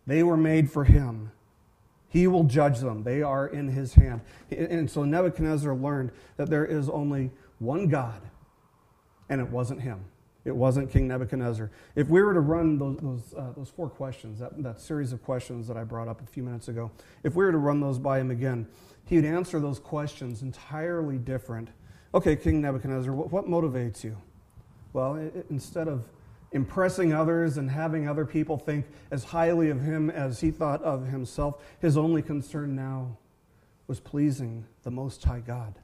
They 0.07 0.23
were 0.23 0.37
made 0.37 0.71
for 0.71 0.85
him. 0.85 1.31
He 2.09 2.27
will 2.27 2.45
judge 2.45 2.81
them. 2.81 3.03
They 3.03 3.23
are 3.23 3.47
in 3.47 3.69
his 3.69 3.95
hand. 3.95 4.21
And 4.51 4.91
so 4.91 5.05
Nebuchadnezzar 5.05 5.75
learned 5.75 6.13
that 6.37 6.51
there 6.51 6.65
is 6.65 6.89
only 6.89 7.31
one 7.59 7.89
God, 7.89 8.21
and 9.29 9.41
it 9.41 9.49
wasn't 9.49 9.81
him. 9.81 10.05
It 10.45 10.55
wasn't 10.55 10.91
King 10.91 11.09
Nebuchadnezzar. 11.09 11.71
If 11.97 12.09
we 12.09 12.23
were 12.23 12.35
to 12.35 12.41
run 12.41 12.79
those, 12.79 12.99
those, 12.99 13.35
uh, 13.35 13.53
those 13.57 13.71
four 13.71 13.89
questions, 13.89 14.41
that, 14.41 14.63
that 14.63 14.81
series 14.81 15.13
of 15.13 15.23
questions 15.25 15.67
that 15.69 15.79
I 15.79 15.85
brought 15.85 16.07
up 16.07 16.21
a 16.21 16.27
few 16.27 16.43
minutes 16.43 16.69
ago, 16.69 16.91
if 17.23 17.35
we 17.35 17.45
were 17.45 17.53
to 17.53 17.59
run 17.59 17.81
those 17.81 17.99
by 17.99 18.21
him 18.21 18.31
again, 18.31 18.69
he 19.07 19.17
would 19.17 19.25
answer 19.25 19.61
those 19.61 19.79
questions 19.79 20.43
entirely 20.43 21.19
different. 21.19 21.69
Okay, 22.15 22.37
King 22.37 22.61
Nebuchadnezzar, 22.61 23.13
what, 23.13 23.31
what 23.31 23.47
motivates 23.47 24.05
you? 24.05 24.17
Well, 24.93 25.17
it, 25.17 25.47
instead 25.51 25.89
of 25.89 26.09
impressing 26.55 27.13
others 27.13 27.59
and 27.59 27.69
having 27.69 28.09
other 28.09 28.25
people 28.25 28.57
think 28.57 28.87
as 29.11 29.25
highly 29.25 29.69
of 29.71 29.83
him 29.83 30.09
as 30.09 30.41
he 30.41 30.51
thought 30.51 30.81
of 30.83 31.07
himself. 31.09 31.63
His 31.81 31.99
only 31.99 32.23
concern 32.23 32.75
now 32.77 33.19
was 33.89 34.01
pleasing 34.01 34.65
the 34.85 34.91
Most 34.91 35.23
High 35.23 35.41
God. 35.41 35.75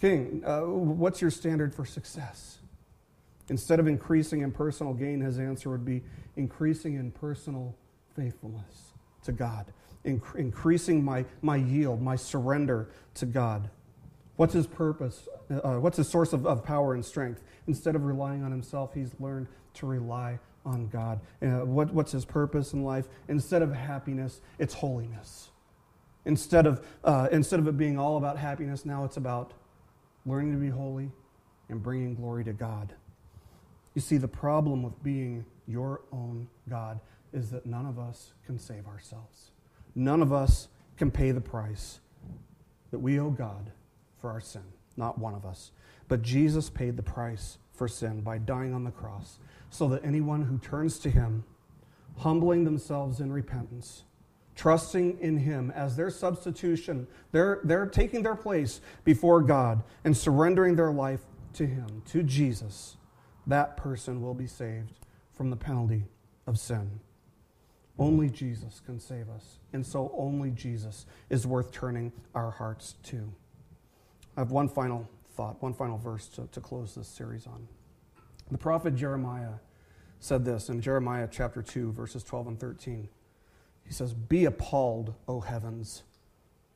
King, 0.00 0.42
uh, 0.44 0.62
what's 0.62 1.22
your 1.22 1.30
standard 1.30 1.72
for 1.74 1.84
success? 1.84 2.58
Instead 3.48 3.78
of 3.78 3.86
increasing 3.86 4.40
in 4.40 4.50
personal 4.50 4.92
gain, 4.92 5.20
his 5.20 5.38
answer 5.38 5.70
would 5.70 5.84
be 5.84 6.02
increasing 6.36 6.94
in 6.94 7.12
personal 7.12 7.74
faithfulness 8.16 8.92
to 9.22 9.30
God, 9.30 9.66
Inc- 10.04 10.34
increasing 10.34 11.04
my, 11.04 11.24
my 11.42 11.56
yield, 11.56 12.02
my 12.02 12.16
surrender 12.16 12.90
to 13.14 13.26
God. 13.26 13.70
What's 14.36 14.54
his 14.54 14.66
purpose? 14.66 15.28
Uh, 15.50 15.74
what's 15.74 15.96
his 15.96 16.08
source 16.08 16.32
of, 16.32 16.46
of 16.46 16.64
power 16.64 16.94
and 16.94 17.04
strength? 17.04 17.42
Instead 17.66 17.94
of 17.94 18.04
relying 18.04 18.42
on 18.42 18.50
himself, 18.50 18.94
he's 18.94 19.14
learned 19.20 19.46
to 19.74 19.86
rely 19.86 20.38
on 20.64 20.88
God. 20.88 21.20
Uh, 21.40 21.64
what, 21.64 21.92
what's 21.92 22.12
his 22.12 22.24
purpose 22.24 22.72
in 22.72 22.82
life? 22.82 23.06
Instead 23.28 23.62
of 23.62 23.72
happiness, 23.72 24.40
it's 24.58 24.74
holiness. 24.74 25.50
Instead 26.24 26.66
of, 26.66 26.86
uh, 27.04 27.28
instead 27.32 27.60
of 27.60 27.66
it 27.66 27.76
being 27.76 27.98
all 27.98 28.16
about 28.16 28.38
happiness, 28.38 28.84
now 28.84 29.04
it's 29.04 29.16
about 29.16 29.52
learning 30.24 30.52
to 30.52 30.58
be 30.58 30.68
holy 30.68 31.10
and 31.68 31.82
bringing 31.82 32.14
glory 32.14 32.44
to 32.44 32.52
God. 32.52 32.94
You 33.94 34.00
see, 34.00 34.16
the 34.16 34.28
problem 34.28 34.82
with 34.82 35.02
being 35.02 35.44
your 35.66 36.02
own 36.12 36.48
God 36.68 37.00
is 37.32 37.50
that 37.50 37.66
none 37.66 37.86
of 37.86 37.98
us 37.98 38.32
can 38.46 38.58
save 38.58 38.86
ourselves. 38.86 39.50
None 39.94 40.22
of 40.22 40.32
us 40.32 40.68
can 40.96 41.10
pay 41.10 41.30
the 41.30 41.40
price 41.40 42.00
that 42.90 42.98
we 42.98 43.18
owe 43.18 43.30
God 43.30 43.70
for 44.20 44.30
our 44.30 44.40
sin. 44.40 44.62
Not 44.96 45.18
one 45.18 45.34
of 45.34 45.44
us. 45.44 45.72
But 46.08 46.22
Jesus 46.22 46.70
paid 46.70 46.96
the 46.96 47.02
price 47.02 47.58
for 47.72 47.88
sin 47.88 48.20
by 48.20 48.38
dying 48.38 48.74
on 48.74 48.84
the 48.84 48.90
cross 48.90 49.38
so 49.70 49.88
that 49.88 50.04
anyone 50.04 50.42
who 50.42 50.58
turns 50.58 50.98
to 51.00 51.10
him, 51.10 51.44
humbling 52.18 52.64
themselves 52.64 53.20
in 53.20 53.32
repentance, 53.32 54.04
trusting 54.54 55.18
in 55.20 55.38
him 55.38 55.72
as 55.74 55.96
their 55.96 56.10
substitution, 56.10 57.06
they're, 57.32 57.60
they're 57.64 57.86
taking 57.86 58.22
their 58.22 58.36
place 58.36 58.80
before 59.04 59.40
God 59.40 59.82
and 60.04 60.16
surrendering 60.16 60.76
their 60.76 60.92
life 60.92 61.20
to 61.54 61.66
him, 61.66 62.02
to 62.06 62.22
Jesus, 62.22 62.96
that 63.46 63.76
person 63.76 64.22
will 64.22 64.34
be 64.34 64.46
saved 64.46 64.92
from 65.32 65.50
the 65.50 65.56
penalty 65.56 66.04
of 66.46 66.58
sin. 66.58 67.00
Only 67.98 68.30
Jesus 68.30 68.80
can 68.84 68.98
save 68.98 69.28
us, 69.28 69.58
and 69.72 69.84
so 69.84 70.14
only 70.16 70.50
Jesus 70.50 71.06
is 71.28 71.46
worth 71.46 71.72
turning 71.72 72.12
our 72.34 72.50
hearts 72.50 72.94
to. 73.04 73.32
I 74.36 74.40
have 74.40 74.50
one 74.50 74.68
final 74.68 75.08
thought, 75.36 75.62
one 75.62 75.74
final 75.74 75.98
verse 75.98 76.28
to, 76.28 76.46
to 76.52 76.60
close 76.60 76.94
this 76.94 77.08
series 77.08 77.46
on. 77.46 77.68
The 78.50 78.58
prophet 78.58 78.94
Jeremiah 78.96 79.54
said 80.20 80.44
this 80.44 80.68
in 80.68 80.80
Jeremiah 80.80 81.28
chapter 81.30 81.62
2, 81.62 81.92
verses 81.92 82.22
12 82.22 82.46
and 82.48 82.60
13. 82.60 83.08
He 83.84 83.92
says, 83.92 84.14
Be 84.14 84.44
appalled, 84.44 85.14
O 85.28 85.40
heavens, 85.40 86.02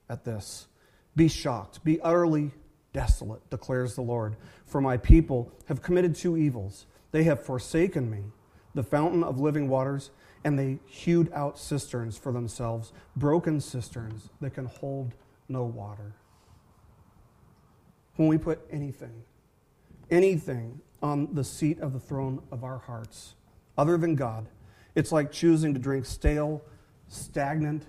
at 0.09 0.25
this. 0.25 0.67
Be 1.15 1.29
shocked, 1.29 1.83
be 1.85 2.01
utterly 2.01 2.51
desolate, 2.93 3.49
declares 3.51 3.95
the 3.95 4.03
Lord. 4.03 4.37
For 4.67 4.81
my 4.81 4.97
people 4.97 5.53
have 5.67 5.83
committed 5.83 6.15
two 6.15 6.37
evils. 6.37 6.87
They 7.13 7.25
have 7.25 7.45
forsaken 7.45 8.11
me, 8.11 8.25
the 8.75 8.83
fountain 8.83 9.23
of 9.23 9.41
living 9.41 9.69
waters, 9.69 10.11
and 10.47 10.57
they 10.57 10.79
hewed 10.87 11.29
out 11.33 11.59
cisterns 11.59 12.17
for 12.17 12.31
themselves, 12.31 12.93
broken 13.17 13.61
cisterns 13.61 14.31
that 14.41 14.55
can 14.55 14.67
hold 14.67 15.13
no 15.49 15.65
water. 15.65 16.15
When 18.15 18.29
we 18.29 18.39
put 18.39 18.61
anything, 18.71 19.25
anything 20.09 20.81
on 21.03 21.35
the 21.35 21.43
seat 21.43 21.81
of 21.81 21.93
the 21.93 21.99
throne 21.99 22.41
of 22.53 22.63
our 22.63 22.79
hearts 22.79 23.35
other 23.77 23.99
than 23.99 24.15
God, 24.15 24.47
it's 24.95 25.11
like 25.11 25.33
choosing 25.33 25.75
to 25.75 25.81
drink 25.81 26.07
stale, 26.07 26.63
stagnant, 27.09 27.83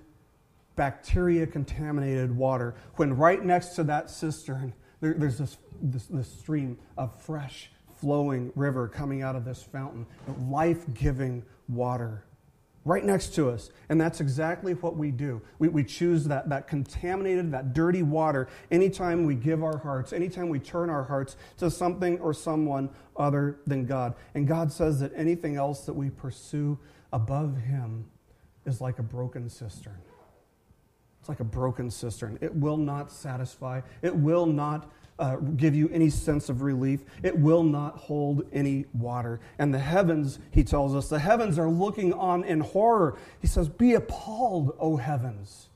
bacteria 0.75 1.45
contaminated 1.45 2.35
water 2.35 2.73
when 2.95 3.15
right 3.15 3.45
next 3.45 3.75
to 3.75 3.83
that 3.83 4.09
cistern 4.09 4.73
there, 4.99 5.13
there's 5.13 5.37
this, 5.37 5.57
this, 5.79 6.07
this 6.07 6.31
stream 6.39 6.79
of 6.97 7.13
fresh 7.21 7.69
flowing 8.01 8.51
river 8.55 8.87
coming 8.87 9.21
out 9.21 9.35
of 9.35 9.45
this 9.45 9.61
fountain, 9.61 10.07
life 10.49 10.83
giving 10.95 11.43
water 11.67 12.23
right 12.87 13.03
next 13.03 13.35
to 13.35 13.49
us. 13.49 13.69
And 13.89 13.99
that's 13.99 14.21
exactly 14.21 14.73
what 14.73 14.95
we 14.95 15.11
do. 15.11 15.41
We, 15.59 15.67
we 15.67 15.83
choose 15.83 16.25
that, 16.25 16.49
that 16.49 16.67
contaminated, 16.67 17.51
that 17.51 17.73
dirty 17.73 18.01
water 18.01 18.47
anytime 18.71 19.25
we 19.25 19.35
give 19.35 19.63
our 19.63 19.77
hearts, 19.77 20.13
anytime 20.13 20.49
we 20.49 20.59
turn 20.59 20.89
our 20.89 21.03
hearts 21.03 21.35
to 21.57 21.69
something 21.69 22.19
or 22.19 22.33
someone 22.33 22.89
other 23.17 23.59
than 23.67 23.85
God. 23.85 24.15
And 24.33 24.47
God 24.47 24.71
says 24.71 25.01
that 25.01 25.11
anything 25.15 25.57
else 25.57 25.85
that 25.85 25.93
we 25.93 26.09
pursue 26.09 26.79
above 27.11 27.57
Him 27.57 28.05
is 28.65 28.79
like 28.79 28.99
a 28.99 29.03
broken 29.03 29.49
cistern. 29.49 30.01
It's 31.19 31.29
like 31.29 31.41
a 31.41 31.45
broken 31.45 31.91
cistern. 31.91 32.39
It 32.41 32.55
will 32.55 32.77
not 32.77 33.11
satisfy, 33.11 33.81
it 34.01 34.15
will 34.15 34.45
not 34.45 34.89
uh, 35.19 35.37
give 35.37 35.75
you 35.75 35.89
any 35.91 36.09
sense 36.09 36.49
of 36.49 36.61
relief. 36.61 37.01
It 37.23 37.37
will 37.37 37.63
not 37.63 37.97
hold 37.97 38.43
any 38.53 38.85
water. 38.93 39.39
And 39.57 39.73
the 39.73 39.79
heavens, 39.79 40.39
he 40.51 40.63
tells 40.63 40.95
us, 40.95 41.09
the 41.09 41.19
heavens 41.19 41.57
are 41.57 41.69
looking 41.69 42.13
on 42.13 42.43
in 42.43 42.59
horror. 42.59 43.17
He 43.41 43.47
says, 43.47 43.67
Be 43.67 43.93
appalled, 43.93 44.75
O 44.79 44.97
heavens. 44.97 45.69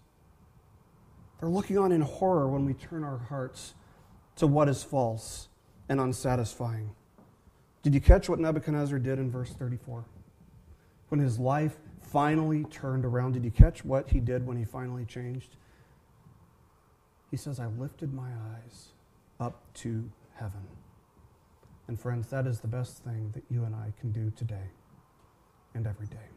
They're 1.39 1.50
looking 1.50 1.78
on 1.78 1.92
in 1.92 2.02
horror 2.02 2.48
when 2.48 2.66
we 2.66 2.74
turn 2.74 3.04
our 3.04 3.18
hearts 3.18 3.74
to 4.36 4.46
what 4.46 4.70
is 4.70 4.84
false 4.84 5.48
and 5.89 6.00
unsatisfying. 6.00 6.92
Did 7.82 7.96
you 7.96 8.02
catch 8.02 8.30
what 8.30 8.39
Nebuchadnezzar 8.39 9.00
did 9.00 9.18
in 9.18 9.32
verse 9.32 9.50
34? 9.54 10.06
When 11.10 11.20
his 11.20 11.39
life 11.39 11.78
finally 12.00 12.64
turned 12.66 13.06
around, 13.06 13.34
did 13.34 13.44
you 13.44 13.50
catch 13.50 13.84
what 13.84 14.12
he 14.12 14.20
did 14.20 14.46
when 14.46 14.56
he 14.56 14.66
finally 14.66 15.04
changed? 15.04 15.56
He 17.32 17.38
says, 17.38 17.60
I 17.60 17.66
lifted 17.66 18.14
my 18.14 18.30
eyes 18.30 18.89
up 19.42 19.74
to 19.74 20.10
heaven. 20.36 20.62
And 21.88 22.00
friends, 22.00 22.30
that 22.30 22.48
is 22.48 22.60
the 22.60 22.68
best 22.68 23.04
thing 23.04 23.32
that 23.34 23.44
you 23.50 23.66
and 23.66 23.76
I 23.76 23.94
can 24.00 24.12
do 24.12 24.32
today 24.36 24.70
and 25.74 25.88
every 25.88 26.08
day. 26.08 26.30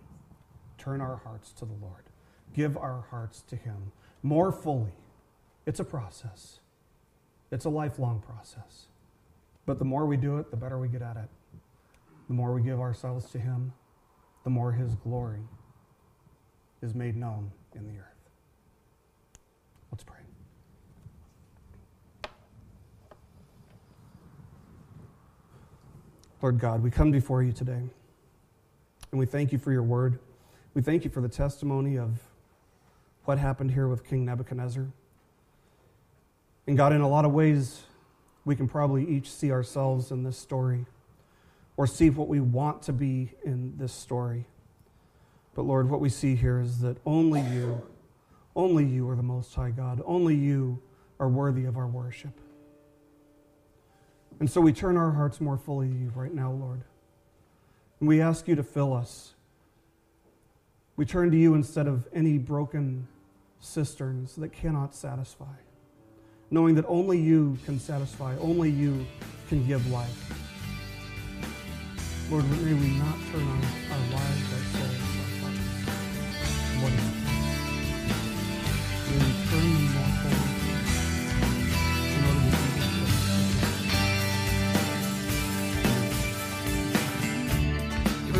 Turn 0.78 1.00
our 1.00 1.16
hearts 1.16 1.52
to 1.52 1.64
the 1.64 1.74
Lord, 1.80 2.04
give 2.52 2.76
our 2.76 3.04
hearts 3.10 3.42
to 3.42 3.56
Him 3.56 3.92
more 4.22 4.50
fully. 4.50 4.94
It's 5.66 5.80
a 5.80 5.84
process, 5.84 6.60
it's 7.52 7.64
a 7.64 7.70
lifelong 7.70 8.20
process. 8.20 8.86
But 9.66 9.78
the 9.78 9.84
more 9.84 10.06
we 10.06 10.16
do 10.16 10.38
it, 10.38 10.50
the 10.50 10.56
better 10.56 10.78
we 10.78 10.88
get 10.88 11.00
at 11.00 11.16
it. 11.16 11.28
The 12.28 12.34
more 12.34 12.52
we 12.52 12.62
give 12.62 12.80
ourselves 12.80 13.30
to 13.30 13.38
Him, 13.38 13.72
the 14.42 14.50
more 14.50 14.72
His 14.72 14.94
glory 14.94 15.40
is 16.82 16.94
made 16.94 17.16
known 17.16 17.50
in 17.74 17.86
the 17.86 17.98
earth. 17.98 18.30
Let's 19.90 20.04
pray. 20.04 20.23
Lord 26.44 26.58
God, 26.58 26.82
we 26.82 26.90
come 26.90 27.10
before 27.10 27.42
you 27.42 27.52
today 27.52 27.80
and 29.10 29.18
we 29.18 29.24
thank 29.24 29.50
you 29.50 29.56
for 29.56 29.72
your 29.72 29.82
word. 29.82 30.18
We 30.74 30.82
thank 30.82 31.02
you 31.02 31.10
for 31.10 31.22
the 31.22 31.28
testimony 31.30 31.96
of 31.96 32.20
what 33.24 33.38
happened 33.38 33.70
here 33.70 33.88
with 33.88 34.06
King 34.06 34.26
Nebuchadnezzar. 34.26 34.86
And 36.66 36.76
God, 36.76 36.92
in 36.92 37.00
a 37.00 37.08
lot 37.08 37.24
of 37.24 37.32
ways, 37.32 37.84
we 38.44 38.54
can 38.54 38.68
probably 38.68 39.08
each 39.08 39.30
see 39.32 39.52
ourselves 39.52 40.10
in 40.10 40.22
this 40.22 40.36
story 40.36 40.84
or 41.78 41.86
see 41.86 42.10
what 42.10 42.28
we 42.28 42.40
want 42.40 42.82
to 42.82 42.92
be 42.92 43.32
in 43.42 43.78
this 43.78 43.94
story. 43.94 44.44
But 45.54 45.62
Lord, 45.62 45.88
what 45.88 46.00
we 46.00 46.10
see 46.10 46.34
here 46.34 46.60
is 46.60 46.80
that 46.80 46.98
only 47.06 47.40
you, 47.40 47.80
only 48.54 48.84
you 48.84 49.08
are 49.08 49.16
the 49.16 49.22
Most 49.22 49.54
High 49.54 49.70
God. 49.70 50.02
Only 50.04 50.34
you 50.34 50.82
are 51.18 51.28
worthy 51.30 51.64
of 51.64 51.78
our 51.78 51.86
worship. 51.86 52.38
And 54.40 54.50
so 54.50 54.60
we 54.60 54.72
turn 54.72 54.96
our 54.96 55.12
hearts 55.12 55.40
more 55.40 55.56
fully 55.56 55.88
to 55.88 55.94
you 55.94 56.12
right 56.14 56.32
now, 56.32 56.50
Lord. 56.50 56.82
And 58.00 58.08
we 58.08 58.20
ask 58.20 58.48
you 58.48 58.54
to 58.56 58.62
fill 58.62 58.92
us. 58.92 59.34
We 60.96 61.04
turn 61.04 61.30
to 61.30 61.36
you 61.36 61.54
instead 61.54 61.86
of 61.86 62.08
any 62.12 62.38
broken 62.38 63.08
cisterns 63.60 64.36
that 64.36 64.52
cannot 64.52 64.94
satisfy, 64.94 65.54
knowing 66.50 66.74
that 66.74 66.84
only 66.86 67.18
you 67.18 67.58
can 67.64 67.80
satisfy, 67.80 68.36
only 68.38 68.70
you 68.70 69.06
can 69.48 69.66
give 69.66 69.90
life. 69.90 70.44
Lord, 72.30 72.48
may 72.50 72.74
we 72.74 72.88
not 72.98 73.16
turn 73.32 73.42
our, 73.42 73.56
our 73.92 74.04
lives, 74.12 74.52
our 74.52 74.64
souls, 74.72 75.00
our 75.20 75.30
hearts. 75.40 75.64
What 76.82 76.92
is 76.92 77.34
May 79.10 79.18
we 79.18 79.30
turn 79.50 79.83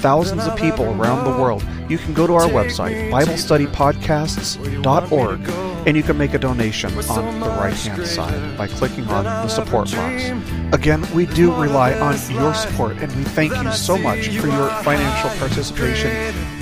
thousands 0.00 0.46
of 0.46 0.56
people 0.56 0.86
around 0.86 1.24
the 1.24 1.30
world, 1.38 1.62
you 1.88 1.98
can 1.98 2.14
go 2.14 2.26
to 2.26 2.34
our 2.34 2.48
website, 2.48 3.10
BibleStudyPodcasts.org, 3.10 5.48
and 5.86 5.96
you 5.96 6.02
can 6.02 6.16
make 6.16 6.34
a 6.34 6.38
donation 6.38 6.90
on 7.10 7.40
the 7.40 7.46
right 7.46 7.74
hand 7.74 8.06
side 8.06 8.56
by 8.56 8.66
clicking 8.66 9.06
on 9.08 9.24
the 9.24 9.48
support 9.48 9.90
box. 9.92 10.24
Again, 10.72 11.04
we 11.14 11.26
do 11.26 11.54
rely 11.54 11.92
on 11.98 12.16
your 12.30 12.54
support, 12.54 12.96
and 12.98 13.14
we 13.14 13.24
thank 13.24 13.54
you 13.62 13.70
so 13.72 13.98
much 13.98 14.28
for 14.28 14.46
your 14.46 14.70
financial 14.82 15.30
participation 15.38 16.10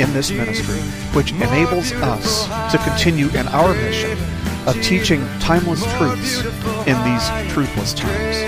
in 0.01 0.13
this 0.13 0.31
ministry, 0.31 0.81
which 1.15 1.33
enables 1.33 1.93
us 1.93 2.47
to 2.73 2.79
continue 2.79 3.29
in 3.31 3.47
our 3.49 3.75
mission 3.75 4.19
of 4.67 4.81
teaching 4.83 5.25
timeless 5.39 5.85
truths 5.97 6.41
in 6.87 6.97
these 7.05 7.31
truthless 7.53 7.95
times. 7.95 8.48